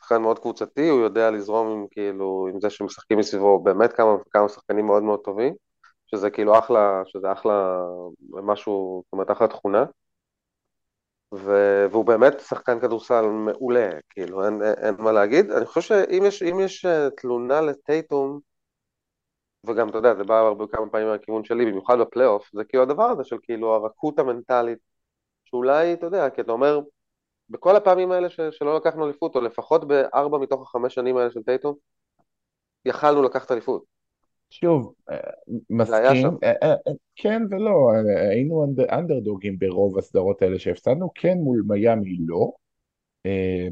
שחקן 0.00 0.22
מאוד 0.22 0.38
קבוצתי, 0.38 0.88
הוא 0.88 1.00
יודע 1.00 1.30
לזרום 1.30 1.68
עם 1.68 1.86
כאילו, 1.90 2.48
עם 2.52 2.60
זה 2.60 2.70
שמשחקים 2.70 3.18
מסביבו 3.18 3.62
באמת 3.62 3.92
כמה, 3.92 4.16
כמה 4.30 4.48
שחקנים 4.48 4.86
מאוד 4.86 5.02
מאוד 5.02 5.20
טובים, 5.24 5.54
שזה 6.06 6.30
כאילו 6.30 6.58
אחלה, 6.58 7.02
שזה 7.06 7.32
אחלה 7.32 7.82
משהו, 8.42 9.02
זאת 9.04 9.12
אומרת 9.12 9.30
אחלה 9.30 9.48
תכונה. 9.48 9.84
ו- 11.32 11.86
והוא 11.90 12.04
באמת 12.04 12.40
שחקן 12.40 12.80
כדורסל 12.80 13.22
מעולה, 13.22 13.90
כאילו, 14.10 14.44
אין, 14.44 14.62
אין, 14.62 14.94
מה 14.98 15.12
להגיד. 15.12 15.50
אני 15.50 15.66
חושב 15.66 15.80
שאם 15.80 16.22
יש, 16.26 16.42
יש 16.42 16.84
אה, 16.84 17.10
תלונה 17.10 17.60
לטייטום, 17.60 18.40
וגם, 19.66 19.88
אתה 19.88 19.98
יודע, 19.98 20.14
זה 20.14 20.24
בא 20.24 20.34
הרבה 20.38 20.64
כמה 20.72 20.90
פעמים 20.90 21.08
מהכיוון 21.08 21.44
שלי, 21.44 21.66
במיוחד 21.66 21.98
בפלייאוף, 22.00 22.50
זה 22.52 22.64
כאילו 22.64 22.82
הדבר 22.82 23.04
הזה 23.04 23.24
של 23.24 23.36
כאילו 23.42 23.74
הרכות 23.74 24.18
המנטלית, 24.18 24.78
שאולי, 25.44 25.92
אתה 25.92 26.06
יודע, 26.06 26.30
כי 26.30 26.40
אתה 26.40 26.52
אומר, 26.52 26.80
בכל 27.50 27.76
הפעמים 27.76 28.12
האלה 28.12 28.30
ש- 28.30 28.40
שלא 28.50 28.76
לקחנו 28.76 29.04
אליפות, 29.06 29.36
או 29.36 29.40
לפחות 29.40 29.88
בארבע 29.88 30.38
מתוך 30.38 30.62
החמש 30.62 30.94
שנים 30.94 31.16
האלה 31.16 31.30
של 31.30 31.42
טייטום, 31.42 31.74
יכלנו 32.84 33.22
לקחת 33.22 33.52
אליפות. 33.52 33.84
שוב, 34.52 34.92
אה. 35.10 35.16
מסכים, 35.70 36.26
אה, 36.44 36.52
אה, 36.62 36.74
כן 37.16 37.42
ולא, 37.50 37.92
היינו 38.30 38.64
אנד- 38.64 38.90
אנדרדוגים 38.90 39.58
ברוב 39.58 39.98
הסדרות 39.98 40.42
האלה 40.42 40.58
שהפסדנו, 40.58 41.10
כן 41.14 41.38
מול 41.38 41.62
מיאמי 41.66 42.16
לא, 42.26 42.52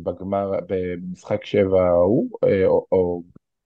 בגמר, 0.02 0.52
במשחק 0.68 1.44
שבע 1.44 1.82
ההוא, 1.82 2.28
או, 2.66 2.86
או, 2.92 3.22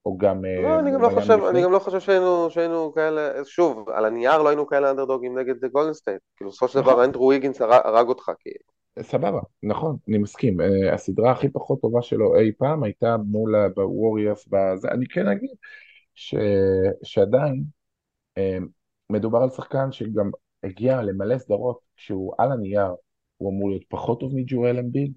או 0.06 0.16
גם 0.18 0.44
לא, 0.44 0.78
אני 0.78 0.92
גם 0.92 1.02
לא 1.02 1.08
חושב, 1.08 1.38
אני 1.50 1.62
גם 1.62 1.72
לא 1.72 1.78
חושב 1.78 2.00
שהיינו, 2.00 2.50
שהיינו 2.50 2.92
כאלה, 2.94 3.44
שוב, 3.44 3.88
על 3.88 4.04
הנייר 4.04 4.42
לא 4.42 4.48
היינו 4.48 4.66
כאלה 4.66 4.90
אנדרדוגים 4.90 5.38
נגד 5.38 5.64
גולדן 5.64 5.92
סטייט. 5.92 6.20
כאילו, 6.36 6.50
בסופו 6.50 6.68
של 6.68 6.80
נכון, 6.80 6.92
דבר 6.92 7.04
אנדרו 7.04 7.28
ויגינס 7.28 7.60
הרג 7.60 8.08
אותך, 8.08 8.30
כאילו. 8.38 8.74
סבבה, 9.00 9.40
נכון, 9.62 9.96
אני 10.08 10.18
מסכים, 10.18 10.56
הסדרה 10.92 11.32
הכי 11.32 11.48
פחות 11.48 11.80
טובה 11.80 12.02
שלו 12.02 12.38
אי 12.38 12.52
פעם 12.58 12.82
הייתה 12.82 13.16
מול 13.16 13.54
הווריורס, 13.56 14.48
אני 14.92 15.06
כן 15.06 15.28
אגיד 15.28 15.50
ש, 16.14 16.34
שעדיין 17.02 17.64
אה, 18.38 18.58
מדובר 19.10 19.38
על 19.38 19.50
שחקן 19.50 19.92
שגם 19.92 20.30
הגיע 20.62 21.02
למלא 21.02 21.38
סדרות 21.38 21.78
כשהוא 21.96 22.34
על 22.38 22.52
הנייר, 22.52 22.94
הוא 23.36 23.50
אמור 23.50 23.70
להיות 23.70 23.84
פחות 23.88 24.20
טוב 24.20 24.32
מג'ואל 24.34 24.78
אמביד, 24.78 25.12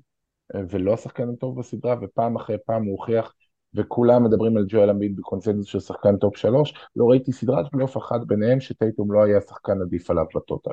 אה, 0.56 0.62
ולא 0.70 0.94
השחקן 0.94 1.30
הטוב 1.30 1.60
בסדרה, 1.60 1.96
ופעם 2.02 2.36
אחרי 2.36 2.58
פעם 2.66 2.84
הוא 2.84 2.92
הוכיח, 2.92 3.34
וכולם 3.74 4.24
מדברים 4.24 4.58
על 4.58 4.66
ג'ואל 4.68 4.90
אמביד 4.90 5.16
בקונצנזוס 5.16 5.68
של 5.68 5.80
שחקן 5.80 6.18
top 6.18 6.38
שלוש, 6.38 6.74
לא 6.96 7.06
ראיתי 7.06 7.32
סדרת 7.32 7.72
פלייאוף 7.72 7.98
אחת 7.98 8.22
ביניהם 8.28 8.60
שטייטום 8.60 9.12
לא 9.12 9.24
היה 9.24 9.42
שחקן 9.42 9.82
עדיף 9.82 10.10
עליו 10.10 10.26
ב 10.36 10.41
total. 10.41 10.72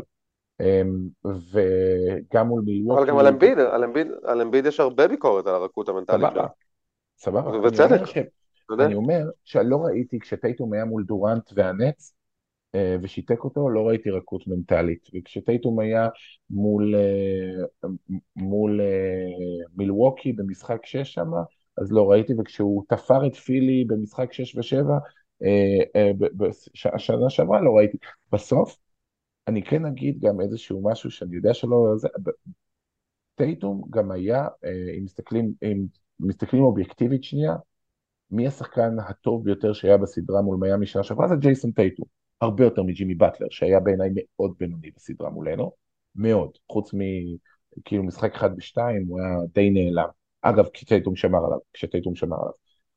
אה, 0.61 0.83
וגם 1.25 2.47
מול 2.47 2.63
אבל 2.91 3.07
גם 3.07 3.19
על 3.19 3.27
אמביד, 3.27 3.59
על 4.25 4.41
אמביד, 4.41 4.67
יש 4.67 4.81
הרבה 4.81 5.09
ביקורת 5.09 5.47
על 5.47 5.55
הרכות 5.55 5.89
המנטלית 5.89 6.29
שלו. 6.33 6.43
סבבה. 7.19 7.59
ובצדק, 7.59 8.03
אתה? 8.67 8.87
אני 8.87 8.95
אומר 8.95 9.23
שלא 9.45 9.77
ראיתי 9.77 10.19
כשטייטום 10.19 10.73
היה 10.73 10.85
מול 10.85 11.05
דורנט 11.05 11.51
והנץ, 11.55 12.15
אה, 12.75 12.97
ושיתק 13.03 13.45
אותו, 13.45 13.71
לא 13.71 13.89
ראיתי 13.89 14.11
רכות 14.11 14.47
מנטלית. 14.47 15.09
וכשטייטום 15.15 15.81
היה 15.81 16.09
מול, 16.51 16.95
אה, 16.95 17.89
מול 18.37 18.81
אה, 18.81 19.67
מילווקי 19.77 20.33
במשחק 20.33 20.87
6 20.87 21.15
שם, 21.15 21.31
אז 21.79 21.93
לא 21.93 22.11
ראיתי, 22.11 22.33
וכשהוא 22.39 22.85
תפר 22.89 23.27
את 23.27 23.35
פילי 23.35 23.85
במשחק 23.85 24.33
6 24.33 24.57
ו-7, 24.57 24.87
השנה 26.95 27.31
שעברה 27.31 27.61
לא 27.61 27.71
ראיתי. 27.77 27.97
בסוף, 28.33 28.77
אני 29.49 29.63
כן 29.63 29.87
אגיד 29.87 30.21
גם 30.21 30.41
איזשהו 30.41 30.91
משהו 30.91 31.11
שאני 31.11 31.37
יודע 31.37 31.55
שלא... 31.55 31.95
טייטום 33.35 33.83
גם 33.91 34.11
היה, 34.11 34.47
אם 34.99 35.05
מסתכלים, 35.05 35.53
אם 35.63 35.87
מסתכלים 36.21 36.63
אובייקטיבית 36.63 37.25
שנייה, 37.25 37.57
מי 38.35 38.47
השחקן 38.47 38.97
הטוב 39.09 39.45
ביותר 39.45 39.73
שהיה 39.73 39.97
בסדרה 39.97 40.43
מול 40.43 40.57
מיאמי 40.57 40.87
שנה 40.87 41.03
שעברה? 41.03 41.29
זה 41.29 41.37
ג'ייסון 41.37 41.71
טייטום. 41.71 42.07
הרבה 42.41 42.65
יותר 42.65 42.83
מג'ימי 42.83 43.15
באטלר, 43.15 43.47
שהיה 43.51 43.81
בעיניי 43.81 44.11
מאוד 44.15 44.55
בינוני 44.59 44.91
בסדרה 44.97 45.31
מולנו, 45.31 45.73
מאוד, 46.17 46.51
חוץ 46.73 46.91
מכאילו 46.95 48.03
משחק 48.03 48.35
אחד 48.35 48.51
ושתיים, 48.57 49.07
הוא 49.09 49.21
היה 49.21 49.37
די 49.55 49.71
נעלם. 49.71 50.09
אגב, 50.43 50.69
כשטייטום 50.73 51.17
שמר 51.17 51.47
עליו, 51.47 51.59
כשטייטום 51.73 52.15
שמר 52.15 52.37
עליו. 52.37 52.53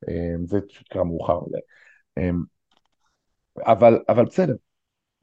אמ, 0.07 0.45
זה 0.45 0.59
פשוט 0.69 0.88
קרה 0.88 1.03
מאוחר 1.03 1.39
מדי. 1.47 1.59
אמ, 2.17 2.43
אבל, 3.59 3.99
אבל 4.09 4.25
בסדר. 4.25 4.55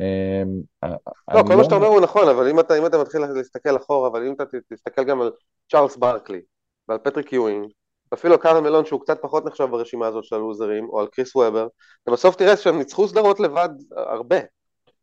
אמ, 0.01 0.63
לא, 0.83 1.43
כל 1.43 1.51
לא 1.51 1.57
מה 1.57 1.65
שאתה 1.65 1.75
אומר, 1.75 1.87
אומר 1.87 1.99
הוא 1.99 2.05
נכון, 2.05 2.29
אבל 2.29 2.49
אם 2.49 2.61
אתה, 2.61 2.79
אם 2.79 2.87
אתה 2.87 2.99
מתחיל 2.99 3.21
להסתכל 3.21 3.77
אחורה, 3.77 4.09
אבל 4.09 4.27
אם 4.27 4.33
אתה 4.33 4.45
תסתכל 4.73 5.05
גם 5.05 5.21
על 5.21 5.31
צ'ארלס 5.73 5.97
ברקלי, 5.97 6.41
ועל 6.89 6.99
פטריק 6.99 7.33
יואינג, 7.33 7.71
ואפילו 8.15 8.39
קארל 8.39 8.61
מלון 8.61 8.85
שהוא 8.85 9.01
קצת 9.01 9.23
פחות 9.23 9.45
נחשב 9.45 9.65
ברשימה 9.65 10.07
הזאת 10.07 10.25
של 10.25 10.37
הלוזרים, 10.37 10.89
או 10.89 11.01
על 11.01 11.07
קריס 11.07 11.37
וובר, 11.37 11.69
אתה 12.03 12.11
בסוף 12.11 12.37
תראה 12.37 12.57
שהם 12.57 12.79
ניצחו 12.79 13.09
סדרות 13.09 13.41
לבד 13.41 13.69
הרבה. 13.97 14.37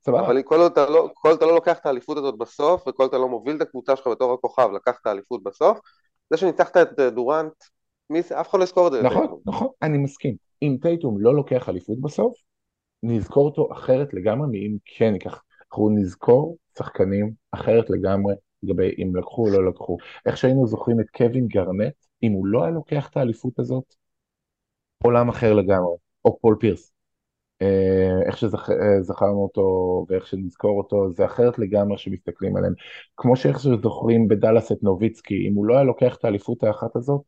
סבבה, 0.05 0.25
אבל 0.25 0.41
כל 0.43 0.59
עוד 0.59 0.71
אתה 0.71 0.89
לא, 0.89 1.09
כל 1.13 1.33
אתה 1.33 1.45
לא 1.45 1.55
לוקח 1.55 1.79
את 1.79 1.85
האליפות 1.85 2.17
הזאת 2.17 2.37
בסוף, 2.37 2.87
וכל 2.87 3.05
אתה 3.05 3.17
לא 3.17 3.29
מוביל 3.29 3.55
את 3.55 3.61
הקבוצה 3.61 3.95
שלך 3.95 4.07
בתור 4.07 4.33
הכוכב, 4.33 4.69
לקח 4.75 4.99
את 5.01 5.07
האליפות 5.07 5.43
בסוף, 5.43 5.79
זה 6.29 6.37
שניצחת 6.37 6.77
את 6.77 6.99
אה, 6.99 7.09
דורנט, 7.09 7.53
מי, 8.09 8.19
אף 8.19 8.49
אחד 8.49 8.59
לא 8.59 8.63
יזכור 8.63 8.87
את 8.87 8.91
זה 8.91 9.01
נכון, 9.01 9.17
לטייטום. 9.17 9.39
נכון, 9.45 9.67
אני 9.81 9.97
מסכים. 9.97 10.35
אם 10.61 10.77
טייטום 10.81 11.21
לא 11.21 11.35
לוקח 11.35 11.69
אליפות 11.69 12.01
בסוף, 12.01 12.33
נזכור 13.03 13.45
אותו 13.45 13.69
אחרת 13.73 14.13
לגמרי 14.13 14.47
מאם 14.51 14.77
כן 14.85 15.13
ייקח. 15.13 15.41
אנחנו 15.71 15.89
נזכור 15.89 16.57
שחקנים 16.77 17.31
אחרת 17.51 17.89
לגמרי 17.89 18.33
לגבי 18.63 18.95
אם 19.03 19.15
לקחו 19.15 19.47
או 19.47 19.51
לא 19.51 19.69
לקחו. 19.69 19.97
איך 20.25 20.37
שהיינו 20.37 20.67
זוכרים 20.67 20.99
את 20.99 21.09
קווין 21.09 21.47
גרנט, 21.47 21.93
אם 22.23 22.31
הוא 22.31 22.45
לא 22.45 22.63
היה 22.63 22.71
לוקח 22.71 23.09
את 23.09 23.17
האליפות 23.17 23.59
הזאת, 23.59 23.95
עולם 25.03 25.29
אחר 25.29 25.53
לגמרי. 25.53 25.95
או 26.25 26.39
פול 26.41 26.57
פירס. 26.59 26.93
אה, 27.61 28.27
איך 28.27 28.37
שזכרנו 28.37 29.43
אותו 29.43 29.65
ואיך 30.09 30.27
שנזכור 30.27 30.77
אותו, 30.77 31.11
זה 31.13 31.25
אחרת 31.25 31.59
לגמרי 31.59 31.97
שמסתכלים 31.97 32.57
עליהם. 32.57 32.73
כמו 33.17 33.35
שאיך 33.35 33.59
שזוכרים 33.59 34.27
בדאלאס 34.27 34.71
את 34.71 34.83
נוביצקי, 34.83 35.47
אם 35.47 35.53
הוא 35.55 35.65
לא 35.65 35.75
היה 35.75 35.83
לוקח 35.83 36.15
את 36.15 36.25
האליפות 36.25 36.63
האחת 36.63 36.95
הזאת, 36.95 37.21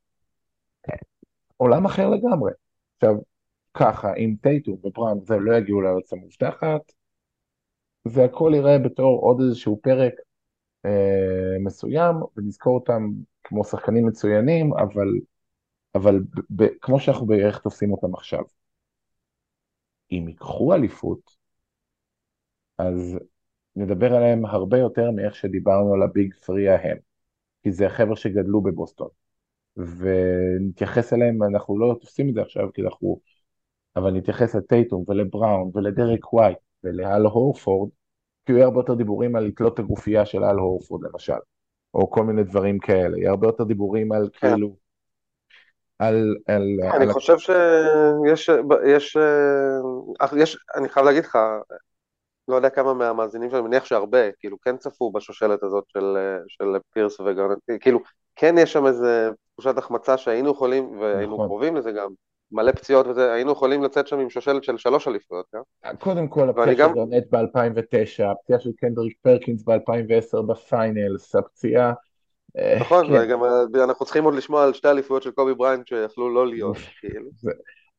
עולם 1.57 1.85
אחר 1.85 2.09
לגמרי. 2.09 2.51
עכשיו, 2.95 3.15
ככה, 3.73 4.13
אם 4.15 4.35
טייטום 4.41 4.77
ובראון 4.83 5.19
זה 5.25 5.37
לא 5.37 5.55
יגיעו 5.55 5.81
לארץ 5.81 6.13
המובטחת, 6.13 6.81
זה 8.07 8.23
הכל 8.23 8.51
ייראה 8.53 8.79
בתור 8.79 9.19
עוד 9.21 9.41
איזשהו 9.41 9.79
פרק 9.83 10.13
אה, 10.13 10.23
מסוים, 11.59 12.15
ונזכור 12.37 12.75
אותם 12.75 13.09
כמו 13.43 13.63
שחקנים 13.63 14.07
מצוינים, 14.07 14.73
אבל, 14.73 15.07
אבל 15.95 16.19
ב, 16.19 16.63
ב, 16.63 16.67
כמו 16.81 16.99
שאנחנו 16.99 17.25
בערך 17.25 17.59
תופסים 17.59 17.91
אותם 17.91 18.13
עכשיו. 18.13 18.43
אם 20.11 20.25
ייקחו 20.27 20.73
אליפות, 20.73 21.37
אז 22.77 23.19
נדבר 23.75 24.15
עליהם 24.15 24.45
הרבה 24.45 24.77
יותר 24.77 25.11
מאיך 25.11 25.35
שדיברנו 25.35 25.93
על 25.93 26.03
הביג 26.03 26.33
פרי 26.33 26.69
ההם, 26.69 26.97
כי 27.63 27.71
זה 27.71 27.87
החבר'ה 27.87 28.15
שגדלו 28.15 28.61
בבוסטון. 28.61 29.07
ונתייחס 29.77 31.13
אליהם, 31.13 31.43
אנחנו 31.43 31.79
לא 31.79 31.97
תופסים 32.01 32.29
את 32.29 32.33
זה 32.33 32.41
עכשיו, 32.41 32.73
כי 32.73 32.81
אנחנו... 32.81 33.19
אבל 33.95 34.11
נתייחס 34.11 34.55
לטייטום 34.55 35.03
ולבראון 35.07 35.71
ולדרק 35.73 36.33
ווייט 36.33 36.57
ולהל 36.83 37.25
הורפורד, 37.25 37.89
כי 38.45 38.53
יהיה 38.53 38.65
הרבה 38.65 38.79
יותר 38.79 38.93
דיבורים 38.93 39.35
על 39.35 39.43
לתלות 39.43 39.73
את 39.73 39.79
הגופייה 39.79 40.25
של 40.25 40.43
הל 40.43 40.57
הורפורד 40.57 41.01
למשל, 41.03 41.33
או 41.93 42.11
כל 42.11 42.23
מיני 42.23 42.43
דברים 42.43 42.79
כאלה, 42.79 43.17
יהיה 43.17 43.29
הרבה 43.29 43.47
יותר 43.47 43.63
דיבורים 43.63 44.11
על 44.11 44.29
כן. 44.33 44.49
כאילו, 44.49 44.75
על, 45.99 46.35
על, 46.47 46.63
אני 46.95 47.05
על, 47.05 47.11
חושב 47.11 47.37
שיש, 47.37 48.49
יש, 48.85 49.17
אה, 49.17 50.27
יש, 50.37 50.57
אני 50.75 50.89
חייב 50.89 51.05
להגיד 51.05 51.23
לך, 51.23 51.37
לא 52.47 52.55
יודע 52.55 52.69
כמה 52.69 52.93
מהמאזינים 52.93 53.49
שאני 53.49 53.61
מניח 53.61 53.85
שהרבה, 53.85 54.31
כאילו 54.31 54.57
כן 54.61 54.77
צפו 54.77 55.11
בשושלת 55.11 55.63
הזאת 55.63 55.83
של, 55.87 56.17
של 56.47 56.65
פירס 56.93 57.19
וגרנט, 57.19 57.59
כאילו 57.79 57.99
כן 58.35 58.55
יש 58.57 58.73
שם 58.73 58.87
איזה 58.87 59.29
תחושת 59.53 59.77
החמצה 59.77 60.17
שהיינו 60.17 60.51
יכולים, 60.51 60.99
והיינו 60.99 61.33
נכון. 61.33 61.47
קרובים 61.47 61.75
לזה 61.75 61.91
גם, 61.91 62.09
מלא 62.53 62.71
פציעות 62.71 63.07
וזה, 63.07 63.33
היינו 63.33 63.51
יכולים 63.51 63.83
לצאת 63.83 64.07
שם 64.07 64.19
עם 64.19 64.29
שושלת 64.29 64.63
של 64.63 64.77
שלוש 64.77 65.07
אליפויות, 65.07 65.45
כן? 65.51 65.95
קודם 65.99 66.27
כל 66.27 66.49
הפציעה 66.49 66.65
ואני 66.65 66.75
של 66.75 66.81
גם, 66.81 66.93
גארנט 66.93 67.23
ב-2009, 67.31 68.23
הפציעה 68.31 68.59
של 68.59 68.69
קנדריק 68.77 69.17
פרקינס 69.21 69.63
ב-2010 69.63 70.41
ב 70.41 70.53
finals, 70.53 71.35
הפציעה, 71.35 71.93
אה, 72.57 72.77
נכון, 72.79 73.07
כן, 73.07 73.13
וגם 73.13 73.43
אה, 73.43 73.83
אנחנו 73.83 74.05
צריכים 74.05 74.23
עוד 74.23 74.33
לשמוע 74.33 74.63
על 74.63 74.73
שתי 74.73 74.87
אליפויות 74.87 75.23
של 75.23 75.31
קובי 75.31 75.53
בריינט 75.53 75.87
שיכלו 75.87 76.33
לא 76.33 76.47
להיות, 76.47 76.77
כאילו. 76.99 77.29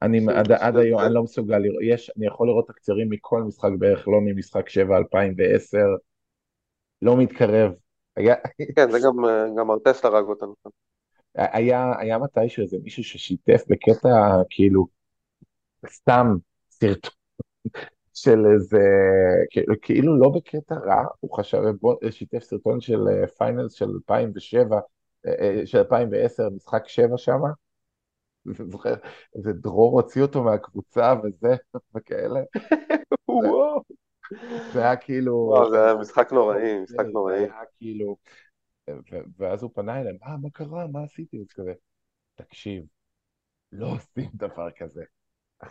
אני 0.02 0.26
עד, 0.34 0.52
עד 0.52 0.76
היום, 0.76 1.00
אני 1.00 1.14
לא 1.14 1.22
מסוגל 1.22 1.58
לראות, 1.58 1.82
יש, 1.82 2.10
אני 2.16 2.26
יכול 2.26 2.48
לראות 2.48 2.68
תקצירים 2.68 3.10
מכל 3.10 3.42
משחק 3.42 3.70
בערך, 3.78 4.08
לא 4.08 4.20
ממשחק 4.20 4.68
7 4.68 4.96
2010, 4.96 5.78
לא 7.02 7.16
מתקרב. 7.16 7.72
כן, 8.76 8.90
זה 8.90 8.98
גם, 8.98 9.24
אה, 9.24 9.44
גם 9.58 9.70
ארטסט 9.70 10.04
הרג 10.04 10.24
אותנו. 10.24 10.54
היה, 11.34 11.92
היה 11.98 12.18
מתישהו 12.18 12.62
איזה 12.62 12.76
מישהו 12.82 13.04
ששיתף 13.04 13.62
בקטע 13.68 14.08
כאילו 14.50 14.86
סתם 15.86 16.26
סרטון 16.70 17.10
של 18.14 18.38
איזה, 18.54 18.78
כאילו- 19.50 19.74
כאילו 19.82 20.18
לא 20.18 20.28
בקטע 20.28 20.74
רע, 20.74 21.04
הוא 21.20 21.36
חשב, 21.36 21.58
בוא, 21.80 21.94
שיתף 22.10 22.42
סרטון 22.42 22.80
של 22.80 23.08
אה, 23.08 23.26
finals 23.26 23.72
של 23.72 23.88
2007, 23.88 24.80
אה, 25.26 25.32
אה, 25.40 25.66
של 25.66 25.78
2010, 25.78 26.48
משחק 26.50 26.88
7 26.88 27.16
שמה, 27.18 27.48
זוכר, 28.70 28.94
איזה 29.36 29.52
דרור 29.52 30.00
הוציא 30.00 30.22
אותו 30.22 30.42
מהקבוצה 30.42 31.14
וזה, 31.24 31.56
וכאלה. 31.94 32.40
וואו. 33.28 33.82
זה 34.72 34.80
היה 34.80 34.96
כאילו... 34.96 35.34
וואו, 35.34 35.70
זה 35.70 35.84
היה 35.84 35.94
משחק 35.94 36.32
נוראי, 36.32 36.80
משחק 36.80 37.06
זה 37.06 37.12
נוראי. 37.12 37.38
היה 37.38 37.62
כאילו... 37.78 38.16
ואז 39.38 39.62
הוא 39.62 39.70
פנה 39.74 40.00
אליהם, 40.00 40.16
אה, 40.22 40.36
מה 40.36 40.50
קרה? 40.50 40.86
מה 40.86 41.02
עשיתי? 41.02 41.40
אז 41.40 41.52
כזה, 41.52 41.72
תקשיב, 42.34 42.84
לא 43.72 43.86
עושים 43.86 44.30
דבר 44.34 44.70
כזה. 44.70 45.04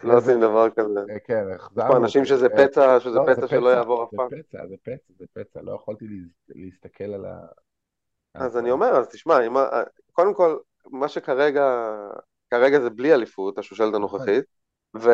לא 0.03 0.17
עושים 0.17 0.41
דבר 0.41 0.69
כזה. 0.69 0.99
אה, 1.09 1.19
כן, 1.19 1.43
יש 1.49 1.55
החזרנו. 1.61 1.91
פה 1.91 1.97
אנשים 1.97 2.25
שזה 2.25 2.47
אה, 2.47 2.67
פצע, 2.67 2.99
שזה 2.99 3.19
לא, 3.19 3.25
פצע 3.27 3.47
שלא 3.47 3.69
יעבור 3.69 4.03
אף 4.03 4.09
פעם. 4.15 4.27
זה 4.29 4.35
פצע, 4.43 4.67
זה 4.67 4.75
פצע, 4.83 5.13
זה 5.19 5.25
פצע, 5.33 5.61
לא 5.61 5.71
יכולתי 5.71 6.05
להס- 6.07 6.55
להסתכל 6.55 7.03
על 7.03 7.25
ה... 7.25 7.39
אז 8.33 8.57
אני 8.57 8.71
אומר, 8.71 8.87
אז 8.87 9.07
תשמע, 9.07 9.47
אם 9.47 9.57
ה- 9.57 9.83
קודם 10.11 10.33
כל, 10.33 10.57
מה 10.91 11.07
שכרגע, 11.07 11.63
כרגע 12.51 12.79
זה 12.79 12.89
בלי 12.89 13.13
אליפות, 13.13 13.57
השושלת 13.57 13.93
הנוכחית, 13.93 14.45
ו, 14.97 15.09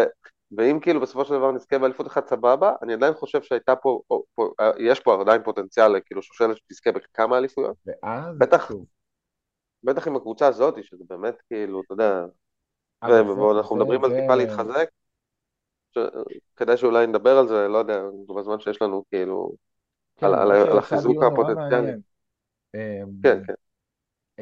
ואם 0.57 0.79
כאילו 0.81 1.01
בסופו 1.01 1.25
של 1.25 1.33
דבר 1.33 1.51
נזכה 1.51 1.79
באליפות 1.79 2.07
אחת 2.07 2.27
סבבה, 2.27 2.73
אני 2.81 2.93
עדיין 2.93 3.13
חושב 3.13 3.41
שהייתה 3.41 3.75
פה, 3.75 4.01
או, 4.09 4.23
פה, 4.35 4.49
יש 4.79 4.99
פה 4.99 5.21
עדיין 5.21 5.43
פוטנציאל 5.43 5.87
לכאילו 5.87 6.21
שושלת 6.21 6.57
שתזכה 6.57 6.91
בכמה 6.91 7.37
אליפויות, 7.37 7.75
ואז, 7.85 8.37
בטח. 8.39 8.67
שוב, 8.67 8.85
בטח 9.83 10.07
עם 10.07 10.15
הקבוצה 10.15 10.47
הזאת, 10.47 10.83
שזה 10.83 11.03
באמת 11.09 11.41
כאילו, 11.47 11.81
אתה 11.81 11.93
יודע, 11.93 12.25
ואנחנו 13.03 13.75
מדברים 13.75 14.03
על 14.03 14.21
טיפה 14.21 14.35
להתחזק, 14.35 14.89
ש... 15.95 15.97
כדאי 16.55 16.77
שאולי 16.77 17.07
נדבר 17.07 17.37
על 17.37 17.47
זה, 17.47 17.67
לא 17.67 17.77
יודע, 17.77 18.01
בזמן 18.39 18.59
שיש 18.59 18.81
לנו 18.81 19.03
כאילו, 19.09 19.51
כן, 20.15 20.25
על- 20.27 20.35
על- 20.35 20.51
על 20.51 20.77
החיזוק 20.77 21.15
נורא 21.15 21.27
הפוטנציאלי. 21.27 21.91
אמ, 22.75 23.09
כן, 23.23 23.43
כן. 23.47 23.53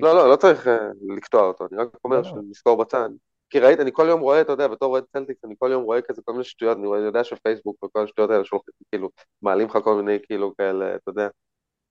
לא, 0.02 0.16
לא, 0.16 0.30
לא 0.32 0.36
צריך 0.36 0.68
אה, 0.68 0.78
לקטוע 1.16 1.42
אותו, 1.42 1.68
אני 1.72 1.78
רק 1.78 1.88
אומר 2.06 2.22
לא, 2.22 2.24
לא. 2.24 2.30
שנזכור 2.30 2.78
בצד. 2.78 3.10
כי 3.50 3.60
ראית, 3.60 3.80
אני 3.80 3.92
כל 3.94 4.06
יום 4.10 4.22
רואה, 4.22 4.42
אתה 4.42 4.52
יודע, 4.52 4.68
בתור 4.68 4.92
אוהד 4.92 5.04
צלטיקס, 5.14 5.46
אני 5.46 5.56
כל 5.60 5.70
יום 5.72 5.84
רואה 5.84 6.02
כזה 6.02 6.22
כל 6.26 6.32
מיני 6.32 6.44
שטויות, 6.44 6.78
אני 6.78 6.88
יודע 6.88 7.24
שפייסבוק 7.24 7.84
וכל 7.84 8.04
השטויות 8.04 8.30
האלה 8.32 8.46
שולחים, 8.46 8.74
כאילו, 8.92 9.10
מעלים 9.42 9.68
לך 9.68 9.78
כל 9.84 9.96
מיני, 9.96 10.18
כאילו, 10.24 10.54
כאלה, 10.58 10.96
אתה 10.96 11.10
יודע, 11.10 11.28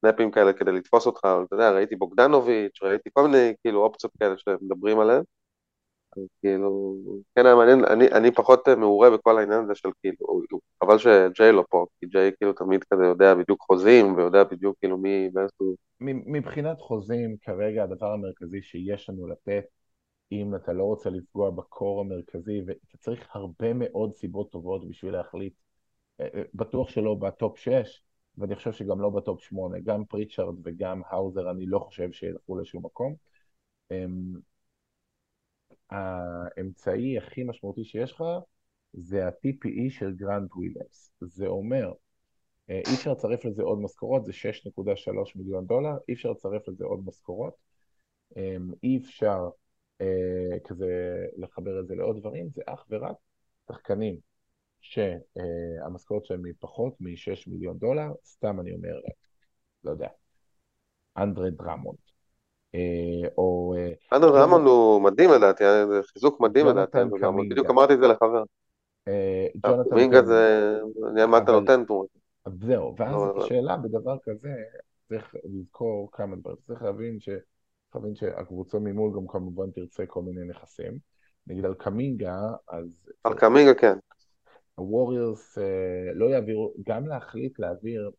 סנאפים 0.00 0.30
כאלה 0.30 0.52
כדי 0.52 0.72
לתפוס 0.72 1.06
אותך, 1.06 1.24
אבל 1.24 1.44
אתה 1.44 1.54
יודע, 1.54 1.70
ראיתי 1.70 1.96
בוגדנוביץ', 1.96 2.82
ראיתי 2.82 3.10
כל 3.12 3.28
מיני, 3.28 3.54
כאילו, 3.62 3.82
אופציות 3.82 4.12
כאלה 4.20 4.34
שמדברים 4.38 4.98
עליהן. 4.98 5.22
כאילו, 6.40 6.96
כן 7.34 7.46
היה 7.46 7.54
מעניין, 7.54 7.84
אני, 7.84 8.08
אני 8.08 8.30
פחות 8.30 8.68
מעורה 8.68 9.10
בכל 9.10 9.38
העניין 9.38 9.64
הזה 9.64 9.74
של 9.74 9.88
כאילו, 10.00 10.60
חבל 10.84 10.98
שג'יי 10.98 11.52
לא 11.52 11.64
פה, 11.70 11.86
כי 12.00 12.06
ג'יי 12.06 12.32
כאילו 12.36 12.52
תמיד 12.52 12.84
כזה 12.84 13.04
יודע 13.04 13.34
בדיוק 13.34 13.60
חוזים, 13.60 14.14
ויודע 14.14 14.44
בדיוק 14.44 14.76
כאילו 14.80 14.98
מי, 14.98 15.30
באיזשהו... 15.32 15.74
מבחינת 16.00 16.80
חוזים, 16.80 17.36
כרגע 17.42 17.82
הדבר 17.82 18.12
המרכזי 18.12 18.62
שיש 18.62 19.10
לנו 19.10 19.26
לתת, 19.26 19.64
אם 20.32 20.54
אתה 20.54 20.72
לא 20.72 20.84
רוצה 20.84 21.10
לפגוע 21.10 21.50
בקור 21.50 22.00
המרכזי, 22.00 22.60
ואתה 22.66 22.98
צריך 22.98 23.28
הרבה 23.36 23.72
מאוד 23.72 24.14
סיבות 24.14 24.52
טובות 24.52 24.88
בשביל 24.88 25.12
להחליט, 25.12 25.54
אה, 26.20 26.26
אה, 26.34 26.42
בטוח 26.54 26.88
שלא 26.88 27.14
ב 27.14 27.25
top 27.25 27.58
6, 27.58 28.02
ואני 28.38 28.56
חושב 28.56 28.72
שגם 28.72 29.00
לא 29.00 29.10
ב 29.10 29.18
top 29.18 29.40
8, 29.42 29.80
גם 29.80 30.04
פריצ'ארד 30.04 30.54
וגם 30.64 31.02
האוזר, 31.06 31.50
אני 31.50 31.66
לא 31.66 31.78
חושב 31.78 32.12
שילכו 32.12 32.58
לשום 32.58 32.84
מקום. 32.84 33.14
אמ, 33.90 34.34
האמצעי 35.90 37.18
הכי 37.18 37.44
משמעותי 37.44 37.84
שיש 37.84 38.12
לך 38.12 38.24
זה 38.92 39.26
ה-TPE 39.26 39.90
של 39.90 40.14
גרנט 40.14 40.48
וויליאמס. 40.56 41.12
זה 41.20 41.46
אומר, 41.46 41.92
אה, 42.70 42.80
אי 42.88 42.94
אפשר 42.94 43.12
לצרף 43.12 43.44
לזה 43.44 43.62
עוד 43.62 43.78
משכורות, 43.78 44.24
זה 44.24 44.32
6.3 44.32 45.36
מיליון 45.36 45.66
דולר, 45.66 45.96
אי 46.08 46.14
אפשר 46.14 46.30
לצרף 46.30 46.68
לזה 46.68 46.84
עוד 46.84 47.00
משכורות, 47.06 47.54
אמ, 48.36 48.72
אי 48.82 48.98
אפשר 48.98 49.48
כזה 50.64 51.24
לחבר 51.36 51.80
את 51.80 51.86
זה 51.86 51.94
לעוד 51.94 52.20
דברים, 52.20 52.48
זה 52.54 52.62
אך 52.66 52.84
ורק 52.90 53.16
שחקנים 53.68 54.16
שהמשכורת 54.80 56.24
שלהם 56.24 56.44
היא 56.44 56.54
פחות 56.60 56.94
מ-6 57.00 57.50
מיליון 57.50 57.78
דולר, 57.78 58.08
סתם 58.24 58.60
אני 58.60 58.74
אומר, 58.74 59.00
לא 59.84 59.90
יודע, 59.90 60.08
אנדרי 61.16 61.50
דרמונד, 61.50 61.98
אה, 62.74 63.28
או 63.38 63.74
אה, 63.78 64.16
אנדר 64.16 64.28
רמון 64.28 64.64
הוא 64.64 65.02
מדהים 65.02 65.30
לדעתי, 65.30 65.64
זה 65.88 66.00
חיזוק 66.02 66.40
מדהים 66.40 66.66
לדעתי. 66.66 66.98
בדיוק 67.50 67.70
אמרתי 67.70 67.94
את 67.94 67.98
זה 67.98 68.06
לחבר. 68.08 68.42
אה, 69.08 69.46
קמינגה. 69.90 70.22
זה, 70.22 70.72
אני 71.10 71.26
מה 71.26 71.38
אתה 71.38 71.52
נותן 71.52 71.84
פה. 71.86 72.04
זהו, 72.60 72.94
ואז 72.98 73.16
השאלה 73.36 73.76
בדבר 73.76 74.16
כזה, 74.22 74.54
צריך 75.08 75.34
לזכור 75.44 76.08
כמה 76.12 76.36
דברים, 76.36 76.56
צריך 76.66 76.82
להבין 76.82 77.20
ש... 77.20 77.28
להבין 77.96 78.14
שהקבוצה 78.14 78.78
ממול 78.78 79.12
גם 79.16 79.26
כמובן 79.26 79.70
תרצה 79.70 80.06
כל 80.06 80.22
מיני 80.22 80.48
נכסים. 80.48 80.98
נגיד 81.46 81.64
על 81.64 81.74
קמינגה, 81.74 82.36
אז 82.68 83.10
על 83.24 83.34
קמינגה 83.34 83.74
כן. 83.74 83.98
הווריורס 84.74 85.58
אה, 85.58 86.12
לא 86.14 86.26
יעבירו, 86.26 86.74
גם 86.86 87.06
להחליט 87.06 87.58
להעביר 87.58 88.10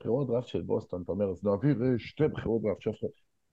בחירות 0.00 0.28
דראפט 0.28 0.46
של 0.46 0.62
בוסטון, 0.62 1.02
אתה 1.02 1.12
אומר, 1.12 1.30
אז 1.30 1.44
נעביר 1.44 1.76
אה, 1.82 1.98
שתי 1.98 2.28
בחירות 2.28 2.62
דראפט. 2.62 2.86
עכשיו, 2.86 3.08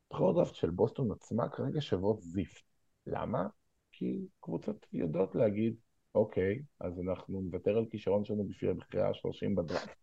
בחירות 0.10 0.36
דראפט 0.36 0.56
של 0.56 0.70
בוסטון 0.70 1.12
עצמה 1.12 1.50
כרגע 1.50 1.82
שוות 1.82 2.22
זיפת. 2.22 2.62
למה? 3.08 3.48
כי 3.92 4.20
קבוצות 4.40 4.86
יודעות 4.94 5.36
להגיד, 5.36 5.76
אוקיי, 6.16 6.62
אז 6.80 7.00
אנחנו 7.00 7.42
נוותר 7.42 7.78
על 7.78 7.86
כישרון 7.92 8.26
שלנו 8.26 8.48
בשביל 8.48 8.70
הבחירה 8.72 9.08
ה-30 9.08 9.56
בדראפט. 9.56 9.96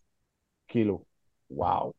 כאילו, 0.69 1.05
וואו. 1.51 1.93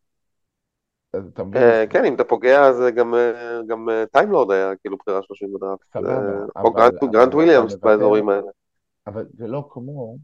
אז 1.18 1.28
אתה 1.34 1.44
מבין? 1.44 1.62
אה, 1.62 1.86
כן, 1.90 2.06
אם 2.06 2.16
אתה 2.16 2.24
פוגע 2.24 2.66
אז 2.66 2.76
גם, 2.96 3.16
אה, 3.16 3.60
גם 3.68 3.90
אה, 3.90 4.06
טיימלורד 4.06 4.52
היה 4.52 4.76
כאילו 4.76 4.98
בחירה 4.98 5.24
30 5.24 5.54
בדראפט. 5.54 5.96
אה, 5.96 6.64
או 6.64 6.74
גרנט- 6.74 7.34
וויליאמס 7.34 7.76
באזורים 7.76 8.30
האלה. 8.30 8.48
אבל 9.08 9.26
זה 9.34 9.48
לא 9.48 9.70
כמו, 9.72 10.18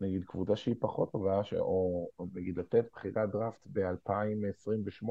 נגיד, 0.00 0.24
קבוצה 0.24 0.56
שהיא 0.56 0.74
פחות 0.80 1.12
טובה. 1.12 1.40
או, 1.58 2.08
נגיד 2.34 2.58
לתת 2.58 2.84
בחירת 2.92 3.30
דראפט 3.30 3.60
ב-2028 3.72 5.06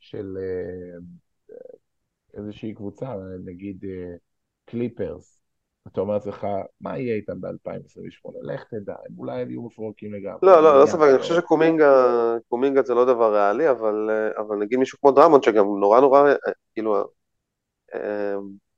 של 0.00 0.38
אה, 0.40 0.98
איזושהי 2.34 2.74
קבוצה, 2.74 3.14
נגיד 3.44 3.84
אה, 3.84 4.14
קליפרס. 4.64 5.41
אתה 5.86 6.00
אומר 6.00 6.14
לעצמך, 6.14 6.46
מה 6.80 6.98
יהיה 6.98 7.14
איתם 7.14 7.40
ב-2028? 7.40 8.30
לך 8.42 8.64
תדע, 8.64 8.94
הם 9.08 9.18
אולי 9.18 9.42
יהיו 9.42 9.62
מפורקים 9.62 10.14
לגמרי. 10.14 10.38
לא, 10.42 10.62
לא, 10.62 10.80
לא 10.80 10.86
ספק, 10.86 11.06
אני 11.10 11.18
חושב 11.18 11.34
שקומינגה 11.34 12.14
קומינגה 12.48 12.82
זה 12.82 12.94
לא 12.94 13.04
דבר 13.04 13.34
ריאלי, 13.34 13.70
אבל, 13.70 14.10
אה, 14.10 14.42
אבל 14.42 14.56
נגיד 14.56 14.78
מישהו 14.78 14.98
כמו 15.00 15.10
דרמונד 15.10 15.42
שגם 15.42 15.64
נורא 15.80 16.00
נורא, 16.00 16.28
אה, 16.28 16.52
כאילו, 16.72 17.04
אה, 17.94 18.34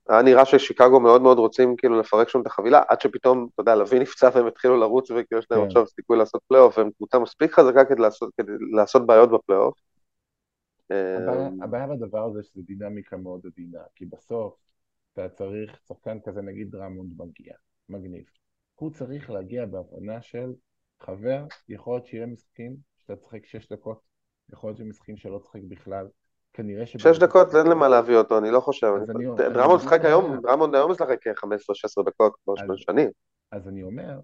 היה 0.09 0.21
נראה 0.21 0.45
ששיקגו 0.45 0.99
מאוד 0.99 1.21
מאוד 1.21 1.37
רוצים 1.37 1.75
כאילו 1.75 1.99
לפרק 1.99 2.29
שם 2.29 2.41
את 2.41 2.47
החבילה, 2.47 2.83
עד 2.87 3.01
שפתאום, 3.01 3.47
אתה 3.53 3.61
יודע, 3.61 3.75
לאבין 3.75 3.99
נפצע 3.99 4.29
והם 4.33 4.47
התחילו 4.47 4.77
לרוץ 4.77 5.11
וכאילו 5.11 5.39
יש 5.39 5.47
להם 5.51 5.61
כן. 5.61 5.67
עכשיו 5.67 5.87
סיכוי 5.87 6.17
לעשות 6.17 6.41
פלייאוף, 6.47 6.77
והם 6.77 6.89
קבוצה 6.97 7.19
מספיק 7.19 7.53
חזקה 7.53 7.85
כדי 7.85 8.01
לעשות, 8.01 8.29
כדי 8.37 8.51
לעשות 8.71 9.05
בעיות 9.05 9.31
בפלייאוף. 9.31 9.79
הבעיה, 10.89 11.49
הבעיה 11.61 11.87
בדבר 11.87 12.25
הזה 12.25 12.43
שזה 12.43 12.61
דינמיקה 12.61 13.17
מאוד 13.17 13.41
עדינה, 13.45 13.79
כי 13.95 14.05
בסוף 14.05 14.55
אתה 15.15 15.29
צריך 15.29 15.79
שחקן 15.87 16.17
כזה, 16.25 16.41
נגיד 16.41 16.71
דרמונד 16.71 17.21
מגיע, 17.21 17.53
מגניב. 17.89 18.23
הוא 18.75 18.91
צריך 18.91 19.29
להגיע 19.29 19.65
בהבנה 19.65 20.21
של 20.21 20.53
חבר, 20.99 21.45
יכול 21.69 21.95
להיות 21.95 22.05
שיהיה 22.05 22.25
משחקים 22.25 22.75
שאתה 22.97 23.15
תשחק 23.15 23.45
שש 23.45 23.71
דקות, 23.71 24.01
יכול 24.53 24.69
להיות 24.69 24.77
שמשחקים 24.77 25.17
שלא 25.17 25.39
תשחק 25.39 25.59
בכלל. 25.67 26.07
כנראה 26.53 26.85
ש... 26.85 26.97
שש 26.97 27.19
דקות 27.19 27.47
אין 27.55 27.67
למה 27.67 27.87
להביא 27.89 28.15
אותו, 28.15 28.37
אני 28.37 28.51
לא 28.51 28.59
חושב. 28.59 28.87
דרמונד 29.37 29.81
משחק 29.81 29.99
היום. 30.03 30.41
דרמונד 30.41 30.75
היום 30.75 30.91
משחק 30.91 31.17
כ-15-16 31.21 32.05
דקות 32.05 32.35
כבר 32.43 32.55
שמונה 32.55 32.77
שנים. 32.77 33.09
אז 33.51 33.67
אני 33.67 33.83
אומר 33.83 34.19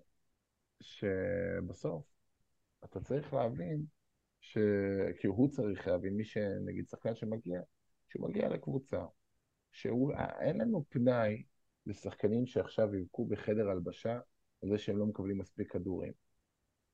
שבסוף 0.81 2.03
אתה 2.85 2.99
צריך 2.99 3.33
להבין 3.33 3.81
ש... 4.41 4.57
כי 5.19 5.27
הוא 5.27 5.49
צריך 5.49 5.87
להבין, 5.87 6.13
מי 6.13 6.25
שנגיד 6.25 6.87
שחקן 6.87 7.15
שמגיע, 7.15 7.61
שהוא 8.09 8.29
מגיע 8.29 8.49
לקבוצה, 8.49 9.05
שהוא, 9.71 10.11
אין 10.39 10.61
לנו 10.61 10.83
פנאי 10.89 11.43
לשחקנים 11.87 12.45
שעכשיו 12.45 12.95
יבכו 12.95 13.25
בחדר 13.25 13.69
הלבשה 13.69 14.19
על 14.63 14.69
זה 14.69 14.77
שהם 14.77 14.97
לא 14.97 15.05
מקבלים 15.05 15.37
מספיק 15.37 15.71
כדורים. 15.71 16.11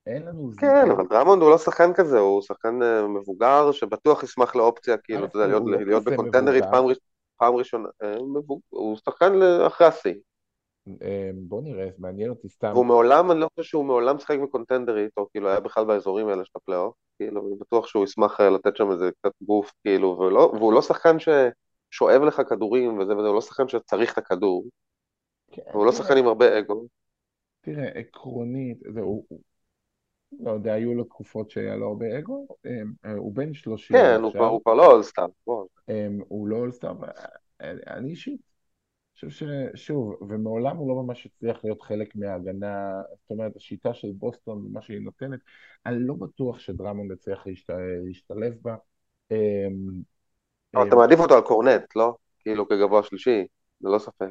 אין 0.05 0.23
לנו 0.23 0.51
זמן. 0.51 0.61
כן, 0.61 0.91
אבל 0.91 1.03
דרמונד 1.09 1.41
הוא 1.41 1.49
לא 1.51 1.57
שחקן 1.57 1.93
כזה, 1.93 2.19
הוא 2.19 2.41
שחקן 2.41 2.81
אה, 2.83 3.07
מבוגר 3.07 3.71
שבטוח 3.71 4.23
ישמח 4.23 4.55
לאופציה, 4.55 4.97
כאילו, 4.97 5.25
אתה 5.25 5.37
יודע, 5.37 5.47
להיות- 5.47 5.63
לא 5.87 5.99
בקונטנדרית. 5.99 6.63
פעם 6.71 6.85
ראש- 6.85 6.97
פעם 7.37 7.55
ראשונה. 7.55 7.89
אה, 8.03 8.15
הוא 8.69 8.97
שחקן 8.97 9.33
אחרי 9.67 9.87
השיא. 9.87 10.13
אה, 11.01 11.31
בוא 11.35 11.61
נראה, 11.61 11.87
מעניין 11.97 12.29
אותי 12.29 12.49
סתם. 12.49 12.71
והוא 12.73 12.85
מעולם, 12.85 13.31
אני 13.31 13.39
לא 13.39 13.49
חושב 13.55 13.69
שהוא 13.69 13.85
מעולם 13.85 14.19
שיחק 14.19 14.37
בקונטנדרית, 14.43 15.11
או 15.17 15.29
כאילו 15.31 15.49
היה 15.49 15.59
בכלל 15.59 15.85
באזורים 15.85 16.27
האלה 16.27 16.45
של 16.45 16.51
הפלייאוף. 16.55 16.93
כאילו, 17.17 17.47
אני 17.47 17.55
בטוח 17.59 17.87
שהוא 17.87 18.03
ישמח 18.03 18.41
אה, 18.41 18.49
לתת 18.49 18.75
שם 18.77 18.91
איזה 18.91 19.09
קצת 19.19 19.31
גוף, 19.41 19.71
כאילו, 19.83 20.17
והוא 20.57 20.73
לא 20.73 20.81
שחקן 20.81 21.19
ששואב 21.91 22.21
לך 22.21 22.41
כדורים 22.49 22.99
וזה 22.99 23.17
וזה, 23.17 23.27
הוא 23.27 23.35
לא 23.35 23.41
שחקן 23.41 23.67
שצריך 23.67 24.13
את 24.13 24.17
הכדור, 24.17 24.65
כן, 25.51 25.61
והוא 25.73 25.85
לא 25.85 25.91
שחקן 25.91 26.17
עם 26.17 26.27
הרבה 26.27 26.59
אגו. 26.59 26.85
תראה, 27.61 27.87
עקרונית, 27.87 28.77
זה, 28.93 28.99
הוא, 29.01 29.25
הוא- 29.27 29.41
לא 30.39 30.51
יודע, 30.51 30.73
היו 30.73 30.93
לו 30.93 31.03
תקופות 31.03 31.49
שהיה 31.51 31.75
לו 31.75 31.87
הרבה 31.87 32.19
אגו, 32.19 32.47
אמ, 32.65 32.93
אה, 33.05 33.13
הוא 33.13 33.35
בן 33.35 33.53
30 33.53 33.95
כן, 33.95 34.19
הוא 34.23 34.33
כבר, 34.33 34.45
עכשיו, 34.45 34.49
הוא 34.49 34.61
כבר 34.63 34.73
לא 34.73 34.91
אולסטאר. 34.91 35.25
אמ, 35.89 36.19
הוא 36.27 36.47
לא 36.47 36.55
אולסטאר, 36.57 36.93
אני 37.87 38.09
אישית 38.09 38.41
חושב 39.15 39.29
ששוב, 39.75 40.15
ומעולם 40.29 40.77
הוא 40.77 40.89
לא 40.89 41.03
ממש 41.03 41.25
הצליח 41.25 41.65
להיות 41.65 41.81
חלק 41.81 42.15
מההגנה, 42.15 43.01
זאת 43.21 43.31
אומרת, 43.31 43.55
השיטה 43.55 43.93
של 43.93 44.11
בוסטון 44.13 44.65
ומה 44.65 44.81
שהיא 44.81 44.99
נותנת, 45.01 45.39
אני 45.85 45.97
לא 45.99 46.13
בטוח 46.13 46.59
שדרמונד 46.59 47.11
יצליח 47.11 47.47
להשת- 47.47 47.69
להשתלב 48.05 48.55
בה. 48.61 48.75
אבל 50.77 50.87
אתה 50.87 50.95
מעדיף 50.95 51.19
אותו 51.19 51.35
על 51.35 51.41
קורנט, 51.41 51.95
לא? 51.95 52.15
כאילו 52.39 52.67
כגבוה 52.67 53.03
שלישי, 53.03 53.47
ללא 53.81 53.99
ספק. 53.99 54.29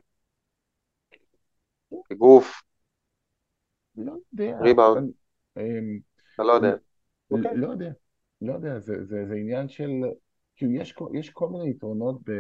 כגוף, 2.09 2.63
לא 3.97 4.13
יודע, 4.33 4.59
ריבאונד, 4.63 5.11
אמ, 5.57 5.99
אתה 6.35 6.43
לא 6.43 6.53
יודע. 6.53 6.77
אוקיי. 7.31 7.51
לא 7.57 7.69
יודע, 7.69 7.91
לא 8.43 8.53
יודע, 8.53 8.79
זה, 8.79 9.05
זה, 9.05 9.27
זה 9.29 9.35
עניין 9.35 9.69
של, 9.69 9.91
כאילו 10.57 10.73
יש, 10.73 10.93
כל- 11.33 11.49
מיני 11.49 11.71
יתרונות, 11.71 12.21
ב, 12.25 12.33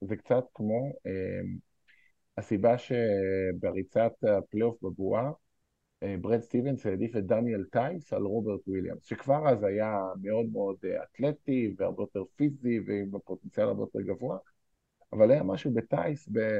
זה 0.00 0.16
קצת 0.16 0.44
כמו 0.54 0.92
אמ, 1.06 1.58
הסיבה 2.38 2.78
שבריצת 2.78 4.12
הפלייאוף 4.22 4.76
בבועה, 4.82 5.30
ברד 6.20 6.40
סטיבנס 6.40 6.86
העדיף 6.86 7.16
את 7.16 7.26
דניאל 7.26 7.64
טייס 7.64 8.12
על 8.12 8.22
רוברט 8.22 8.68
וויליאמס, 8.68 9.04
שכבר 9.04 9.48
אז 9.48 9.62
היה 9.62 9.98
מאוד 10.22 10.46
מאוד 10.52 10.76
אה, 10.84 11.02
אתלטי 11.02 11.74
והרבה 11.78 12.02
יותר 12.02 12.22
פיזי 12.36 12.80
ועם 12.86 13.10
פוטנציאל 13.24 13.66
הרבה 13.66 13.82
יותר 13.82 14.00
גבוה, 14.00 14.38
אבל 15.12 15.30
היה 15.30 15.42
משהו 15.42 15.70
בטייס, 15.70 16.28
ב... 16.32 16.58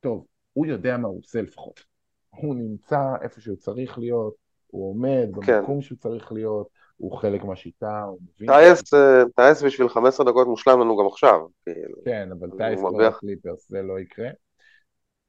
טוב, 0.00 0.26
הוא 0.52 0.66
יודע 0.66 0.96
מה 0.96 1.08
הוא 1.08 1.18
עושה 1.18 1.42
לפחות. 1.42 1.84
הוא 2.30 2.54
נמצא 2.54 3.00
איפה 3.22 3.40
שהוא 3.40 3.56
צריך 3.56 3.98
להיות, 3.98 4.34
הוא 4.66 4.90
עומד 4.90 5.28
כן. 5.46 5.58
במקום 5.60 5.82
שהוא 5.82 5.98
צריך 5.98 6.32
להיות, 6.32 6.68
הוא 6.96 7.16
חלק 7.16 7.44
מהשיטה, 7.44 8.02
הוא 8.02 8.18
מבין... 8.34 8.48
טייס, 8.48 8.94
אה, 8.94 9.22
טייס 9.36 9.62
בשביל 9.62 9.88
15 9.88 10.26
דקות 10.26 10.46
מושלם 10.46 10.80
לנו 10.80 10.96
גם 10.96 11.06
עכשיו. 11.06 11.40
כאילו. 11.64 11.96
כן, 12.04 12.28
אבל 12.32 12.50
טייס 12.58 12.80
כבר. 12.80 13.06
הקליפרס, 13.06 13.68
זה 13.68 13.82
לא 13.82 14.00
יקרה. 14.00 14.28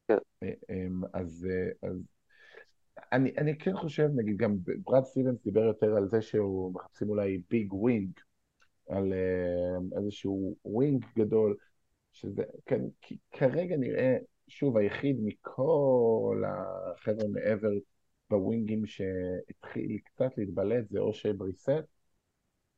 כן. 0.08 0.18
אה, 0.44 0.52
אמ, 0.70 1.02
אז, 1.14 1.48
אז 1.82 2.13
אני, 3.14 3.32
אני 3.38 3.58
כן 3.58 3.78
חושב, 3.78 4.10
נגיד, 4.16 4.38
גם 4.38 4.56
ברד 4.84 5.04
סטיבנס 5.04 5.44
דיבר 5.44 5.64
יותר 5.64 5.98
על 5.98 6.10
זה 6.10 6.22
שהוא 6.22 6.74
מחפשים 6.74 7.10
אולי 7.10 7.42
big 7.50 7.74
wing, 7.74 8.12
על 8.90 9.14
אה, 9.14 9.98
איזשהו 9.98 10.56
wing 10.66 11.06
גדול, 11.18 11.58
שזה, 12.12 12.44
כן, 12.66 12.82
כרגע 13.32 13.78
נראה, 13.78 14.18
שוב, 14.48 14.78
היחיד 14.78 15.18
מכל 15.24 16.44
החבר'ה 16.48 17.28
מעבר 17.28 17.72
בווינגים 18.30 18.86
שהתחיל 18.86 19.98
קצת 20.06 20.38
להתבלט 20.38 20.90
זה 20.90 21.00
אושיי 21.00 21.34
בריסט, 21.34 21.70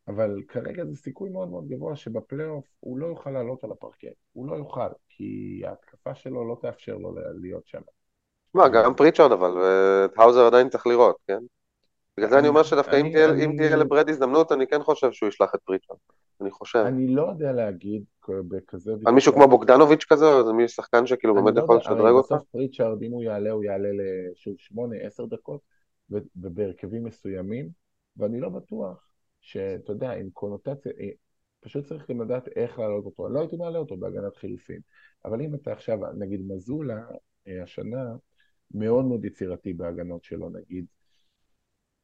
אבל 0.08 0.44
כרגע 0.48 0.86
זה 0.86 0.96
סיכוי 0.96 1.30
מאוד 1.30 1.50
מאוד 1.50 1.68
גבוה 1.68 1.96
שבפלייאוף 1.96 2.66
הוא 2.80 2.98
לא 2.98 3.06
יוכל 3.06 3.30
לעלות 3.32 3.64
על 3.64 3.72
הפרקט, 3.72 4.16
הוא 4.34 4.48
לא 4.48 4.56
יוכל, 4.56 4.90
כי 5.10 5.62
ההתקפה 5.66 6.16
שלו 6.16 6.48
לא 6.48 6.58
תאפשר 6.62 6.98
לו 6.98 7.16
להיות 7.42 7.68
שם. 7.68 7.82
מה, 8.56 8.70
גם 8.70 8.96
פריצ'רד 8.96 9.32
אבל, 9.32 9.52
ואת 9.52 10.12
האוזר 10.18 10.46
עדיין 10.46 10.70
צריך 10.70 10.88
לראות, 10.88 11.16
כן? 11.28 11.40
בגלל 12.18 12.30
זה 12.30 12.40
אני 12.40 12.48
אומר 12.48 12.64
שדווקא 12.64 12.96
אם 12.96 13.10
תהיה- 13.58 13.76
לברד 13.76 14.10
הזדמנות, 14.10 14.52
אני 14.52 14.68
כן 14.68 14.84
חושב 14.84 15.12
שהוא 15.12 15.30
ישלח 15.30 15.56
את 15.56 15.60
פריצ'רד. 15.66 15.98
אני 16.42 16.52
חושב. 16.52 16.80
אני 16.80 17.08
לא 17.08 17.30
יודע 17.30 17.52
להגיד 17.52 18.04
בכזה... 18.30 18.94
על 19.06 19.14
מישהו 19.14 19.34
כמו 19.34 19.48
בוגדנוביץ' 19.48 20.06
כזה, 20.10 20.26
או 20.26 20.40
איזה 20.40 20.54
מישהו 20.54 20.76
שחקן 20.76 21.06
שכאילו 21.06 21.36
באמת 21.36 21.56
לא 21.56 21.62
יכול 21.64 21.78
לשדרג 21.78 22.14
אותך? 22.14 22.32
בסוף 22.32 22.44
פריצ'ארד, 22.52 23.04
אם 23.04 23.12
הוא 23.12 23.24
יעלה, 23.24 23.52
הוא 23.52 23.64
יעלה 23.64 23.90
לשוב 23.94 24.54
שמונה, 24.58 24.96
עשר 25.02 25.26
דקות, 25.26 25.62
ו- 26.12 26.18
ובהרכבים 26.36 27.04
מסוימים, 27.04 27.70
ואני 28.18 28.40
לא 28.40 28.50
בטוח 28.50 29.08
שאתה 29.42 29.92
יודע, 29.92 30.12
עם 30.12 30.30
קונוטציה, 30.34 30.92
אה, 31.00 31.10
פשוט 31.62 31.86
צריך 31.86 32.10
גם 32.12 32.22
לדעת 32.22 32.48
איך 32.56 32.80
להעלות 32.80 33.06
אותו. 33.06 33.30
לא 33.30 33.40
הייתי 33.40 33.56
מעלה 33.56 33.80
אותו 33.80 33.98
בהגנת 33.98 34.38
חילופין, 34.38 34.80
אבל 35.26 35.42
אם 35.42 35.56
אתה 35.56 35.72
עכשיו, 35.72 35.98
נגיד 36.18 36.42
מזולה, 36.48 37.02
אה, 37.48 37.64
השנה, 37.64 38.16
מאוד 38.74 39.06
מאוד 39.06 39.26
יצירתי 39.26 39.74
בהגנות 39.74 40.24
שלו, 40.24 40.50
נגיד, 40.50 40.86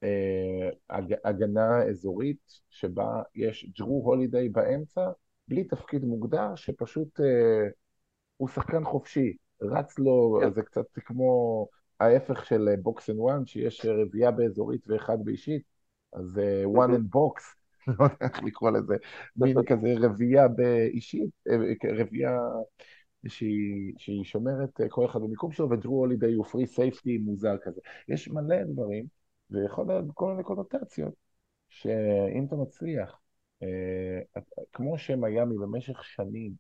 אה, 0.04 0.70
הג- 0.90 1.20
הגנה 1.24 1.84
אזורית 1.84 2.62
שבה 2.70 3.22
יש 3.36 3.72
ג'רו 3.78 4.02
הולידיי 4.06 4.50
באמצע, 4.50 5.12
בלי 5.48 5.64
תפקיד 5.64 6.06
מוגדר, 6.06 6.56
שפשוט 6.56 7.20
אה, 7.20 7.68
הוא 8.38 8.50
שחקן 8.50 8.84
חופשי, 8.84 9.38
רץ 9.62 10.00
לו, 10.00 10.40
כן. 10.42 10.54
זה 10.54 10.62
קצת 10.62 10.86
כמו 11.06 11.68
ההפך 12.00 12.46
של 12.46 12.70
box 12.82 13.10
and 13.10 13.20
one, 13.20 13.46
שיש 13.46 13.86
רביעייה 13.86 14.32
באזורית 14.32 14.82
ואחד 14.88 15.18
באישית, 15.24 15.64
אז 16.14 16.40
מהמם. 16.74 16.96
and 16.96 17.16
box, 17.16 17.42
לא 18.00 18.04
יודע 18.04 18.16
איך 18.22 18.44
לקרוא 18.44 18.72
לזה, 18.72 18.96
מין 19.36 19.58
כזה 19.66 19.94
רביעייה 20.00 20.48
באישית, 20.48 21.30
אה, 21.50 21.56
רביעייה 22.00 22.38
שהיא, 23.28 23.94
שהיא 23.98 24.24
שומרת 24.24 24.82
אה, 24.82 24.90
כל 24.90 25.06
אחד 25.06 25.20
במיקום 25.22 25.52
שלו, 25.52 25.70
וג'רו 25.70 25.98
הולידיי 25.98 26.34
הוא 26.34 26.46
פרי 26.46 26.68
סייפטי 26.68 27.18
מוזר 27.18 27.58
כזה. 27.64 27.82
יש 28.08 28.28
מלא 28.28 28.64
דברים, 28.64 29.06
ויכול 29.50 29.88
להיות 29.88 30.06
כל 30.14 30.32
מיני 30.32 30.44
קונוטציות, 30.44 31.14
שאם 31.70 32.46
אתה 32.48 32.56
מצליח, 32.56 33.20
אה, 33.64 34.42
כמו 34.74 34.98
שמיאמי 34.98 35.58
במשך 35.58 36.04
שנים 36.04 36.54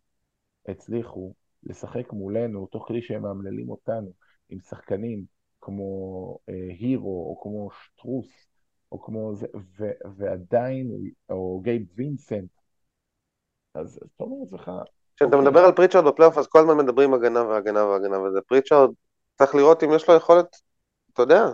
הצליחו 0.67 1.33
לשחק 1.63 2.13
מולנו, 2.13 2.65
תוך 2.67 2.85
כדי 2.87 3.01
שהם 3.01 3.21
מאמללים 3.21 3.69
אותנו, 3.69 4.11
עם 4.49 4.59
שחקנים 4.59 5.25
כמו 5.61 6.37
אה, 6.49 6.53
הירו, 6.79 7.29
או 7.29 7.41
כמו 7.43 7.69
שטרוס, 7.71 8.47
או 8.91 9.01
כמו 9.01 9.35
זה, 9.35 9.47
ו, 9.77 9.85
ועדיין, 10.17 10.91
או 11.29 11.61
גייב 11.63 11.83
וינסנט, 11.95 12.49
אז 13.73 13.99
אז 14.03 14.09
אתה 14.15 14.23
אומר 14.23 14.37
לעצמך, 14.41 14.71
כשאתה 15.15 15.25
אוקיי. 15.35 15.41
מדבר 15.49 15.59
על 15.65 15.71
פריצ'רד 15.71 16.05
בפלייאוף, 16.05 16.37
אז 16.37 16.47
כל 16.47 16.59
הזמן 16.59 16.77
מדברים 16.77 17.13
הגנה 17.13 17.43
והגנה 17.47 17.85
והגנה 17.85 18.19
וזה. 18.21 18.39
פריצ'רד, 18.41 18.89
צריך 19.37 19.55
לראות 19.55 19.83
אם 19.83 19.93
יש 19.93 20.09
לו 20.09 20.15
יכולת, 20.15 20.45
אתה 21.13 21.21
יודע, 21.21 21.45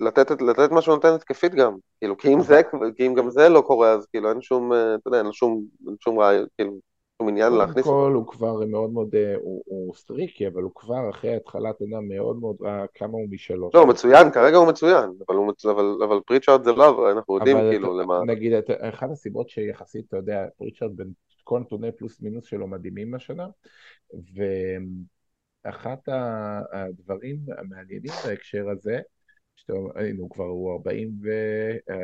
לתת, 0.00 0.30
לתת 0.42 0.70
מה 0.70 0.82
שהוא 0.82 0.94
נותן 0.94 1.08
התקפית 1.14 1.54
גם. 1.54 1.76
כאילו, 2.00 2.16
כי 2.18 2.34
אם 2.34 2.42
זה, 2.42 2.60
כי 2.96 3.06
אם 3.06 3.14
גם 3.14 3.30
זה 3.30 3.48
לא 3.48 3.60
קורה, 3.60 3.92
אז 3.92 4.06
כאילו 4.06 4.30
אין 4.30 4.40
שום, 4.42 4.72
אה, 4.72 4.94
אתה 4.94 5.08
יודע, 5.08 5.18
אין 5.18 5.26
לו 5.26 5.32
שום, 5.32 5.64
שום 6.00 6.18
רעיון, 6.18 6.46
כאילו, 6.56 6.72
שום 7.18 7.28
עניין 7.28 7.48
קודם 7.48 7.58
להכניס 7.60 7.84
כל 7.84 7.90
אותו. 7.90 8.14
הוא 8.14 8.26
כבר 8.26 8.64
מאוד 8.66 8.92
מאוד, 8.92 9.14
אה, 9.14 9.34
הוא, 9.42 9.62
הוא 9.66 9.94
סטריקי, 9.94 10.46
אבל 10.46 10.62
הוא 10.62 10.70
כבר 10.74 11.10
אחרי 11.10 11.36
התחלת 11.36 11.80
עונה 11.80 12.00
מאוד 12.00 12.40
מאוד 12.40 12.56
רע 12.62 12.84
כמה 12.94 13.12
הוא 13.12 13.26
משלוש. 13.30 13.74
לא, 13.74 13.80
הוא 13.80 13.88
מצוין, 13.88 14.30
כרגע 14.30 14.56
הוא 14.56 14.68
מצוין, 14.68 15.10
אבל, 15.28 15.36
הוא. 15.36 15.52
אבל, 15.70 15.96
אבל 16.04 16.20
פריצ'רד 16.26 16.64
זה 16.64 16.72
לא, 16.72 17.10
אנחנו 17.12 17.34
יודעים 17.36 17.56
כאילו 17.70 17.94
אתה- 17.94 18.02
למה. 18.02 18.24
נגיד, 18.26 18.52
את- 18.52 18.70
אחת 18.80 19.10
הסיבות 19.10 19.48
שיחסית, 19.48 20.04
אתה 20.08 20.16
יודע, 20.16 20.44
פריצ'רד 20.58 20.90
בין 20.96 21.10
כל 21.44 21.60
נתוני 21.60 21.92
פלוס 21.92 22.20
מינוס 22.20 22.44
שלו 22.44 22.66
מדהימים 22.66 23.14
השנה, 23.14 23.48
ואחת 25.64 26.08
הדברים 26.72 27.38
המעניינים 27.58 28.12
בהקשר 28.26 28.68
הזה, 28.68 29.00
שאתה, 29.56 29.72
הנה 29.94 30.20
הוא 30.20 30.30
כבר, 30.30 30.44
הוא 30.44 30.72
40 30.72 31.18
ו... 31.22 31.28
אה, 31.90 31.96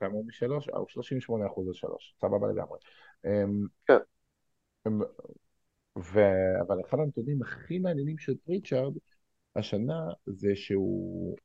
כמה 0.00 0.12
הוא 0.12 0.26
משלוש? 0.26 0.68
אה, 0.68 0.78
הוא 0.78 0.88
38 0.88 1.46
אחוז 1.46 1.68
על 1.68 1.74
שלוש, 1.74 2.14
סבבה 2.20 2.48
לגמרי. 2.48 2.78
אמ, 3.26 3.66
כן. 3.86 3.98
אמ, 4.86 5.00
ו... 5.98 6.20
אבל 6.60 6.80
אחד 6.88 6.98
הנתונים 6.98 7.42
הכי 7.42 7.78
מעניינים 7.78 8.18
של 8.18 8.34
פריצ'רד 8.44 8.94
השנה 9.56 10.00
זה 10.26 10.56
שהוא 10.56 11.36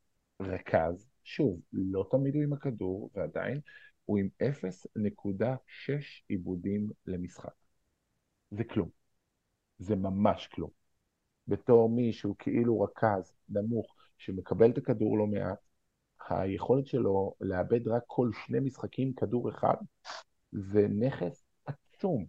רכז, 0.42 1.10
שוב, 1.24 1.62
לא 1.74 2.08
תמיד 2.12 2.36
הוא 2.36 2.44
עם 2.44 2.54
הכדור, 2.54 3.10
ועדיין 3.16 3.60
הוא 4.08 4.18
עם 4.18 4.28
0.6 4.44 5.92
עיבודים 6.28 6.90
למשחק. 7.06 7.54
זה 8.52 8.64
כלום. 8.64 8.90
זה 9.80 9.96
ממש 9.96 10.48
כלום. 10.48 10.70
בתור 11.48 11.90
מי 11.90 12.14
שהוא 12.14 12.36
כאילו 12.40 12.82
רכז 12.82 13.36
נמוך, 13.50 13.96
שמקבל 14.18 14.72
את 14.72 14.78
הכדור 14.78 15.18
לא 15.18 15.28
מעט, 15.28 15.58
היכולת 16.30 16.88
שלו 16.88 17.34
לאבד 17.42 17.88
רק 17.88 18.04
כל 18.08 18.30
שני 18.46 18.60
משחקים 18.60 19.14
כדור 19.14 19.50
אחד, 19.50 19.76
זה 20.52 20.88
נכס 21.00 21.46
עצום. 21.66 22.26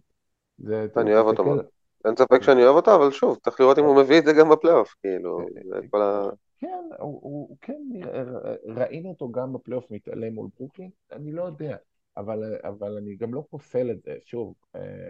זה, 0.57 0.87
אני 0.97 1.13
אוהב 1.13 1.25
אותו 1.25 1.45
מאוד. 1.45 1.65
אין 2.05 2.15
ספק 2.15 2.41
שאני 2.41 2.63
אוהב 2.63 2.75
אותו, 2.75 2.95
אבל 2.95 3.11
שוב, 3.11 3.37
צריך 3.43 3.59
לראות 3.59 3.77
אם 3.77 3.83
הוא 3.83 4.03
מביא 4.03 4.19
את 4.19 4.25
זה 4.25 4.33
גם 4.39 4.49
בפלייאוף, 4.49 4.95
כאילו, 5.01 5.39
זה 5.69 5.87
כל 5.89 6.01
ה... 6.01 6.29
כן, 6.59 6.83
הוא, 6.99 7.19
הוא, 7.21 7.47
הוא 7.49 7.57
כן, 7.61 7.81
נראה- 7.91 8.23
ראינו 8.65 9.09
אותו 9.09 9.31
גם 9.31 9.53
בפלייאוף 9.53 9.91
מתעלם 9.91 10.33
מול 10.33 10.47
ברוקלין, 10.59 10.89
אני 11.11 11.31
לא 11.31 11.43
יודע, 11.43 11.75
אבל, 12.17 12.55
אבל 12.63 12.97
אני 12.97 13.15
גם 13.15 13.33
לא 13.33 13.43
פוסל 13.49 13.91
את 13.91 14.01
זה, 14.03 14.15
שוב. 14.25 14.53
אה, 14.75 15.09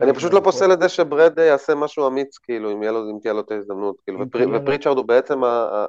אני 0.00 0.14
פשוט 0.14 0.32
לא 0.32 0.40
פוסל 0.44 0.72
את 0.72 0.80
זה 0.80 0.88
שברד 0.88 1.38
יעשה 1.38 1.74
משהו 1.74 2.06
אמיץ, 2.08 2.38
כאילו, 2.38 2.72
אם 2.72 2.82
יהיה 2.82 2.92
לו- 2.92 3.10
אם 3.10 3.18
תהיה 3.20 3.32
לו 3.34 3.40
את 3.40 3.50
ההזדמנות, 3.50 4.00
כאילו, 4.00 4.18
לו- 4.18 4.62
ופריצ'רד 4.62 4.96
הוא 4.96 5.04
בעצם 5.06 5.40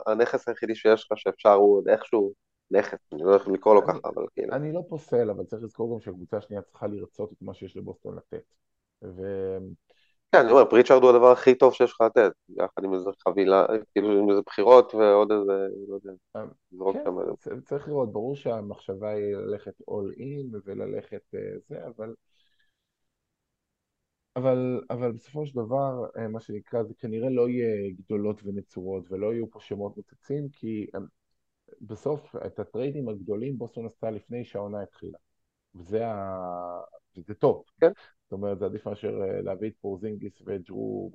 הנכס 0.08 0.48
היחידי 0.50 0.76
שיש 0.76 1.08
לך, 1.12 1.18
שאפשר, 1.18 1.54
הוא 1.54 1.78
עוד 1.78 1.88
איכשהו 1.88 2.34
נכס, 2.72 3.00
אני 3.14 3.24
לא 3.24 3.34
איך 3.34 3.48
לקרוא 3.48 3.76
לו 3.76 3.82
ככה, 3.88 4.00
אבל 4.04 4.26
כאילו, 4.36 4.54
אני 4.54 4.72
לא 4.72 4.82
פוסל, 4.90 5.30
אבל 5.30 5.44
צריך 5.44 5.64
לזכור 5.64 5.94
גם 5.94 6.00
שהקבוצה 6.00 6.38
השנייה 6.38 6.62
צריכה 6.62 6.88
לרצות 6.88 7.32
את 7.32 7.42
מה 7.42 7.54
שיש 7.54 7.78
לבוסטון 7.78 8.16
לתת. 8.18 8.44
כן, 10.32 10.38
אני 10.40 10.52
אומר, 10.52 10.66
פריצ'ארד 10.66 11.04
הוא 11.04 11.10
הדבר 11.10 11.32
הכי 11.32 11.56
טוב 11.56 11.74
שיש 11.74 11.92
לך 11.92 12.02
לתת, 12.02 12.32
יחד 12.50 12.84
עם 12.84 12.94
איזה 12.94 13.10
חבילה, 13.24 13.66
כאילו 13.92 14.20
עם 14.20 14.30
איזה 14.30 14.42
בחירות 14.46 14.96
ועוד 14.96 15.32
איזה, 15.32 15.68
לא 15.88 15.96
יודע, 15.96 16.12
לזרוק 16.72 16.96
כן, 16.96 17.04
שם. 17.04 17.36
צ- 17.38 17.64
צריך 17.66 17.88
לראות, 17.88 18.12
ברור 18.12 18.36
שהמחשבה 18.36 19.10
היא 19.10 19.36
ללכת 19.36 19.82
all 19.82 20.18
in 20.20 20.58
וללכת 20.66 21.22
אה, 21.36 21.40
זה, 21.68 21.88
אבל, 21.88 22.14
אבל, 24.36 24.82
אבל 24.90 25.12
בסופו 25.12 25.46
של 25.46 25.56
דבר, 25.56 26.06
אה, 26.18 26.28
מה 26.28 26.40
שנקרא, 26.40 26.84
זה 26.84 26.94
כנראה 26.94 27.30
לא 27.30 27.50
יהיה 27.50 27.92
גדולות 27.92 28.42
ונצורות 28.44 29.12
ולא 29.12 29.34
יהיו 29.34 29.50
פה 29.52 29.60
שמות 29.60 29.98
מוצצים, 29.98 30.50
כי 30.50 30.88
אה, 30.96 31.00
בסוף 31.82 32.36
את 32.46 32.60
הטריידים 32.60 33.10
הגדולים 33.10 33.58
בוסטון 33.58 33.86
עשתה 33.86 34.12
לפני 34.12 34.46
שהעונה 34.46 34.82
התחילה. 34.82 35.18
וזה, 35.76 36.08
ה... 36.08 36.82
וזה 37.18 37.34
טוב. 37.34 37.64
כן. 37.82 37.92
זאת 38.30 38.34
אומרת, 38.34 38.60
זה 38.60 38.66
עדיף 38.66 38.88
מאשר 38.88 39.22
אה, 39.22 39.42
להביא 39.42 39.70
את 39.70 39.74
פורזינגיס 39.82 40.34
וג'רו 40.46 41.12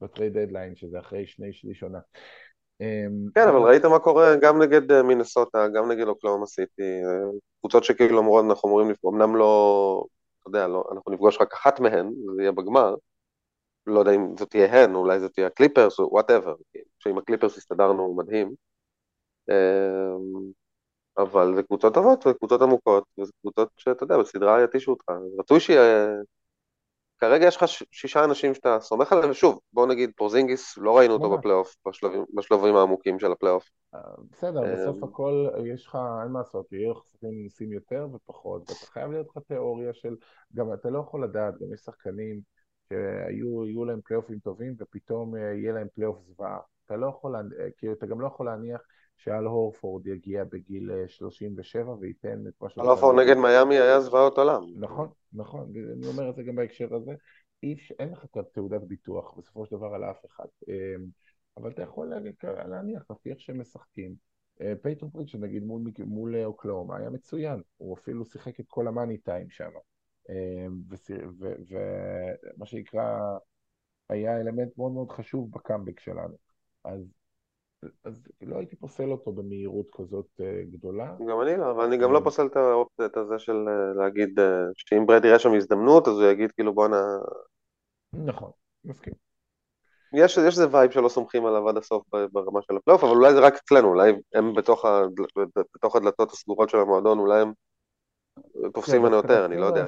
ב 0.00 0.06
trade 0.06 0.38
deadline, 0.38 0.76
שזה 0.76 1.00
אחרי 1.00 1.26
שני 1.26 1.52
שליש 1.52 1.82
עונה. 1.82 1.98
אמ, 2.80 3.26
כן, 3.34 3.48
אבל 3.48 3.58
ראית 3.58 3.84
מה 3.84 3.98
קורה 3.98 4.36
גם 4.36 4.62
נגד 4.62 4.92
אה, 4.92 5.02
מינסוטה, 5.02 5.68
גם 5.74 5.92
נגד 5.92 6.06
אוקלהומה 6.06 6.46
סיטי, 6.46 6.82
אה, 6.82 7.30
קבוצות 7.60 7.84
שכאילו 7.84 8.20
אמורות, 8.20 8.44
אנחנו 8.44 8.68
אמורים, 8.68 8.90
לפ- 8.90 9.04
אמנם 9.06 9.36
לא, 9.36 10.04
אתה 10.40 10.48
יודע, 10.48 10.68
לא, 10.68 10.84
אנחנו 10.92 11.12
נפגוש 11.12 11.40
רק 11.40 11.52
אחת 11.54 11.80
מהן, 11.80 12.12
זה 12.36 12.42
יהיה 12.42 12.52
בגמר, 12.52 12.94
לא 13.86 14.00
יודע 14.00 14.12
אם 14.12 14.36
זאת 14.38 14.50
תהיה 14.50 14.84
הן, 14.84 14.94
אולי 14.94 15.20
זאת 15.20 15.32
תהיה 15.32 15.46
הקליפרס, 15.46 15.98
או 15.98 16.08
whatever, 16.12 16.54
שעם 16.98 17.18
הקליפרס 17.18 17.56
הסתדרנו 17.58 18.14
מדהים, 18.14 18.54
אה, 19.50 20.16
אבל 21.18 21.54
זה 21.56 21.62
קבוצות 21.62 21.94
טובות 21.94 22.26
וקבוצות 22.26 22.62
עמוקות, 22.62 23.04
וזה 23.18 23.32
קבוצות 23.40 23.68
שאתה 23.76 24.04
יודע, 24.04 24.18
בסדרה 24.18 24.64
יתישו 24.64 24.90
אותך, 24.90 25.04
רצוי 25.38 25.60
שיהיה... 25.60 26.08
כרגע 27.22 27.46
יש 27.46 27.56
לך 27.56 27.64
שישה 27.90 28.24
אנשים 28.24 28.54
שאתה 28.54 28.80
סומך 28.80 29.12
עליהם, 29.12 29.30
ושוב, 29.30 29.60
בוא 29.72 29.86
נגיד 29.86 30.10
פורזינגיס, 30.16 30.78
לא 30.78 30.98
ראינו 30.98 31.14
אותו. 31.14 31.30
בפלייאוף, 31.30 31.76
בשלבים, 31.88 32.24
בשלבים 32.34 32.76
העמוקים 32.76 33.18
של 33.18 33.32
הפלייאוף. 33.32 33.70
אה, 33.94 34.00
בסדר, 34.30 34.64
אמ. 34.64 34.74
בסוף 34.74 35.02
הכל, 35.02 35.48
יש 35.64 35.86
לך, 35.86 35.98
אין 36.22 36.32
מה 36.32 36.38
לעשות, 36.38 36.72
יהיו 36.72 36.94
שחקנים 36.94 37.42
מנסים 37.42 37.72
יותר 37.72 38.06
ופחות, 38.12 38.60
ואתה 38.60 38.86
חייב 38.86 39.10
להיות 39.10 39.26
לך 39.26 39.42
תיאוריה 39.48 39.94
של, 39.94 40.16
גם 40.54 40.72
אתה 40.72 40.90
לא 40.90 40.98
יכול 40.98 41.24
לדעת, 41.24 41.54
גם 41.54 41.72
יש 41.74 41.80
שחקנים 41.80 42.40
שהיו 42.88 43.84
להם 43.84 44.00
פלייאופים 44.04 44.38
טובים 44.38 44.74
ופתאום 44.80 45.36
אה, 45.36 45.40
יהיה 45.40 45.72
להם 45.72 45.86
פלייאוף 45.94 46.18
זוועה. 46.22 46.58
אתה 46.86 46.96
לא 46.96 47.06
יכול, 47.06 47.36
אה, 47.36 47.40
כאילו, 47.78 47.92
אתה 47.92 48.06
גם 48.06 48.20
לא 48.20 48.26
יכול 48.26 48.46
להניח 48.46 48.80
שאל 49.16 49.44
הורפורד 49.44 50.06
יגיע 50.06 50.44
בגיל 50.44 50.90
אה, 50.90 51.08
37 51.08 51.92
וייתן 52.00 52.46
את 52.48 52.52
מה 52.60 52.70
שהוא... 52.70 52.84
אלופו 52.84 53.12
נגד 53.12 53.36
מיאמי 53.36 53.74
היה 53.74 54.00
זוועות 54.00 54.38
עולם. 54.38 54.62
נכון, 54.76 55.08
נכון, 55.32 55.72
אני 55.98 56.06
אומר 56.06 56.30
את 56.30 56.36
זה 56.36 56.42
גם 56.42 56.56
בהקשר 56.56 56.94
הזה. 56.94 57.12
אי 57.62 57.72
אפשר, 57.72 57.94
אין 57.98 58.12
לך 58.12 58.24
את 58.24 58.36
תעודת 58.52 58.82
ביטוח 58.82 59.34
בסופו 59.38 59.66
של 59.66 59.76
דבר 59.76 59.94
על 59.94 60.04
אף 60.04 60.26
אחד. 60.26 60.46
אמ, 60.68 61.06
אבל 61.56 61.70
אתה 61.70 61.82
יכול 61.82 62.12
להניח, 62.68 63.10
לפי 63.10 63.30
איך 63.30 63.40
שהם 63.40 63.60
משחקים. 63.60 64.14
אה, 64.60 64.72
פייטון 64.82 65.10
פריצ'ה 65.10 65.38
נגיד 65.38 65.62
מול, 65.62 65.82
מול 66.06 66.36
אה, 66.36 66.44
אוקלאומה 66.44 66.96
היה 66.96 67.10
מצוין, 67.10 67.62
הוא 67.76 67.96
אפילו 67.98 68.24
שיחק 68.24 68.60
את 68.60 68.64
כל 68.68 68.88
המאני 68.88 69.18
טיים 69.18 69.50
שם. 69.50 69.70
ומה 71.68 72.66
שנקרא, 72.66 73.18
היה 74.08 74.40
אלמנט 74.40 74.78
מאוד 74.78 74.92
מאוד 74.92 75.10
חשוב 75.10 75.50
בקאמבק 75.50 76.00
שלנו. 76.00 76.36
אז, 76.84 77.12
אז 78.04 78.22
לא 78.42 78.56
הייתי 78.56 78.76
פוסל 78.76 79.10
אותו 79.10 79.32
במהירות 79.32 79.86
כזאת 79.92 80.26
אה, 80.40 80.62
גדולה. 80.72 81.14
גם 81.28 81.40
אני 81.42 81.56
לא, 81.56 81.70
אבל 81.70 81.84
אני 81.84 81.96
גם 81.96 82.12
לא 82.12 82.18
אמ. 82.18 82.24
פוסל 82.24 82.46
את 82.46 82.56
האופציה 82.56 83.06
הזה 83.16 83.38
של 83.38 83.68
אה, 83.68 83.94
להגיד 84.02 84.40
אה, 84.40 84.64
שאם 84.74 85.06
ברד 85.06 85.24
יראה 85.24 85.38
שם 85.38 85.54
הזדמנות, 85.54 86.08
אז 86.08 86.14
הוא 86.14 86.24
יגיד 86.24 86.52
כאילו 86.52 86.74
בואנה... 86.74 87.18
נכון, 88.12 88.50
מסכים. 88.84 89.14
יש 90.14 90.36
יש 90.36 90.46
איזה 90.46 90.66
וייב 90.70 90.90
שלא 90.90 91.08
סומכים 91.08 91.46
עליו 91.46 91.68
עד 91.68 91.76
הסוף 91.76 92.04
ברמה 92.32 92.60
של 92.62 92.76
הפלייאוף, 92.76 93.04
אבל 93.04 93.16
אולי 93.16 93.32
זה 93.32 93.40
רק 93.40 93.54
אצלנו, 93.54 93.88
אולי 93.88 94.12
הם 94.34 94.54
בתוך 94.54 94.84
הדל- 94.84 95.24
בתוך 95.74 95.96
הדלתות 95.96 96.30
הסגורות 96.32 96.70
של 96.70 96.78
המועדון, 96.78 97.18
אולי 97.18 97.40
הם 97.40 97.52
תופסים 98.74 98.94
כן, 98.94 99.02
ממנו 99.02 99.16
יותר, 99.16 99.44
אני 99.44 99.56
לא 99.56 99.66
יודע. 99.66 99.84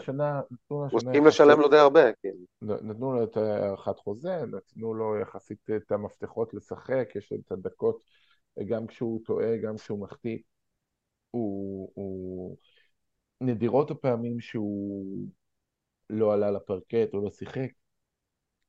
הוא 0.68 0.86
הסכים 0.86 1.26
לשלם 1.26 1.60
לו 1.60 1.68
די 1.68 1.78
הרבה, 1.78 2.12
כאילו. 2.12 2.38
נתנו 2.62 3.12
לו 3.12 3.24
את 3.24 3.36
הארכת 3.36 3.98
חוזה, 3.98 4.46
נתנו 4.46 4.94
לו 4.94 5.18
יחסית 5.18 5.70
את 5.76 5.92
המפתחות 5.92 6.54
לשחק, 6.54 7.08
יש 7.14 7.32
לו 7.32 7.38
את 7.46 7.52
הדקות 7.52 8.02
גם 8.68 8.86
כשהוא 8.86 9.20
טועה, 9.24 9.56
גם 9.56 9.76
כשהוא 9.76 9.98
מחטיא. 9.98 10.38
הוא, 11.30 11.90
הוא... 11.94 12.56
נדירות 13.40 13.90
הפעמים 13.90 14.40
שהוא 14.40 15.28
לא 16.10 16.34
עלה 16.34 16.50
לפרקט 16.50 17.14
או 17.14 17.24
לא 17.24 17.30
שיחק. 17.30 17.70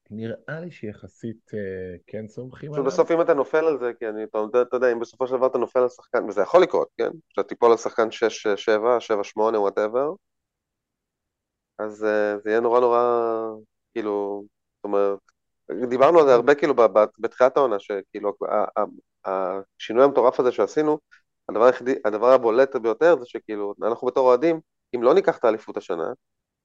נראה 0.10 0.60
לי 0.60 0.72
שיחסית 0.72 1.52
אה, 1.54 1.96
כן 2.08 2.28
סומכים 2.28 2.74
עליו. 2.74 2.86
בסוף 2.86 3.12
אם 3.12 3.22
אתה 3.22 3.34
נופל 3.34 3.66
על 3.66 3.80
זה, 3.80 3.92
כי 4.00 4.08
אני, 4.08 4.24
אתה 4.24 4.38
אתה 4.62 4.78
יודע, 4.78 4.92
אם 4.92 5.00
בסופו 5.00 5.28
של 5.28 5.38
דבר 5.38 5.48
אתה 5.48 5.58
נופל 5.58 5.80
על 5.80 5.90
שחקן, 5.90 6.30
וזה 6.30 6.42
יכול 6.42 6.62
לקרות, 6.62 6.88
כן? 6.98 7.10
שאתה 7.30 7.44
תיפול 7.44 7.72
על 7.72 7.78
שחקן 7.78 8.08
6-7, 8.08 9.00
7-8, 9.38 9.40
וואטאבר, 9.40 10.14
אז 11.78 12.04
uh, 12.04 12.44
זה 12.44 12.50
יהיה 12.50 12.60
נורא 12.60 12.80
נורא, 12.80 13.02
כאילו, 13.94 14.44
זאת 14.78 14.84
אומרת, 14.84 15.20
דיברנו 15.90 16.20
על 16.20 16.26
זה 16.26 16.34
הרבה 16.34 16.56
כאילו 16.56 16.74
בתחילת 17.20 17.58
העונה, 17.58 17.80
שכאילו 17.80 18.34
השינוי 19.26 20.04
המטורף 20.04 20.40
הזה 20.40 20.52
שעשינו, 20.52 21.00
הדבר 21.50 21.64
היחידי, 21.64 21.96
הדבר 22.06 22.32
הבולט 22.32 22.76
ביותר 22.76 23.20
זה 23.20 23.26
שכאילו, 23.26 23.74
אנחנו 23.84 24.08
בתור 24.08 24.28
אוהדים, 24.28 24.60
אם 24.96 25.04
לא 25.04 25.14
ניקח 25.14 25.38
את 25.38 25.44
האליפות 25.44 25.78
השנה, 25.78 26.12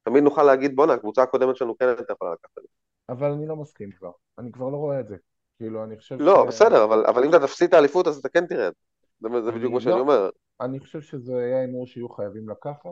תמיד 0.03 0.25
נוכל 0.25 0.43
להגיד 0.43 0.77
בואנה, 0.77 0.93
הקבוצה 0.93 1.23
הקודמת 1.23 1.57
שלנו 1.57 1.79
כן 1.79 1.89
הייתה 1.89 2.13
יכולה 2.13 2.33
לקחת 2.33 2.59
את 2.59 2.63
זה. 2.63 2.90
אבל 3.09 3.31
אני 3.31 3.47
לא 3.47 3.57
מסכים 3.57 3.91
כבר. 3.91 4.13
אני 4.39 4.53
כבר 4.53 4.69
לא 4.69 4.77
רואה 4.77 5.01
את 5.01 5.09
זה. 5.09 5.17
כאילו, 5.59 5.85
אני 5.85 5.97
חושב 5.97 6.17
לא, 6.21 6.45
ש... 6.45 6.49
בסדר, 6.49 6.85
אבל, 6.85 7.07
אבל 7.07 7.25
אם 7.25 7.31
אתה 7.31 7.41
תפסיד 7.41 7.69
את 7.69 7.75
האליפות 7.75 8.07
אז 8.07 8.19
אתה 8.19 8.29
כן 8.29 8.47
תראה 8.47 8.69
את 8.69 8.75
זה. 9.21 9.43
זה, 9.43 9.53
בדיוק 9.53 9.73
מה 9.73 9.79
לא. 9.79 9.81
שאני 9.81 10.01
אומר. 10.01 10.31
אני 10.61 10.81
חושב 10.81 11.01
שזה 11.01 11.37
היה 11.37 11.61
הימור 11.61 11.87
שיהיו 11.87 12.09
חייבים 12.09 12.49
לקחת, 12.49 12.91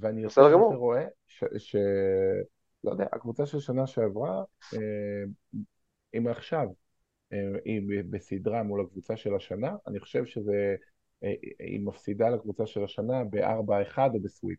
ואני 0.00 0.22
יותר 0.22 0.52
גמור. 0.52 0.74
רואה 0.74 1.04
ש... 1.26 1.44
ש... 1.58 1.76
לא 2.84 2.90
יודע, 2.90 3.06
הקבוצה 3.12 3.46
של 3.46 3.60
שנה 3.60 3.86
שעברה, 3.86 4.44
אה, 4.74 5.58
אם 6.14 6.26
עכשיו, 6.28 6.66
אה, 7.32 7.38
היא 7.64 7.82
בסדרה 8.10 8.62
מול 8.62 8.80
הקבוצה 8.80 9.16
של 9.16 9.34
השנה, 9.34 9.76
אני 9.86 10.00
חושב 10.00 10.24
שזה, 10.24 10.76
אה, 11.24 11.32
היא 11.58 11.80
מפסידה 11.80 12.28
לקבוצה 12.28 12.66
של 12.66 12.84
השנה 12.84 13.24
ב-4-1 13.30 13.98
או 14.14 14.20
בסוויפ. 14.20 14.58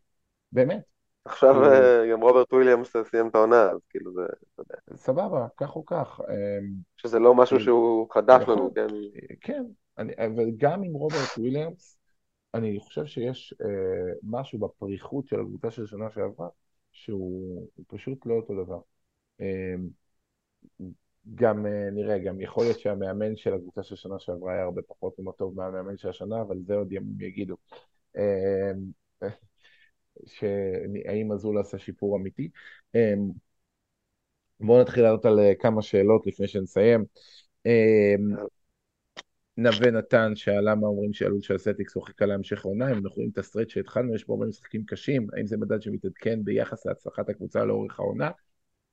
באמת, 0.51 0.83
עכשיו 1.25 1.53
כאילו- 1.53 1.65
אה, 1.65 2.11
גם 2.11 2.21
רוברט 2.21 2.53
וויליאמס 2.53 2.93
סיים 3.09 3.27
את 3.27 3.35
העונה, 3.35 3.61
אז 3.61 3.79
כאילו 3.89 4.13
זה, 4.13 4.21
אתה 4.53 4.61
יודע, 4.61 4.75
סבבה, 4.95 5.47
כך 5.57 5.75
או 5.75 5.85
כך. 5.85 6.21
אה, 6.29 6.59
שזה 6.97 7.19
לא 7.19 7.35
משהו 7.35 7.57
כאילו, 7.57 7.65
שהוא 7.65 8.07
חדש. 8.13 8.43
לנו, 8.47 8.73
כן? 8.75 8.87
כן, 9.41 9.63
אבל 9.97 10.51
גם 10.57 10.83
עם 10.83 10.93
רוברט 10.93 11.37
וויליאמס, 11.37 11.97
אני 12.53 12.79
חושב 12.79 13.05
שיש 13.05 13.53
אה, 13.61 14.13
משהו 14.23 14.59
בפריחות 14.59 15.27
של 15.27 15.39
הקבוצה 15.39 15.71
של 15.71 15.85
שנה 15.85 16.09
שעברה, 16.09 16.47
שהוא 16.91 17.67
הוא 17.75 17.85
פשוט 17.87 18.25
לא 18.25 18.33
אותו 18.33 18.63
דבר. 18.63 18.79
אה, 19.41 19.75
גם 21.35 21.65
אה, 21.65 21.89
נראה, 21.91 22.19
גם 22.19 22.41
יכול 22.41 22.63
להיות 22.63 22.79
שהמאמן 22.79 23.35
של 23.35 23.53
הקבוצה 23.53 23.83
של 23.83 23.95
שנה 23.95 24.19
שעברה 24.19 24.53
היה 24.53 24.63
הרבה 24.63 24.81
פחות 24.81 25.15
טוב 25.37 25.55
מהמאמן 25.55 25.97
של 25.97 26.09
השנה, 26.09 26.41
אבל 26.41 26.57
זה 26.65 26.75
עוד 26.75 26.91
ימים 26.91 27.21
יגידו. 27.21 27.55
שהאם 30.25 31.31
אזול 31.31 31.59
עשה 31.59 31.77
שיפור 31.77 32.17
אמיתי. 32.17 32.49
אה, 32.95 33.13
בואו 34.59 34.81
נתחיל 34.81 35.03
לענות 35.03 35.25
על 35.25 35.39
אה, 35.39 35.55
כמה 35.59 35.81
שאלות 35.81 36.27
לפני 36.27 36.47
שנסיים. 36.47 37.05
אה, 37.65 38.15
נווה 39.57 39.91
נתן 39.91 40.35
שאל 40.35 40.69
למה 40.71 40.87
אומרים 40.87 41.13
שהעלות 41.13 41.43
של 41.43 41.55
הסטיקס 41.55 41.95
הוא 41.95 42.03
חיכה 42.03 42.25
להמשך 42.25 42.65
העונה, 42.65 42.91
אם 42.91 42.97
אנחנו 42.97 43.15
רואים 43.15 43.29
את 43.33 43.37
הסטרט 43.37 43.69
שהתחלנו, 43.69 44.15
יש 44.15 44.27
בו 44.27 44.33
הרבה 44.33 44.45
משחקים 44.45 44.85
קשים, 44.85 45.27
האם 45.33 45.47
זה 45.47 45.57
מדד 45.57 45.81
שמתעדכן 45.81 46.43
ביחס 46.43 46.85
להצלחת 46.85 47.29
הקבוצה 47.29 47.65
לאורך 47.65 47.99
העונה? 47.99 48.31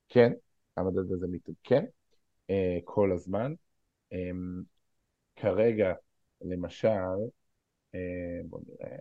כן, 0.08 0.32
המדד 0.76 1.12
הזה 1.12 1.26
מתעדכן 1.30 1.84
אה, 2.50 2.78
כל 2.84 3.12
הזמן. 3.12 3.54
אה, 4.12 4.30
כרגע, 5.36 5.92
למשל, 6.40 6.88
בואו 8.44 8.62
נראה, 8.68 8.96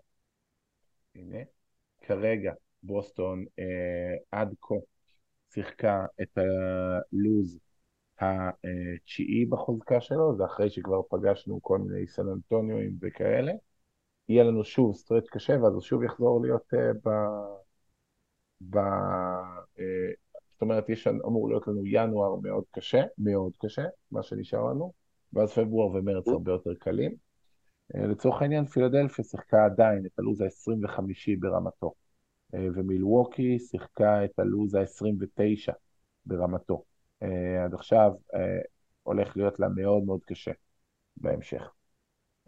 הנה, 1.16 1.38
כרגע 2.10 2.53
בוסטון 2.84 3.45
אה, 3.60 4.16
עד 4.32 4.53
כה 4.62 4.76
שיחקה 5.53 6.05
את 6.22 6.38
הלוז 6.38 7.60
התשיעי 8.20 9.45
בחוזקה 9.45 10.01
שלו, 10.01 10.36
זה 10.38 10.45
אחרי 10.45 10.70
שכבר 10.70 11.01
פגשנו 11.10 11.60
כל 11.62 11.78
מיני 11.80 12.07
סן 12.07 12.28
אנטוניואים 12.28 12.97
וכאלה. 13.01 13.51
יהיה 14.30 14.43
לנו 14.43 14.64
שוב 14.64 14.95
סטרט 14.95 15.24
קשה, 15.30 15.53
ואז 15.53 15.74
הוא 15.74 15.82
שוב 15.82 16.03
יחזור 16.03 16.41
להיות 16.41 16.74
uh, 16.74 16.78
ב... 17.05 17.10
ב 18.70 18.78
uh, 18.78 19.82
זאת 20.51 20.62
אומרת, 20.62 20.89
יש, 20.89 21.07
אמור 21.07 21.49
להיות 21.49 21.68
לנו 21.68 21.86
ינואר 21.86 22.36
מאוד 22.36 22.64
קשה, 22.72 23.03
מאוד 23.18 23.51
קשה, 23.57 23.86
מה 24.12 24.24
שנשאר 24.24 24.64
לנו, 24.64 24.93
ואז 25.34 25.53
פברואר 25.53 25.95
ומרץ 25.95 26.28
הרבה 26.28 26.51
יותר 26.51 26.74
קלים. 26.80 27.29
Uh, 27.94 28.00
לצורך 28.00 28.42
העניין, 28.42 28.66
פילדלפיה 28.66 29.26
שיחקה 29.26 29.66
עדיין 29.66 30.06
את 30.06 30.20
הלו"ז 30.20 30.42
ה-25 30.42 31.02
ברמתו, 31.40 31.94
uh, 32.56 32.58
ומילווקי 32.76 33.60
שיחקה 33.60 34.26
את 34.26 34.40
הלו"ז 34.40 34.76
ה-29 34.76 35.74
ברמתו. 36.26 36.84
אה, 37.24 37.64
עד 37.64 37.74
עכשיו, 37.74 38.12
אה, 38.34 38.60
הולך 39.04 39.38
להיות 39.38 39.60
לה 39.60 39.68
מאוד 39.70 40.04
מאוד 40.04 40.20
קשה 40.26 40.52
בהמשך. 41.18 41.72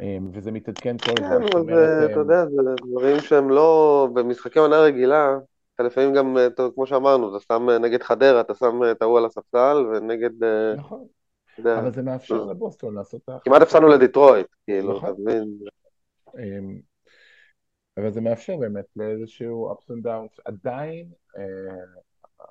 אה, 0.02 0.18
וזה 0.34 0.52
מתעדכן 0.52 0.98
כל 0.98 1.12
כן, 1.16 1.24
הזמן, 1.24 1.42
זאת 1.42 1.56
אבל 1.56 1.74
אה, 1.78 2.06
אתה 2.06 2.20
יודע, 2.20 2.46
זה 2.46 2.62
דברים 2.92 3.20
שהם 3.20 3.50
לא... 3.50 4.08
במשחקי 4.14 4.60
עונה 4.60 4.80
רגילה, 4.80 5.38
אתה 5.76 5.84
לפעמים 5.84 6.14
גם, 6.14 6.38
אה, 6.38 6.48
כמו 6.76 6.88
שאמרנו, 6.88 7.38
אתה 7.38 7.46
שם 7.46 7.70
אה, 7.70 7.78
נגד 7.78 8.04
חדרה, 8.04 8.42
אתה 8.42 8.56
שם 8.56 8.84
אה, 8.84 8.92
את 8.92 9.02
ההוא 9.02 9.18
על 9.18 9.26
הספסל, 9.26 9.86
ונגד, 9.94 10.44
אה, 10.44 10.74
נכון, 10.76 11.08
אבל 11.66 11.94
זה 11.94 12.02
מאפשר 12.02 12.36
אז 12.36 12.50
לבוסטון 12.50 12.96
לעשות 12.96 13.22
את 13.24 13.30
כמעט 13.44 13.62
ההחלטות 13.62 13.62
הפסדנו. 13.62 13.88
לדיטרויט, 13.88 14.48
כאילו, 14.66 14.98
אתה 14.98 15.08
נכון, 15.08 15.22
מבין? 15.22 15.60
אה, 16.38 16.60
אבל 17.98 18.12
זה 18.12 18.22
מאפשר 18.22 18.58
באמת 18.58 18.86
לאיזשהו 18.96 19.72
ups 19.72 19.84
and 19.84 20.06
downs. 20.06 20.42
עדיין 20.46 21.10
אה, 21.38 21.44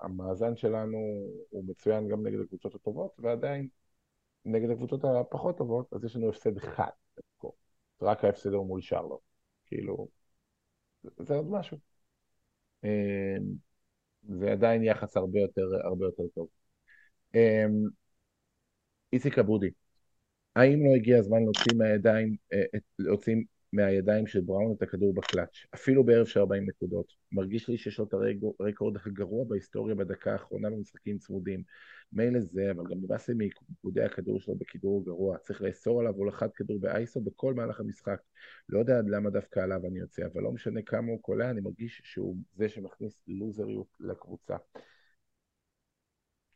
המאזן 0.03 0.57
שלנו 0.57 0.99
הוא 1.51 1.65
מצוין 1.69 2.09
גם 2.09 2.27
נגד 2.27 2.41
הקבוצות 2.41 2.75
הטובות, 2.75 3.13
ועדיין 3.19 3.69
נגד 4.45 4.71
הקבוצות 4.71 5.05
הפחות 5.05 5.59
טובות, 5.59 5.93
אז 5.93 6.05
יש 6.05 6.17
לנו 6.17 6.29
הפסד 6.29 6.57
אחד. 6.57 6.91
רק 8.03 8.25
ההפסד 8.25 8.53
הוא 8.53 8.67
מול 8.67 8.81
שרלוט. 8.81 9.21
כאילו, 9.67 10.09
זה 11.19 11.35
עוד 11.35 11.51
משהו. 11.51 11.77
אה, 12.85 13.37
זה 14.23 14.53
עדיין 14.53 14.83
יחס 14.85 15.17
הרבה 15.17 15.39
יותר, 15.39 15.63
הרבה 15.85 16.05
יותר 16.05 16.23
טוב. 16.35 16.49
איציק 19.13 19.39
אבודי, 19.39 19.71
האם 20.57 20.85
לא 20.87 20.95
הגיע 20.97 21.19
הזמן 21.19 21.43
להוציא 21.43 21.75
מהידיים, 21.75 22.37
אה, 22.53 22.63
להוציא 22.99 23.37
מהידיים 23.73 24.27
של 24.27 24.41
בראון 24.41 24.75
את 24.77 24.83
הכדור 24.83 25.15
בקלאץ', 25.15 25.57
אפילו 25.75 26.05
בערב 26.05 26.27
של 26.27 26.41
40 26.41 26.69
נקודות? 26.69 27.13
מרגיש 27.33 27.69
לי 27.69 27.79
שיש 27.79 27.99
לו 27.99 28.05
את 28.05 28.15
הרקורד 28.61 28.97
הגרוע 29.07 29.45
בהיסטוריה 29.45 29.95
בדקה 29.95 30.33
האחרונה 30.33 30.71
במשחקים 30.71 31.19
צמודים. 31.19 31.63
מילא 32.13 32.41
זה, 32.41 32.71
אבל 32.71 32.85
גם 32.91 32.99
נמאס 33.03 33.29
לי 33.29 33.35
מעיבודי 33.35 34.03
הכדור 34.03 34.41
שלו 34.41 34.55
בכדור 34.55 35.05
גרוע. 35.05 35.39
צריך 35.39 35.63
לאסור 35.63 36.01
עליו 36.01 36.15
הולכת 36.15 36.51
כדור 36.55 36.81
באייסו 36.81 37.21
בכל 37.21 37.55
מהלך 37.55 37.81
המשחק. 37.81 38.21
לא 38.69 38.79
יודע 38.79 39.01
למה 39.09 39.31
דווקא 39.31 39.61
עליו 39.61 39.81
אני 39.87 39.99
יוצא, 39.99 40.23
אבל 40.33 40.43
לא 40.43 40.53
משנה 40.53 40.83
כמה 40.83 41.09
הוא 41.13 41.23
קולע, 41.23 41.51
אני 41.51 41.61
מרגיש 41.61 42.01
שהוא 42.05 42.37
זה 42.57 42.69
שמכניס 42.69 43.23
לוזריות 43.29 43.87
לקבוצה. 44.01 44.57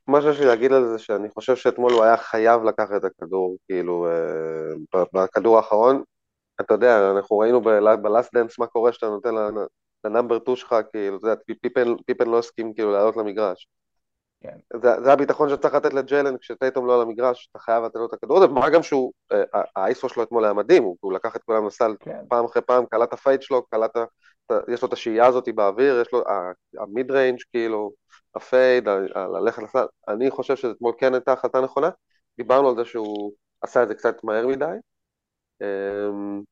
מה 0.07 0.23
שיש 0.23 0.41
לי 0.41 0.47
להגיד 0.47 0.73
על 0.73 0.85
זה, 0.89 0.99
שאני 0.99 1.29
חושב 1.31 1.57
שאתמול 1.57 1.93
הוא 1.93 2.03
היה 2.05 2.17
חייב 2.17 2.63
לקחת 2.65 2.97
את 2.97 3.05
הכדור, 3.05 3.57
כאילו, 3.67 4.07
אה, 4.07 5.01
בכדור 5.13 5.57
האחרון. 5.57 6.03
אתה 6.61 6.75
יודע, 6.75 7.11
אנחנו 7.17 7.39
ראינו 7.39 7.61
ב 8.03 8.09
Last 8.09 8.35
Dance 8.35 8.59
מה 8.59 8.67
קורה 8.67 8.93
שאתה 8.93 9.07
נותן 9.07 9.35
ל 10.05 10.09
number 10.09 10.39
2 10.39 10.57
שלך, 10.57 10.75
כאילו, 10.93 11.17
אתה 11.17 11.27
יודע, 11.27 11.41
פיפן 12.07 12.29
לא 12.29 12.39
הסכים 12.39 12.75
כאילו 12.75 12.93
לעלות 12.93 13.17
למגרש. 13.17 13.67
כן. 14.45 14.79
זה, 14.83 15.03
זה 15.05 15.13
הביטחון 15.13 15.49
שצריך 15.49 15.75
לתת 15.75 15.93
לג'יילן 15.93 16.37
כשטייטום 16.39 16.87
לא 16.87 16.95
על 16.95 17.01
המגרש, 17.03 17.49
אתה 17.51 17.59
חייב 17.59 17.85
לתת 17.85 17.97
לו 17.97 18.07
את 18.07 18.13
הכדור 18.13 18.37
הזה, 18.37 18.47
ומה 18.47 18.71
גם 18.71 18.83
שהוא, 18.83 19.13
אה, 19.33 19.63
ה 19.77 19.85
iso 19.85 20.09
שלו 20.09 20.23
אתמול 20.23 20.45
היה 20.45 20.53
מדהים, 20.53 20.83
הוא, 20.83 20.97
הוא 21.01 21.13
לקח 21.13 21.37
את 21.37 21.43
כולם 21.43 21.67
לסל 21.67 21.95
כן. 22.01 22.21
פעם 22.29 22.45
אחרי 22.45 22.63
פעם, 22.63 22.87
קלט 22.87 23.09
את 23.09 23.13
ה 23.13 23.19
fade 23.19 23.43
שלו, 23.43 23.63
קלט, 23.63 23.97
יש 24.69 24.83
לו 24.83 24.89
את 24.89 24.93
השהייה 24.93 25.27
הזאת 25.27 25.49
באוויר, 25.55 26.01
יש 26.01 26.13
לו, 26.13 26.23
ה 26.79 26.87
mid 26.87 27.11
range 27.11 27.39
כאילו, 27.53 27.93
ה 28.35 28.44
fade, 28.44 28.89
ללכת 29.35 29.63
לסל, 29.63 29.87
אני 30.09 30.31
חושב 30.31 30.57
שאתמול 30.57 30.93
כן 30.99 31.15
הייתה 31.15 31.33
החלטה 31.33 31.61
נכונה, 31.61 31.91
דיברנו 32.37 32.69
על 32.69 32.77
זה 32.77 32.85
שהוא 32.85 33.33
עשה 33.61 33.83
את 33.83 33.89
זה 33.89 33.95
קצת 33.95 34.25
מהר 34.25 34.47
מדי, 34.47 34.65
אמ, 35.63 36.43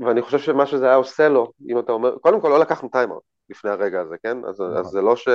ואני 0.00 0.22
חושב 0.22 0.38
שמה 0.38 0.66
שזה 0.66 0.86
היה 0.86 0.94
עושה 0.94 1.28
לו, 1.28 1.52
אם 1.70 1.78
אתה 1.78 1.92
אומר, 1.92 2.18
קודם 2.18 2.40
כל 2.40 2.48
לא 2.48 2.60
לקחנו 2.60 2.88
טיימאוט 2.88 3.22
לפני 3.50 3.70
הרגע 3.70 4.00
הזה, 4.00 4.14
כן? 4.22 4.44
אז, 4.44 4.60
נכון. 4.60 4.76
אז 4.76 4.86
זה 4.86 5.00
לא 5.00 5.16
ש... 5.16 5.28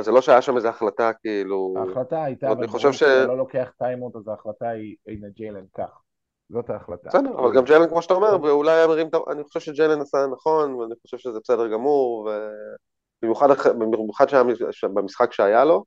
אז 0.00 0.06
זה 0.06 0.12
לא 0.12 0.20
שהיה 0.20 0.42
שם 0.42 0.56
איזו 0.56 0.68
החלטה 0.68 1.12
כאילו... 1.12 1.74
ההחלטה 1.76 2.24
הייתה, 2.24 2.46
אני 2.46 2.54
אבל 2.54 2.66
חושב 2.66 2.88
ברור 2.88 2.98
ש- 2.98 3.02
לא 3.02 3.38
לוקח 3.38 3.72
טיימאוט, 3.78 4.16
אז 4.16 4.28
ההחלטה 4.28 4.68
היא, 4.68 4.96
הנה 5.06 5.28
ג'יילן, 5.28 5.64
קח. 5.72 6.00
זאת 6.50 6.70
ההחלטה. 6.70 7.08
בסדר, 7.08 7.38
אבל 7.38 7.54
גם 7.56 7.64
ג'יילן 7.64 7.88
כמו 7.88 8.02
שאתה 8.02 8.14
אומר, 8.14 8.42
ואולי 8.42 8.70
היה 8.72 8.86
מרים 8.86 9.08
את 9.08 9.14
ה... 9.14 9.18
אני 9.32 9.44
חושב 9.44 9.60
שג'יילן 9.60 10.00
עשה 10.00 10.18
נכון, 10.32 10.74
ואני 10.74 10.94
חושב 11.02 11.18
שזה 11.18 11.40
בסדר 11.40 11.68
גמור, 11.72 12.28
ובמיוחד 13.22 13.48
במשחק 14.94 15.32
שהיה 15.32 15.64
לו, 15.64 15.84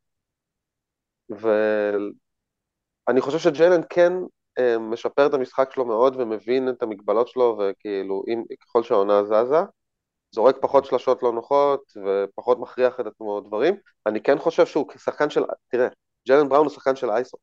ואני 1.29 3.21
חושב 3.21 3.37
שג'יילן 3.39 3.81
כן 3.89 4.13
אה, 4.59 4.77
משפר 4.79 5.25
את 5.27 5.33
המשחק 5.33 5.71
שלו 5.73 5.85
מאוד 5.85 6.15
ומבין 6.19 6.69
את 6.69 6.83
המגבלות 6.83 7.27
שלו, 7.27 7.57
וכאילו, 7.59 8.23
אם, 8.27 8.43
ככל 8.61 8.83
שהעונה 8.83 9.23
זזה, 9.23 9.61
זורק 10.33 10.55
פחות 10.61 10.85
שלשות 10.85 11.23
לא 11.23 11.31
נוחות, 11.31 11.93
ופחות 12.05 12.59
מכריח 12.59 12.99
את 12.99 13.05
עצמו 13.05 13.41
דברים. 13.41 13.75
אני 14.05 14.21
כן 14.21 14.37
חושב 14.37 14.65
שהוא 14.65 14.85
שחקן 14.97 15.29
של, 15.29 15.43
תראה, 15.67 15.87
ג'יילן 16.27 16.49
בראון 16.49 16.65
הוא 16.65 16.73
שחקן 16.73 16.95
של 16.95 17.09
אייסו. 17.09 17.37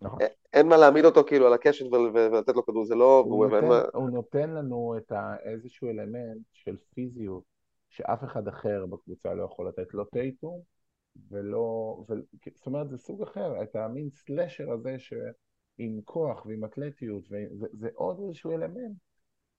נכון. 0.00 0.18
אין 0.52 0.68
מה 0.68 0.76
להעמיד 0.76 1.04
אותו 1.04 1.24
כאילו 1.24 1.46
על 1.46 1.52
הקשת 1.52 1.86
ול- 1.86 2.10
ול- 2.14 2.34
ולתת 2.34 2.54
לו 2.54 2.66
כדור, 2.66 2.84
זה 2.84 2.94
לא... 2.94 3.24
הוא 3.26 3.46
נותן, 3.46 3.68
מה- 3.68 3.82
הוא 3.94 4.10
נותן 4.10 4.50
לנו 4.50 4.94
את 4.98 5.12
ה, 5.12 5.34
איזשהו 5.44 5.88
אלמנט 5.88 6.42
של 6.52 6.76
פיזיות 6.94 7.42
שאף 7.90 8.24
אחד 8.24 8.48
אחר 8.48 8.86
בקבוצה 8.86 9.34
לא 9.34 9.44
יכול 9.44 9.68
לתת, 9.68 9.94
לא 9.94 10.04
טייטום 10.12 10.60
ולא, 11.30 11.96
ו, 12.08 12.14
זאת 12.54 12.66
אומרת 12.66 12.90
זה 12.90 12.98
סוג 12.98 13.22
אחר, 13.22 13.62
את 13.62 13.76
המין 13.76 14.10
סלשר 14.10 14.72
הזה 14.72 14.96
שעם 14.98 16.00
כוח 16.04 16.46
ועם 16.46 16.64
אתלטיות, 16.64 17.24
וזה 17.30 17.66
זה 17.72 17.88
עוד 17.94 18.20
איזשהו 18.20 18.52
אלמנט 18.52 18.96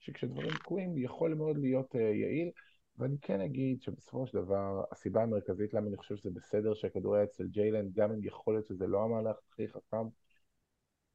שכשדברים 0.05 0.49
תקועים 0.49 0.97
יכול 0.97 1.33
מאוד 1.33 1.57
להיות 1.57 1.95
uh, 1.95 1.97
יעיל, 1.97 2.51
ואני 2.97 3.15
כן 3.21 3.41
אגיד 3.41 3.81
שבסופו 3.81 4.27
של 4.27 4.37
דבר 4.37 4.83
הסיבה 4.91 5.23
המרכזית 5.23 5.73
למה 5.73 5.87
אני 5.87 5.97
חושב 5.97 6.15
שזה 6.15 6.29
בסדר 6.33 6.73
שהכדור 6.73 7.15
היה 7.15 7.23
אצל 7.23 7.47
ג'יילן, 7.47 7.85
גם 7.93 8.11
אם 8.11 8.19
יכול 8.23 8.53
להיות 8.53 8.65
שזה 8.65 8.87
לא 8.87 9.03
המהלך 9.03 9.35
הכי 9.51 9.67
חכם, 9.67 10.07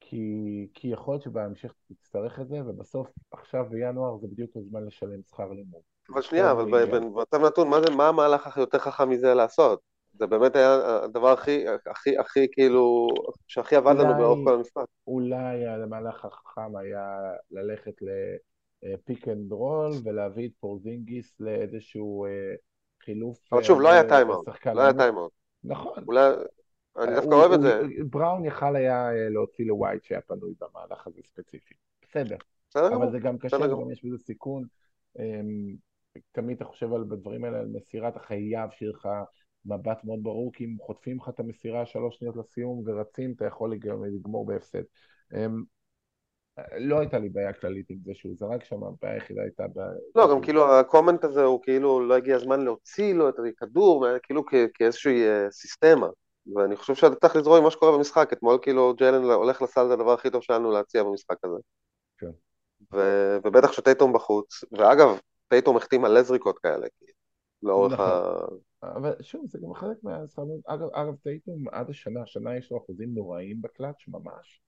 כי, 0.01 0.27
כי 0.75 0.89
יכול 0.89 1.15
להיות 1.15 1.23
שבהמשך 1.23 1.75
תצטרך 1.89 2.41
את 2.41 2.49
זה, 2.49 2.61
ובסוף, 2.67 3.09
עכשיו 3.31 3.67
בינואר 3.71 4.19
זה 4.19 4.27
בדיוק 4.29 4.57
הזמן 4.57 4.85
לשלם 4.85 5.23
שכר 5.29 5.53
לימוד. 5.53 5.81
אבל 6.13 6.23
שנייה, 6.23 6.51
אבל 6.53 6.65
ב- 6.65 6.97
במצב 6.97 7.45
נתון, 7.45 7.69
מה 7.69 7.81
זה, 7.81 7.91
מה 7.97 8.09
המהלך 8.09 8.47
הכי 8.47 8.61
יותר 8.61 8.79
חכם 8.79 9.11
מזה 9.11 9.35
לעשות? 9.35 9.81
זה 10.15 10.27
באמת 10.27 10.57
היה 10.57 10.75
הדבר 11.05 11.29
הכי, 11.29 11.65
הכי, 11.91 12.19
הכי 12.19 12.47
כאילו, 12.53 13.09
שהכי 13.47 13.77
עבד 13.77 13.95
לנו 13.95 14.09
אולי- 14.09 14.21
לאורך 14.23 14.39
כל 14.45 14.55
המשחק. 14.55 14.85
אולי 15.07 15.67
המהלך 15.67 16.25
החכם 16.25 16.77
היה 16.77 17.19
ללכת 17.51 17.95
ל 18.83 18.92
pick 18.92 19.29
and 19.29 19.53
roll 19.53 19.91
ולהביא 20.05 20.49
את 20.49 20.53
פורזינגיס 20.61 21.41
לאיזשהו 21.41 22.27
אה, 22.27 22.31
חילוף. 23.05 23.39
אבל 23.53 23.63
שוב, 23.63 23.79
אה, 23.79 23.83
לא 23.85 23.89
היה 23.93 24.09
טיימאוט, 24.09 24.49
לא 24.75 24.81
היה. 24.83 24.93
טיימאוט. 24.95 25.33
נכון. 25.65 26.05
אולי, 26.07 26.31
אני 26.99 27.15
דווקא 27.15 27.29
הוא- 27.31 27.35
אוהב 27.35 27.53
את 27.53 27.61
זה. 27.63 27.83
בראון 28.11 28.45
יכל 28.45 28.77
היה 28.77 29.09
אה, 29.13 29.29
להוציא 29.29 29.67
לווייט 29.67 30.05
שהיה 30.05 30.21
פנוי 30.21 30.55
במהלך 30.61 31.07
הזה 31.07 31.21
ספציפי. 31.27 31.75
בסדר. 32.03 32.37
בסדר 32.71 32.97
אבל. 32.97 33.11
זה 33.11 33.19
גם 33.19 33.39
קשה, 33.39 33.67
גמור. 33.67 33.93
יש 33.93 34.05
בזה 34.05 34.19
סיכון. 34.19 34.65
אמ, 35.19 35.77
תמיד 36.33 36.57
אתה 36.57 36.65
חושב 36.65 36.93
על 36.93 37.05
בדברים 37.05 37.45
האלה, 37.45 37.59
על 37.61 37.67
מסירה, 37.73 38.09
אתה 38.09 38.21
חייב 38.21 38.71
שיהיה 38.71 38.93
לך 38.93 39.09
מבט 39.67 40.05
מאוד 40.05 40.23
ברור, 40.23 40.53
כי 40.53 40.65
אם 40.65 40.77
חוטפים 40.81 41.17
לך 41.17 41.29
את 41.29 41.41
המסירה 41.41 41.87
שלוש 41.87 42.17
שניות 42.19 42.37
לסיום 42.37 42.83
ורצים, 42.87 43.33
אתה 43.37 43.45
יכול 43.47 43.73
לגמור, 43.73 44.07
לגמור 44.07 44.47
בהפסד. 44.47 44.83
לא 46.79 46.99
הייתה 46.99 47.19
לי 47.19 47.29
בעיה 47.29 47.53
כללית 47.53 47.91
עם 47.91 47.99
זה 48.05 48.13
שהוא 48.15 48.33
זרק 48.37 48.65
שם, 48.65 48.85
הבעיה 48.85 49.15
היחידה 49.15 49.43
הייתה... 49.43 49.65
לא, 50.15 50.31
גם 50.31 50.41
כאילו 50.41 50.75
הקומנט 50.75 51.25
הזה 51.25 51.45
הוא 51.45 51.63
כאילו 51.63 52.01
לא 52.01 52.15
הגיע 52.15 52.37
הזמן 52.37 52.61
להוציא 52.61 53.15
לו 53.15 53.29
את 53.29 53.35
הכדור, 53.49 54.07
כאילו 54.23 54.43
כאיזושהי 54.75 55.29
אה, 55.29 55.51
סיסטמה. 55.51 56.09
ואני 56.57 56.77
חושב 56.77 56.95
שאתה 56.95 57.15
צריך 57.15 57.37
לזרום 57.37 57.57
עם 57.57 57.65
מה 57.65 57.71
שקורה 57.71 57.99
במשחק. 57.99 58.33
אתמול 58.33 58.59
כאילו 58.63 58.95
ג'יילן 58.95 59.23
הולך 59.25 59.63
לסל 59.63 59.87
זה 59.87 59.93
הדבר 59.93 60.13
הכי 60.13 60.31
טוב 60.31 60.43
שהיה 60.43 60.59
לנו 60.59 60.71
להציע 60.71 61.03
במשחק 61.03 61.37
הזה. 61.45 61.57
כן. 62.19 62.31
ו- 62.93 63.39
ובטח 63.45 63.73
שטייטום 63.73 64.13
בחוץ. 64.13 64.65
ואגב, 64.73 65.09
טייטום 65.49 65.77
החתים 65.77 66.03
מלא 66.03 66.23
זריקות 66.23 66.59
כאלה, 66.59 66.87
לאורך 67.63 67.93
נכון. 67.93 68.07
ה... 68.07 68.97
אבל 68.97 69.15
שוב, 69.21 69.47
זה 69.49 69.59
גם 69.63 69.75
חלק 69.75 69.97
מהסרנות. 70.03 70.61
אגב, 70.67 70.89
אגב, 70.93 71.15
טייטום 71.23 71.69
עד 71.69 71.91
השנה, 71.91 72.23
השנה 72.23 72.57
יש 72.57 72.71
לו 72.73 72.79
אחוזים 72.79 73.15
נוראים 73.15 73.63
בקלאץ' 73.63 74.09
ממש. 74.09 74.61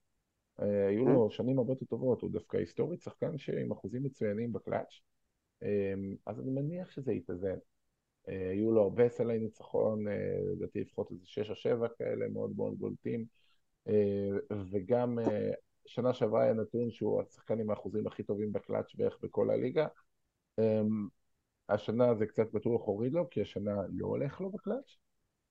אה, 0.62 0.88
היו 0.88 1.04
לו 1.08 1.30
שנים 1.30 1.58
הרבה 1.58 1.72
יותר 1.72 1.86
טובות, 1.86 2.22
הוא 2.22 2.30
דווקא 2.30 2.56
היסטורית 2.56 3.02
שחקן 3.02 3.38
שעם 3.38 3.72
אחוזים 3.72 4.04
מצוינים 4.04 4.52
בקלאץ'. 4.52 5.00
אה, 5.62 5.94
אז 6.26 6.40
אני 6.40 6.50
מניח 6.50 6.90
שזה 6.90 7.12
יתאזן. 7.12 7.56
אה, 8.28 8.50
היו 8.50 8.72
לו 8.72 8.82
הרבה 8.82 9.08
סלי 9.08 9.38
ניצחון, 9.38 10.08
אה, 10.08 10.38
לדעתי 10.52 10.80
לפחות 10.80 11.10
איזה 11.10 11.26
שש 11.26 11.50
או 11.50 11.54
שבע 11.54 11.88
כאלה 11.98 12.28
מאוד 12.28 12.52
מאוד 12.56 12.78
בולטים. 12.78 13.24
וגם 14.70 15.18
שנה 15.86 16.14
שעברה 16.14 16.42
היה 16.42 16.52
נתון 16.52 16.90
שהוא 16.90 17.22
השחקן 17.22 17.60
עם 17.60 17.70
האחוזים 17.70 18.06
הכי 18.06 18.22
טובים 18.22 18.52
בקלאץ' 18.52 18.94
בערך 18.94 19.18
בכל 19.22 19.50
הליגה. 19.50 19.86
אה, 20.58 20.82
השנה 21.68 22.14
זה 22.14 22.26
קצת 22.26 22.52
בטוח 22.52 22.86
הוריד 22.86 23.12
לו, 23.12 23.30
כי 23.30 23.42
השנה 23.42 23.76
לא 23.92 24.06
הולך 24.06 24.40
לו 24.40 24.50
בקלאץ', 24.50 24.96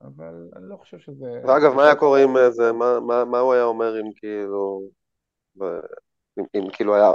אבל 0.02 0.50
אני 0.56 0.70
לא 0.70 0.78
חושב 0.78 1.00
שזה... 1.00 1.42
ואגב, 1.48 1.74
מה 1.74 1.86
היה 1.86 1.96
קורה 1.96 2.24
עם 2.24 2.30
זה, 2.50 2.72
מה, 2.72 3.00
מה, 3.00 3.26
מה 3.26 3.40
הוא 3.40 3.54
היה 3.54 3.64
אומר 3.64 4.02
אם 4.02 4.14
כאילו... 4.16 4.82
אם, 6.40 6.44
אם 6.56 6.68
כאילו 6.74 6.96
היה, 6.96 7.12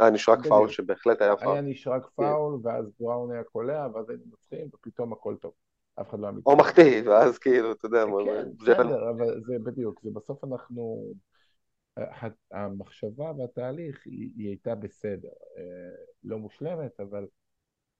היה 0.00 0.10
נשרק 0.10 0.38
בדיוק. 0.38 0.48
פאול 0.48 0.68
שבהחלט 0.68 1.22
היה 1.22 1.36
פאול. 1.36 1.56
היה 1.56 1.60
נשרק 1.62 2.06
פאול, 2.16 2.60
ואז 2.64 2.86
בראון 3.00 3.32
היה 3.32 3.44
קולע, 3.44 3.86
ואז 3.94 4.10
היינו 4.10 4.24
מנצחים, 4.26 4.68
ופתאום 4.74 5.12
הכל 5.12 5.36
טוב. 5.40 5.52
אף 6.00 6.10
אחד 6.10 6.20
לא 6.20 6.26
היה 6.26 6.36
או 6.46 6.56
מתערב. 6.56 6.60
מחטיא, 6.60 7.02
ואז 7.10 7.38
כאילו, 7.38 7.72
אתה 7.72 7.86
יודע, 7.86 8.04
כן, 8.24 8.48
בסדר, 8.60 9.10
אבל 9.10 9.40
זה 9.46 9.58
בדיוק, 9.64 10.00
זה 10.02 10.10
בסוף 10.14 10.44
אנחנו, 10.44 11.12
ה- 11.98 12.28
המחשבה 12.64 13.32
והתהליך 13.38 14.06
היא, 14.06 14.30
היא 14.36 14.46
הייתה 14.48 14.74
בסדר, 14.74 15.28
אה, 15.58 15.62
לא 16.24 16.38
מושלמת, 16.38 17.00
אבל, 17.00 17.26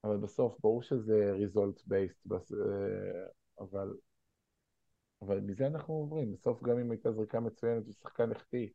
אבל 0.05 0.17
בסוף 0.19 0.61
ברור 0.61 0.83
שזה 0.83 1.33
result 1.47 1.81
based, 1.91 2.33
אה, 2.35 3.27
אבל, 3.61 3.95
אבל 5.23 5.41
מזה 5.41 5.67
אנחנו 5.67 5.95
עוברים, 5.95 6.33
בסוף 6.33 6.63
גם 6.63 6.79
אם 6.79 6.91
הייתה 6.91 7.13
זריקה 7.13 7.41
מצוינת 7.41 7.89
ושחקן 7.89 8.33
החטיא, 8.33 8.69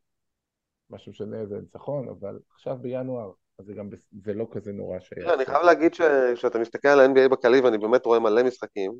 מה 0.90 0.98
שמשנה 0.98 1.46
זה 1.46 1.56
ניצחון, 1.60 2.08
אבל 2.08 2.38
עכשיו 2.54 2.76
בינואר, 2.80 3.30
אז 3.58 3.66
זה 3.66 3.74
גם, 3.74 3.88
זה 4.24 4.34
לא 4.34 4.46
כזה 4.50 4.72
נורא. 4.72 4.98
תראה, 5.14 5.34
אני 5.34 5.44
חייב 5.44 5.62
להגיד 5.62 5.94
שכשאתה 5.94 6.58
מסתכל 6.58 6.88
על 6.88 7.00
ה-NBA 7.00 7.28
בכללי, 7.28 7.60
ואני 7.60 7.78
באמת 7.78 8.06
רואה 8.06 8.18
מלא 8.18 8.42
משחקים, 8.42 8.92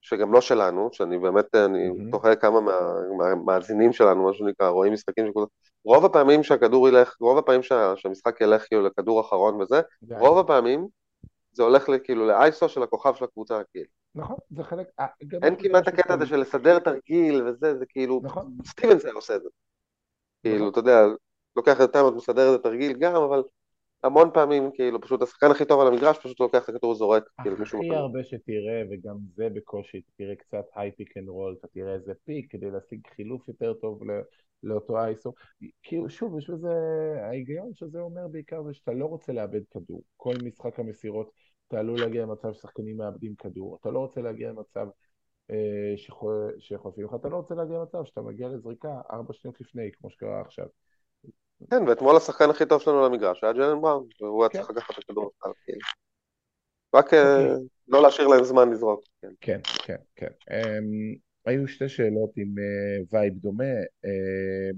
שגם 0.00 0.32
לא 0.32 0.40
שלנו, 0.40 0.88
שאני 0.92 1.18
באמת, 1.18 1.54
אני 1.54 1.88
מהמם. 1.88 2.10
תוהה 2.10 2.36
כמה 2.36 2.60
מה- 2.60 3.00
מהמאזינים 3.18 3.92
שלנו, 3.92 4.22
מה 4.24 4.34
שנקרא, 4.34 4.68
רואים 4.68 4.92
משחקים 4.92 5.26
של 5.26 5.32
כולם, 5.32 5.46
רוב 5.84 6.04
הפעמים 6.04 6.42
שהכדור 6.42 6.88
ילך, 6.88 7.16
רוב 7.20 7.38
הפעמים 7.38 7.62
שה- 7.62 7.96
שהמשחק 7.96 8.40
ילך 8.40 8.66
כאילו 8.68 8.82
לכדור 8.82 9.20
אחרון 9.20 9.60
וזה, 9.60 9.80
זה 10.02 10.18
רוב. 10.18 10.38
הפעמים 10.38 10.86
זה 11.52 11.62
הולך 11.62 11.86
כאילו 12.04 12.26
לאייסו 12.26 12.68
של 12.68 12.82
הכוכב 12.82 13.14
של 13.14 13.24
הקבוצה, 13.24 13.58
כאילו. 13.72 13.86
נכון, 14.14 14.36
זה 14.50 14.64
חלק, 14.64 14.86
אין 15.42 15.56
כמעט 15.58 15.88
הקטע 15.88 16.14
הזה 16.14 16.26
של 16.26 16.36
לסדר 16.36 16.78
תרגיל 16.78 17.46
וזה, 17.46 17.78
זה 17.78 17.86
כאילו, 17.88 18.20
נכון, 18.24 18.56
סטיבנס 18.66 19.04
היה 19.04 19.14
עושה 19.14 19.36
את 19.36 19.42
זה. 19.42 19.48
כאילו, 20.42 20.56
נכון. 20.56 20.68
אתה 20.68 20.78
יודע, 20.78 21.00
לוקח 21.56 21.76
את 21.76 21.80
הטיימאוט, 21.80 22.14
מסדר 22.14 22.46
איזה 22.46 22.58
תרגיל 22.58 22.92
גם, 22.92 23.22
אבל 23.22 23.42
המון 24.02 24.30
פעמים, 24.34 24.70
כאילו, 24.74 25.00
פשוט 25.00 25.22
השחקן 25.22 25.50
הכי 25.50 25.64
טוב 25.64 25.80
על 25.80 25.86
המגרש, 25.86 26.18
פשוט 26.18 26.40
לוקח 26.40 26.64
את 26.64 26.68
הכדור 26.68 26.90
וזורק, 26.90 27.22
כאילו, 27.42 27.56
מישהו 27.56 27.78
הכי 27.78 27.88
בכדור. 27.88 28.02
הרבה 28.02 28.24
שתראה, 28.24 28.82
וגם 28.90 29.16
זה 29.34 29.48
בקושי, 29.54 30.02
תראה 30.16 30.34
קצת 30.34 30.64
high 30.74 30.92
pick 30.92 31.16
and 31.16 31.28
roll, 31.28 31.56
אתה 31.58 31.68
תראה 31.68 31.94
איזה 31.94 32.12
pick 32.24 32.52
כדי 32.52 32.70
להשיג 32.70 33.00
חילוף 33.16 33.48
יותר 33.48 33.74
טוב 33.74 34.00
לאותו 34.62 34.98
iso. 34.98 35.32
כאילו, 35.82 36.10
שוב, 36.10 36.38
יש 36.38 36.50
בזה, 36.50 36.74
ההיגיון 37.22 37.70
שזה 37.74 38.00
אומר 38.00 38.28
בעיקר 38.28 38.62
זה 38.62 38.74
שאתה 38.74 38.92
לא 38.92 39.06
רוצה 39.06 39.32
לאבד 39.32 39.60
כדור. 39.70 40.02
כל 40.16 40.34
משחק 40.44 40.80
המסירות, 40.80 41.30
אתה 41.68 41.80
עלול 41.80 42.00
להגיע 42.00 42.22
למצב 42.22 42.52
ששחקנים 42.52 42.96
מאבדים 42.96 43.34
כדור. 43.34 43.78
אתה 43.80 43.90
לא 43.90 43.98
רוצה 43.98 44.20
להגיע 44.20 44.48
למצב 44.48 44.86
אה, 45.52 45.96
שחו- 45.96 46.50
שחוטפים 46.58 47.04
לך, 47.04 47.14
אתה 47.14 47.28
לא 47.28 47.36
רוצה 47.36 47.54
להגיע 47.54 47.78
למצב 47.78 48.04
שאתה 48.04 48.20
מגיע 48.20 48.48
לזריקה 48.48 49.00
ארבע 49.10 49.32
שניות 49.32 49.60
לפני, 49.60 49.90
כמו 49.92 50.10
שקרה 50.10 50.40
עכשיו. 50.40 50.66
כן, 51.70 51.88
ואתמול 51.88 52.16
השחקן 52.16 52.50
הכי 52.50 52.66
טוב 52.66 52.80
שלנו 52.80 52.98
על 52.98 53.04
המגרש 53.04 53.44
היה 53.44 53.52
ג'יילן 53.52 53.80
בראון, 53.80 54.06
והוא 54.20 54.42
היה 54.42 54.50
כן. 54.50 54.58
צריך 54.58 54.70
לקחת 54.70 54.98
את 54.98 54.98
הכדור. 54.98 55.30
רק 56.94 57.14
אה, 57.14 57.42
אוקיי. 57.42 57.66
לא 57.88 58.02
להשאיר 58.02 58.28
להם 58.28 58.44
זמן 58.44 58.70
לזרוק. 58.70 59.04
כן. 59.22 59.32
כן, 59.40 59.60
כן, 59.86 59.96
כן. 60.16 60.30
אמ, 60.50 61.18
היו 61.44 61.68
שתי 61.68 61.88
שאלות 61.88 62.30
עם 62.36 62.54
אה, 62.58 63.06
vibe 63.12 63.34
דומה, 63.34 63.64
אמ, 64.04 64.76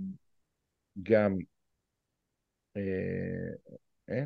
גם 1.03 1.37
אה? 4.09 4.25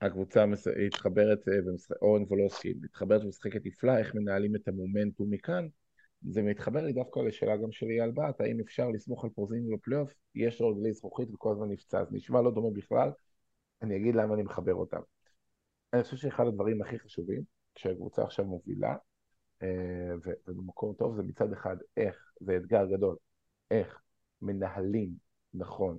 הקבוצה 0.00 0.44
אה, 0.44 1.50
במשחק, 1.66 1.96
אורן 2.02 2.22
וולוסקי, 2.22 2.74
מתחברת 2.80 3.24
ומשחקת 3.24 3.66
נפלא, 3.66 3.98
איך 3.98 4.14
מנהלים 4.14 4.56
את 4.56 4.68
המומנטום 4.68 5.30
מכאן? 5.30 5.68
זה 6.22 6.42
מתחבר 6.42 6.84
לי 6.84 6.92
דווקא 6.92 7.20
לשאלה 7.20 7.56
גם 7.56 7.72
של 7.72 7.86
אייל 7.86 8.10
בת, 8.10 8.40
האם 8.40 8.60
אפשר 8.60 8.88
לסמוך 8.88 9.24
על 9.24 9.30
פורזינג 9.30 9.74
בפלייאוף? 9.74 10.12
יש 10.34 10.60
לו 10.60 10.68
רגלי 10.68 10.92
זכוכית 10.92 11.28
וכל 11.34 11.52
הזמן 11.52 11.68
נפצע, 11.70 12.04
זה 12.04 12.16
נשמע 12.16 12.42
לא 12.42 12.50
דומה 12.50 12.70
בכלל, 12.74 13.10
אני 13.82 13.96
אגיד 13.96 14.14
למה 14.14 14.34
אני 14.34 14.42
מחבר 14.42 14.74
אותם. 14.74 15.00
אני 15.92 16.02
חושב 16.02 16.16
שאחד 16.16 16.46
הדברים 16.46 16.82
הכי 16.82 16.98
חשובים, 16.98 17.42
כשהקבוצה 17.74 18.22
עכשיו 18.22 18.44
מובילה, 18.44 18.96
אה, 19.62 20.32
ובמקום 20.46 20.94
טוב 20.94 21.16
זה 21.16 21.22
מצד 21.22 21.52
אחד 21.52 21.76
איך, 21.96 22.32
זה 22.40 22.56
אתגר 22.56 22.86
גדול, 22.86 23.16
איך 23.70 24.02
מנהלים 24.42 25.10
נכון 25.54 25.98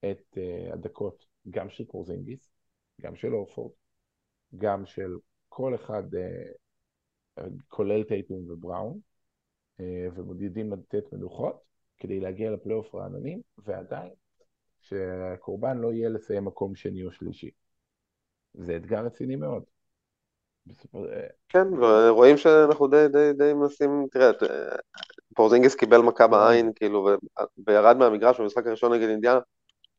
את 0.00 0.38
אה, 0.38 0.72
הדקות 0.72 1.26
גם 1.50 1.70
של 1.70 1.84
פורזינגיס, 1.84 2.53
גם 3.00 3.16
של 3.16 3.34
אורפורד, 3.34 3.72
גם 4.56 4.86
של 4.86 5.16
כל 5.48 5.74
אחד, 5.74 6.14
אה, 6.14 7.44
כולל 7.68 8.04
טייטום 8.04 8.50
ובראון, 8.50 9.00
אה, 9.80 10.06
ומודדים 10.14 10.72
לתת 10.72 11.12
מנוחות 11.12 11.62
כדי 11.98 12.20
להגיע 12.20 12.50
לפלייאוף 12.50 12.94
רעננים, 12.94 13.40
ועדיין 13.58 14.12
שהקורבן 14.80 15.78
לא 15.78 15.92
יהיה 15.92 16.08
לסיים 16.08 16.44
מקום 16.44 16.74
שני 16.74 17.04
או 17.04 17.12
שלישי. 17.12 17.50
זה 18.54 18.76
אתגר 18.76 19.04
רציני 19.04 19.36
מאוד. 19.36 19.62
אה, 20.94 21.26
כן, 21.48 21.66
ורואים 21.82 22.36
שאנחנו 22.36 22.88
די, 22.88 23.06
די, 23.12 23.32
די 23.32 23.52
מנסים, 23.52 24.06
תראה, 24.10 24.26
אה, 24.26 24.76
פורזינגיס 25.34 25.74
קיבל 25.74 25.98
מכה 25.98 26.26
בעין, 26.26 26.72
כאילו, 26.74 27.08
וירד 27.66 27.96
מהמגרש 27.96 28.40
במשחק 28.40 28.66
הראשון 28.66 28.92
נגד 28.92 29.08
אינדיאנה, 29.08 29.40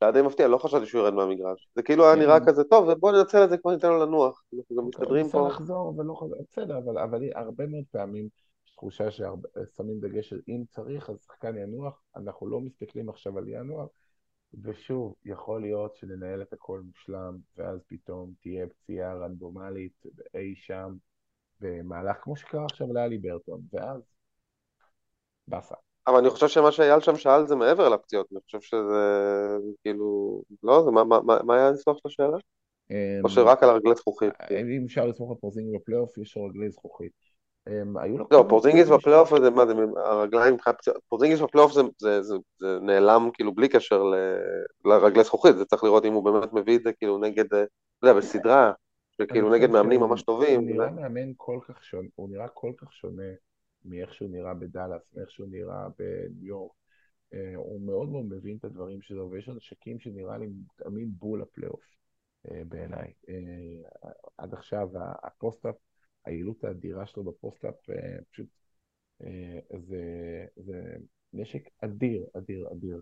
זה 0.05 0.09
היה 0.09 0.21
די 0.23 0.27
מפתיע, 0.27 0.47
לא 0.47 0.57
חשבתי 0.57 0.85
שהוא 0.85 1.01
ירד 1.01 1.13
מהמגרש. 1.13 1.67
זה 1.75 1.83
כאילו 1.83 2.05
היה 2.05 2.15
כן. 2.15 2.19
נראה 2.21 2.45
כזה, 2.45 2.63
טוב, 2.63 2.93
בוא 2.93 3.11
ננצל 3.11 3.43
את 3.43 3.49
זה, 3.49 3.57
כבר 3.57 3.71
ניתן 3.71 3.87
לו 3.87 4.05
לנוח. 4.05 4.43
אנחנו 4.57 4.75
גם 4.75 4.87
מסתדרים 4.87 5.29
פה. 5.29 5.47
לחזור 5.47 5.93
ולא 5.97 6.13
חזר, 6.13 6.35
בסדר, 6.51 6.77
אבל, 6.77 6.97
אבל 6.97 7.23
הרבה 7.35 7.67
מאוד 7.67 7.83
פעמים 7.91 8.29
יש 8.65 8.71
תחושה 8.71 9.11
ששמים 9.11 9.99
דגש 9.99 10.33
על 10.33 10.41
אם 10.47 10.63
צריך, 10.69 11.09
אז 11.09 11.15
שחקן 11.25 11.57
ינוח, 11.57 12.01
אנחנו 12.15 12.47
לא 12.47 12.61
מסתכלים 12.61 13.09
עכשיו 13.09 13.37
על 13.37 13.47
ינואר, 13.47 13.87
ושוב, 14.63 15.15
יכול 15.25 15.61
להיות 15.61 15.95
שננהל 15.95 16.41
את 16.41 16.53
הכל 16.53 16.81
מושלם, 16.85 17.37
ואז 17.57 17.79
פתאום 17.87 18.31
תהיה 18.41 18.67
פציעה 18.67 19.15
רנדומלית 19.15 20.03
אי 20.33 20.55
שם, 20.55 20.95
במהלך, 21.61 22.17
כמו 22.21 22.35
שקרה 22.35 22.65
עכשיו 22.65 22.93
לאלי 22.93 23.17
ברטון, 23.17 23.61
ואז 23.73 24.01
באסה. 25.47 25.75
אבל 26.07 26.17
אני 26.17 26.29
חושב 26.29 26.47
שמה 26.47 26.71
שאייל 26.71 26.99
שם 26.99 27.15
שאל 27.15 27.47
זה 27.47 27.55
מעבר 27.55 27.89
לפציעות, 27.89 28.27
אני 28.31 28.39
חושב 28.45 28.61
שזה, 28.61 29.57
כאילו, 29.83 30.41
לא, 30.63 30.83
זה 30.83 30.91
מה, 30.91 31.03
מה, 31.03 31.19
מה- 31.43 31.55
היה 31.55 31.67
הניסוח 31.67 31.97
של 31.97 32.07
השאלה? 32.07 32.37
או 33.23 33.29
שרק 33.29 33.63
על 33.63 33.69
הרגלי 33.69 33.95
זכוכית? 33.95 34.33
אמ, 34.51 34.55
אם 34.57 34.83
אפשר 34.85 35.05
לסמוך 35.05 35.31
על 35.31 35.37
פורזינג 35.41 35.75
בפלייאוף, 35.75 36.17
יש 36.17 36.37
רגלי 36.37 36.69
זכוכית. 36.69 37.11
אמ. 37.67 37.95
לא, 38.31 38.45
פורזינגיס 38.49 38.87
בפלייאוף 38.89 39.29
זה, 39.41 39.49
מה 39.49 39.65
זה, 39.67 39.73
הרגליים 39.95 40.53
מבחינת 40.53 40.77
פציעות, 40.77 41.01
פורזינגיס 41.09 41.39
בפלייאוף 41.39 41.71
זה, 41.71 42.17
נעלם 42.81 43.29
כאילו 43.33 43.55
בלי 43.55 43.69
קשר 43.69 44.03
לרגלי 44.85 45.23
זכוכית, 45.23 45.57
זה 45.57 45.65
צריך 45.65 45.83
לראות 45.83 46.05
אם 46.05 46.13
הוא 46.13 46.23
באמת 46.23 46.53
מביא 46.53 46.77
את 46.77 46.83
זה 46.83 46.93
כאילו 46.93 47.17
נגד, 47.17 47.53
אה, 47.53 47.63
אתה 47.63 48.07
יודע, 48.07 48.19
בסדרה, 48.19 48.71
שכאילו 49.21 49.49
נגד 49.49 49.69
מאמנים 49.69 49.99
ממש 49.99 50.23
טובים, 50.23 50.59
הוא 50.59 50.69
נראה. 50.69 50.91
מאמן 50.91 51.31
כל 51.37 51.59
כך 51.67 51.83
שונה, 51.83 52.07
הוא 52.15 52.29
נראה 52.29 52.47
כל 52.47 52.71
כך 52.77 52.93
שונה 52.93 53.23
מאיך 53.85 54.13
שהוא 54.13 54.29
נראה 54.29 54.53
בדאלאס, 54.53 55.13
מאיך 55.13 55.31
שהוא 55.31 55.47
נראה 55.51 55.87
בניו 55.97 56.45
יורק. 56.45 56.71
אה, 57.33 57.55
הוא 57.55 57.81
מאוד 57.81 58.09
מאוד 58.09 58.25
מבין 58.25 58.57
את 58.57 58.65
הדברים 58.65 59.01
שלו, 59.01 59.31
ויש 59.31 59.49
נשקים 59.49 59.99
שנראה 59.99 60.37
לי 60.37 60.47
מותאמים 60.47 61.11
בול 61.11 61.41
לפלייאוף 61.41 61.95
אה, 62.51 62.61
בעיניי. 62.67 63.13
אה, 63.29 64.13
עד 64.37 64.53
עכשיו 64.53 64.89
ה 65.23 65.29
post-up, 65.29 65.75
היעילות 66.25 66.63
האדירה 66.63 67.05
שלו 67.05 67.23
ב 67.23 67.29
post-up, 67.29 67.75
פשוט 68.31 68.47
זה, 69.79 70.45
זה 70.55 70.95
נשק 71.33 71.69
אדיר, 71.81 72.25
אדיר, 72.37 72.71
אדיר 72.71 73.01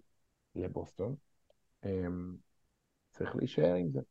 לבוסטון. 0.55 1.15
צריך 3.11 3.35
להישאר 3.35 3.73
עם 3.73 3.89
זה. 3.91 4.01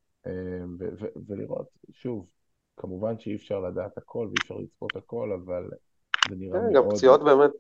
ולראות, 1.27 1.69
שוב, 1.91 2.31
כמובן 2.77 3.19
שאי 3.19 3.37
אפשר 3.37 3.61
לדעת 3.61 3.99
הכל 3.99 4.27
ואי 4.27 4.35
אפשר 4.43 4.55
לצפות 4.55 4.97
הכל, 4.97 5.33
אבל 5.33 5.71
זה 6.31 6.37
נראה 6.37 6.61
כן, 6.61 6.73
מאוד... 6.73 6.75
גם 6.75 6.91
פציעות 6.91 7.25
באמת, 7.25 7.51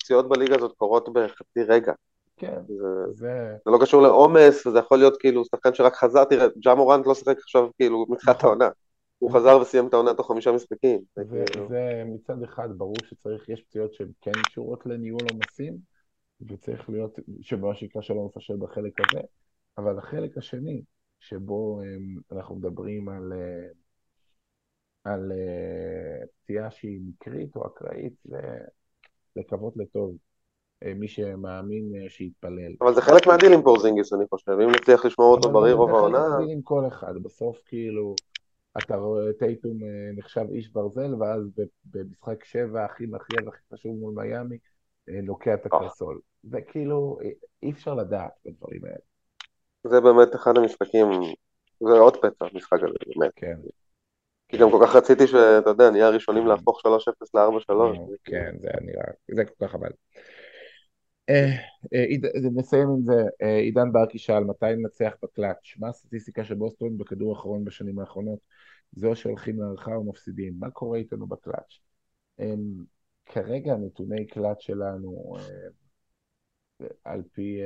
פציעות 0.00 0.28
בליגה 0.28 0.56
הזאת 0.56 0.72
קורות 0.76 1.08
בחצי 1.12 1.62
רגע, 1.68 1.92
כן, 2.36 2.60
זה, 2.68 3.12
זה... 3.12 3.56
זה 3.64 3.70
לא 3.70 3.78
קשור 3.82 4.02
לעומס, 4.02 4.66
וזה 4.66 4.78
יכול 4.78 4.98
להיות 4.98 5.16
כאילו 5.20 5.44
שחקן 5.44 5.74
שרק 5.74 5.94
חזר, 5.94 6.24
תראה, 6.24 6.46
ג'ה 6.64 6.74
מורנט 6.74 7.06
לא 7.06 7.14
שיחק 7.14 7.38
עכשיו 7.38 7.68
כאילו 7.78 8.06
מתחילת 8.08 8.36
נכון. 8.36 8.50
העונה, 8.50 8.68
הוא 9.18 9.32
חזר 9.32 9.58
וסיים 9.58 9.86
את 9.86 9.94
העונה 9.94 10.14
תוך 10.14 10.28
חמישה 10.28 10.52
משחקים, 10.52 11.00
זה 11.16 11.24
זה, 11.24 11.44
כאילו- 11.52 11.68
זה 11.68 12.02
מצד 12.06 12.42
אחד 12.42 12.68
ברור 12.76 12.94
שצריך, 13.04 13.48
יש 13.48 13.62
פציעות 13.62 13.94
שהן 13.94 14.08
כן 14.20 14.44
קשורות 14.44 14.86
לניהול 14.86 15.26
עומסים, 15.32 15.78
וצריך 16.48 16.90
להיות, 16.90 17.18
שמה 17.40 17.74
שנקרא 17.74 18.02
שלא 18.02 18.24
מפשל 18.26 18.56
בחלק 18.56 19.00
הזה, 19.00 19.20
אבל 19.78 19.98
החלק 19.98 20.38
השני, 20.38 20.82
שבו 21.20 21.80
הם, 21.84 22.16
אנחנו 22.32 22.56
מדברים 22.56 23.08
על, 23.08 23.32
אה, 23.32 23.68
על 25.04 25.32
אה, 25.32 26.26
פציעה 26.42 26.70
שהיא 26.70 27.00
מקרית 27.08 27.56
או 27.56 27.66
אקראית, 27.66 28.12
זה 28.24 28.38
לקוות 29.36 29.76
לטוב. 29.76 30.16
אה, 30.84 30.94
מי 30.94 31.08
שמאמין 31.08 31.92
אה, 31.94 32.10
שיתפלל. 32.10 32.72
אבל 32.80 32.94
זה 32.94 33.02
חלק 33.02 33.26
מהדיל 33.26 33.52
עם 33.52 33.62
פורזינגיס, 33.62 34.12
אני 34.12 34.24
חושב, 34.30 34.52
אם 34.52 34.70
נצליח 34.70 35.04
לשמור 35.04 35.34
אותו 35.36 35.50
בריא 35.52 35.72
זה 35.72 35.76
רוב 35.78 35.88
חלק 35.88 35.98
העונה, 35.98 36.18
מהדיל 36.18 36.50
עם 36.56 36.62
כל 36.62 36.88
אחד, 36.88 37.14
בסוף 37.22 37.58
כאילו, 37.66 38.14
אתה 38.78 38.96
רואה 38.96 39.32
טייטום 39.38 39.78
נחשב 40.16 40.44
איש 40.52 40.68
ברזל, 40.68 41.14
ואז 41.14 41.42
במשחק 41.84 42.44
שבע 42.44 42.84
הכי 42.84 43.06
מכריע 43.06 43.44
והכי 43.46 43.62
חשוב 43.72 43.96
מול 43.96 44.14
מיאמי, 44.16 44.58
נוקע 45.22 45.54
את 45.54 45.66
הקרסול. 45.66 46.20
וכאילו, 46.50 47.18
אי- 47.22 47.34
אי 47.62 47.70
אפשר 47.70 47.94
לדעת 47.94 48.32
בדברים 48.44 48.84
האלה. 48.84 48.96
זה 49.86 50.00
באמת 50.00 50.34
אחד 50.34 50.56
המשחקים, 50.56 51.06
זה 51.80 51.92
עוד 51.92 52.16
פצע, 52.16 52.46
המשחק 52.52 52.78
הזה, 52.82 52.98
באמת. 53.06 53.32
כן, 53.36 53.56
כי 54.52 54.58
גם 54.58 54.70
כל 54.70 54.78
כך 54.86 54.96
רציתי 54.96 55.26
שאתה 55.26 55.70
יודע, 55.70 55.90
נהיה 55.90 56.06
הראשונים 56.06 56.46
להפוך 56.46 56.80
3-0 56.80 56.84
ל-4-3. 57.34 57.72
כן, 58.24 58.54
זה 58.58 58.68
נראה, 58.82 59.04
זה 59.34 59.44
כל 59.44 59.66
כך 59.66 59.72
חבל. 59.72 59.90
אה, 61.30 61.50
אה, 61.94 62.04
נסיים 62.54 62.88
עם 62.88 63.02
זה, 63.02 63.22
אה, 63.42 63.56
עידן 63.56 63.92
ברקי 63.92 64.18
שאל 64.18 64.44
מתי 64.44 64.66
ננצח 64.76 65.12
בקלאץ', 65.22 65.74
מה 65.78 65.88
הסטטיסטיקה 65.88 66.44
של 66.44 66.54
בוסטון 66.54 66.98
בכדור 66.98 67.36
האחרון 67.36 67.64
בשנים 67.64 67.98
האחרונות? 67.98 68.38
זה 68.92 69.06
או 69.06 69.16
שהולכים 69.16 69.60
להארכה 69.60 69.94
או 69.94 70.04
מפסידים, 70.04 70.54
מה 70.58 70.70
קורה 70.70 70.98
איתנו 70.98 71.26
בקלאץ'? 71.26 71.78
כרגע 73.26 73.76
נתוני 73.76 74.26
קלאץ' 74.26 74.60
שלנו 74.60 75.36
על 77.04 77.22
פי 77.32 77.60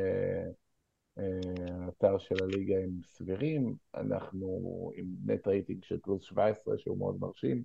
האתר 1.17 2.19
של 2.19 2.43
הליגה 2.43 2.75
הם 2.77 2.91
סבירים, 3.05 3.77
אנחנו 3.95 4.91
עם 4.95 5.07
net 5.25 5.47
rating 5.47 5.85
של 5.85 5.99
פלוס 6.03 6.23
17 6.23 6.79
שהוא 6.79 6.99
מאוד 6.99 7.21
מרשים, 7.21 7.63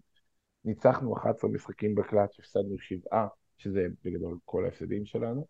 ניצחנו 0.65 1.17
11 1.17 1.49
משחקים 1.49 1.95
בקלאץ', 1.95 2.39
הפסדנו 2.39 2.79
7, 2.79 3.27
שזה 3.57 3.87
בגדול 4.03 4.37
כל 4.45 4.65
ההפסדים 4.65 5.05
שלנו. 5.05 5.47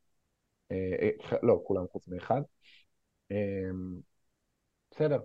אה, 0.71 0.95
אה, 1.01 1.37
לא, 1.43 1.61
כולם 1.63 1.85
חוץ 1.91 2.07
מאחד. 2.07 2.41
אה, 3.31 3.69
בסדר, 4.91 5.19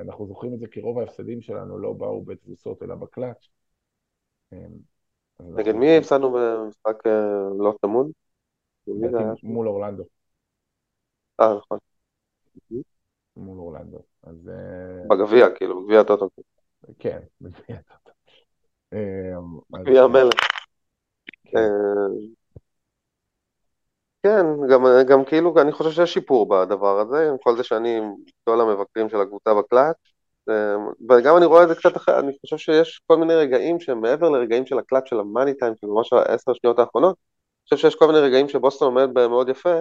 אנחנו 0.00 0.26
זוכרים 0.26 0.54
את 0.54 0.58
זה 0.58 0.66
כי 0.68 0.80
רוב 0.80 0.98
ההפסדים 0.98 1.40
שלנו 1.40 1.78
לא 1.78 1.92
באו 1.92 2.22
בתבוסות 2.22 2.82
אלא 2.82 2.94
בקלאץ'. 2.94 3.48
נגד 5.40 5.74
מי 5.74 5.96
הפסדנו 5.98 6.32
במשחק 6.32 7.06
לא 7.58 7.74
צמוד? 7.80 8.10
מול 9.42 9.68
אורלנדו. 9.68 10.04
אה, 11.40 11.54
נכון. 11.54 11.78
מול 13.36 13.58
אורלנדו. 13.58 13.98
אז... 14.22 14.50
בגביע, 15.10 15.46
כאילו, 15.50 15.82
בגביע 15.82 16.00
הטוטו. 16.00 16.28
כן, 16.98 17.18
בגביע 17.40 17.76
הטוטו. 17.76 18.10
גביע 19.72 20.02
המלך. 20.02 20.34
כן. 21.44 21.68
כן, 24.22 24.46
גם, 24.70 24.84
גם 25.08 25.24
כאילו, 25.24 25.54
אני 25.60 25.72
חושב 25.72 25.90
שיש 25.90 26.14
שיפור 26.14 26.48
בדבר 26.48 27.00
הזה, 27.00 27.28
עם 27.28 27.36
כל 27.42 27.56
זה 27.56 27.64
שאני 27.64 28.00
גדול 28.42 28.60
המבקרים 28.60 29.08
של 29.08 29.20
הקבוצה 29.20 29.54
בקלאץ', 29.54 29.96
וגם 31.10 31.36
אני 31.36 31.46
רואה 31.46 31.62
את 31.62 31.68
זה 31.68 31.74
קצת 31.74 31.96
אחר, 31.96 32.20
אני 32.20 32.32
חושב 32.40 32.56
שיש 32.56 33.02
כל 33.06 33.16
מיני 33.16 33.34
רגעים 33.34 33.80
שהם 33.80 34.00
מעבר 34.00 34.28
לרגעים 34.28 34.66
של 34.66 34.78
הקלאץ' 34.78 35.08
של 35.08 35.20
המאני 35.20 35.54
טיים, 35.54 35.72
של 35.76 35.86
ממש 35.86 36.12
העשר 36.12 36.52
שניות 36.54 36.78
האחרונות, 36.78 37.16
אני 37.16 37.64
חושב 37.64 37.76
שיש 37.76 37.94
כל 37.94 38.06
מיני 38.06 38.18
רגעים 38.18 38.48
שבוסטון 38.48 38.88
עומד 38.88 39.14
בהם 39.14 39.30
מאוד 39.30 39.48
יפה, 39.48 39.80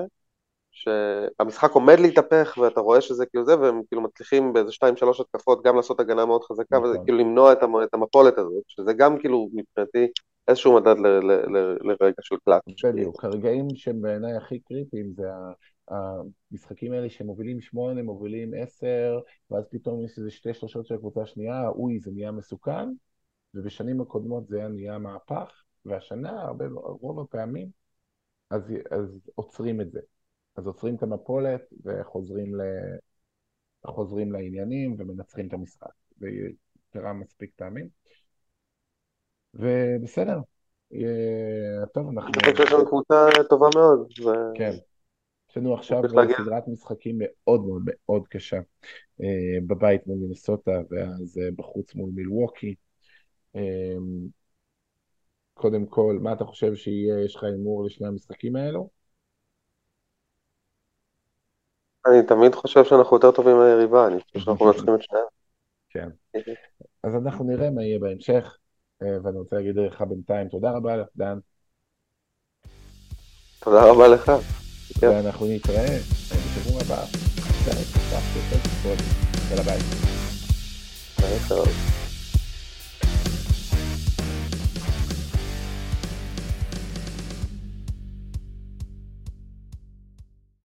שהמשחק 0.72 1.72
עומד 1.72 1.99
להתהפך 1.99 2.57
ואתה 2.61 2.80
רואה 2.80 3.01
שזה 3.01 3.26
כאילו 3.26 3.45
זה, 3.45 3.59
והם 3.59 3.82
כאילו 3.88 4.01
מצליחים 4.01 4.53
באיזה 4.53 4.72
שתיים 4.72 4.97
שלוש 4.97 5.20
התקפות 5.20 5.63
גם 5.63 5.76
לעשות 5.76 5.99
הגנה 5.99 6.26
מאוד 6.26 6.43
חזקה, 6.43 6.80
וזה 6.80 6.93
נכון. 6.93 7.05
כאילו 7.05 7.17
למנוע 7.17 7.53
את 7.53 7.93
המפולת 7.93 8.38
הזאת, 8.38 8.63
שזה 8.67 8.93
גם 8.93 9.20
כאילו 9.20 9.49
מבחינתי 9.53 10.07
איזשהו 10.47 10.76
מדד 10.76 10.99
ל, 10.99 11.07
ל, 11.07 11.32
ל, 11.32 11.78
לרגע 11.82 12.22
של 12.22 12.36
קלאץ'. 12.45 12.63
בדיוק, 12.84 13.26
הרגעים 13.26 13.67
שהם 13.76 14.01
בעיניי 14.01 14.34
הכי 14.34 14.59
קריטיים 14.59 15.13
זה 15.13 15.28
המשחקים 15.89 16.91
האלה 16.91 17.09
שמובילים 17.09 17.61
שמונה, 17.61 18.03
מובילים 18.03 18.51
עשר, 18.57 19.20
ואז 19.51 19.67
פתאום 19.72 20.05
יש 20.05 20.17
איזה 20.17 20.32
שתי 20.32 20.53
שלושות 20.53 20.86
של 20.86 20.95
הקבוצה 20.95 21.22
השנייה, 21.22 21.70
אוי, 21.70 21.99
זה 21.99 22.11
נהיה 22.11 22.32
מסוכן, 22.32 22.89
ובשנים 23.53 24.01
הקודמות 24.01 24.47
זה 24.47 24.57
היה 24.57 24.67
נהיה 24.67 24.97
מהפך, 24.97 25.63
והשנה, 25.86 26.41
הרבה, 26.41 26.65
רוב 26.84 27.20
הפעמים, 27.20 27.67
אז, 28.49 28.74
אז 28.91 29.20
עוצרים 29.36 29.82
את 29.82 29.91
זה. 29.91 29.99
אז 30.60 30.68
עוצרים 30.68 30.95
את 30.95 31.03
המפולת 31.03 31.62
וחוזרים 31.84 32.55
ל... 32.55 32.62
חוזרים 33.86 34.32
לעניינים 34.32 34.95
ומנצחים 34.97 35.47
את 35.47 35.53
המשחק. 35.53 35.91
זה 36.18 36.28
קרה 36.93 37.14
מספיק 37.14 37.51
פעמים. 37.55 37.88
ובסדר. 39.53 40.39
טוב, 41.93 42.10
אנחנו... 42.10 42.32
אני 42.34 42.51
חושב 42.51 42.55
שיש 42.55 42.72
לנו 42.72 42.86
קבוצה 42.86 43.26
טובה 43.49 43.68
מאוד. 43.76 44.07
כן. 44.55 44.72
יש 45.49 45.57
לנו 45.57 45.74
עכשיו 45.74 46.01
סדרת 46.10 46.68
משחקים 46.68 47.16
מאוד 47.20 47.66
מאוד 47.66 47.82
מאוד 47.86 48.28
קשה. 48.28 48.60
אה, 49.22 49.60
בבית 49.68 50.07
מול 50.07 50.18
מינסוטה, 50.18 50.82
ואז 50.89 51.38
אה, 51.41 51.49
בחוץ 51.55 51.95
מול 51.95 52.10
מילווקי. 52.14 52.76
אה, 53.55 53.95
קודם 55.53 55.86
כל, 55.86 56.18
מה 56.22 56.34
אתה 56.34 56.45
חושב 56.45 56.76
שיהיה, 56.76 57.26
יש 57.26 57.36
לך 57.36 57.43
הימור 57.43 57.86
לשני 57.86 58.07
המשחקים 58.07 58.55
האלו? 58.55 58.98
אני 62.10 62.24
תמיד 62.28 62.55
חושב 62.55 62.84
שאנחנו 62.84 63.16
יותר 63.18 63.32
טובים 63.32 63.57
מהיריבה, 63.57 64.07
אני 64.07 64.22
חושב 64.22 64.39
שאנחנו 64.39 64.66
מנצחים 64.66 64.95
את 64.95 65.01
שניהם. 65.01 65.26
כן. 65.89 66.10
אז 67.03 67.16
אנחנו 67.16 67.45
נראה 67.45 67.70
מה 67.70 67.84
יהיה 67.84 67.99
בהמשך. 67.99 68.57
אה, 69.01 69.18
ואני 69.24 69.38
רוצה 69.38 69.55
להגיד 69.55 69.76
לך 69.76 70.01
בינתיים 70.01 70.47
תודה 70.47 70.72
רבה 70.72 70.97
לך, 70.97 71.07
דן. 71.16 71.39
תודה 73.60 73.91
רבה 73.91 74.07
לך. 74.07 74.32
ואנחנו 74.99 75.45
נתראה 75.47 75.97
בשבוע 76.55 76.82
הבא. 76.82 77.03
יאללה 79.51 79.64
ביי. 79.64 79.80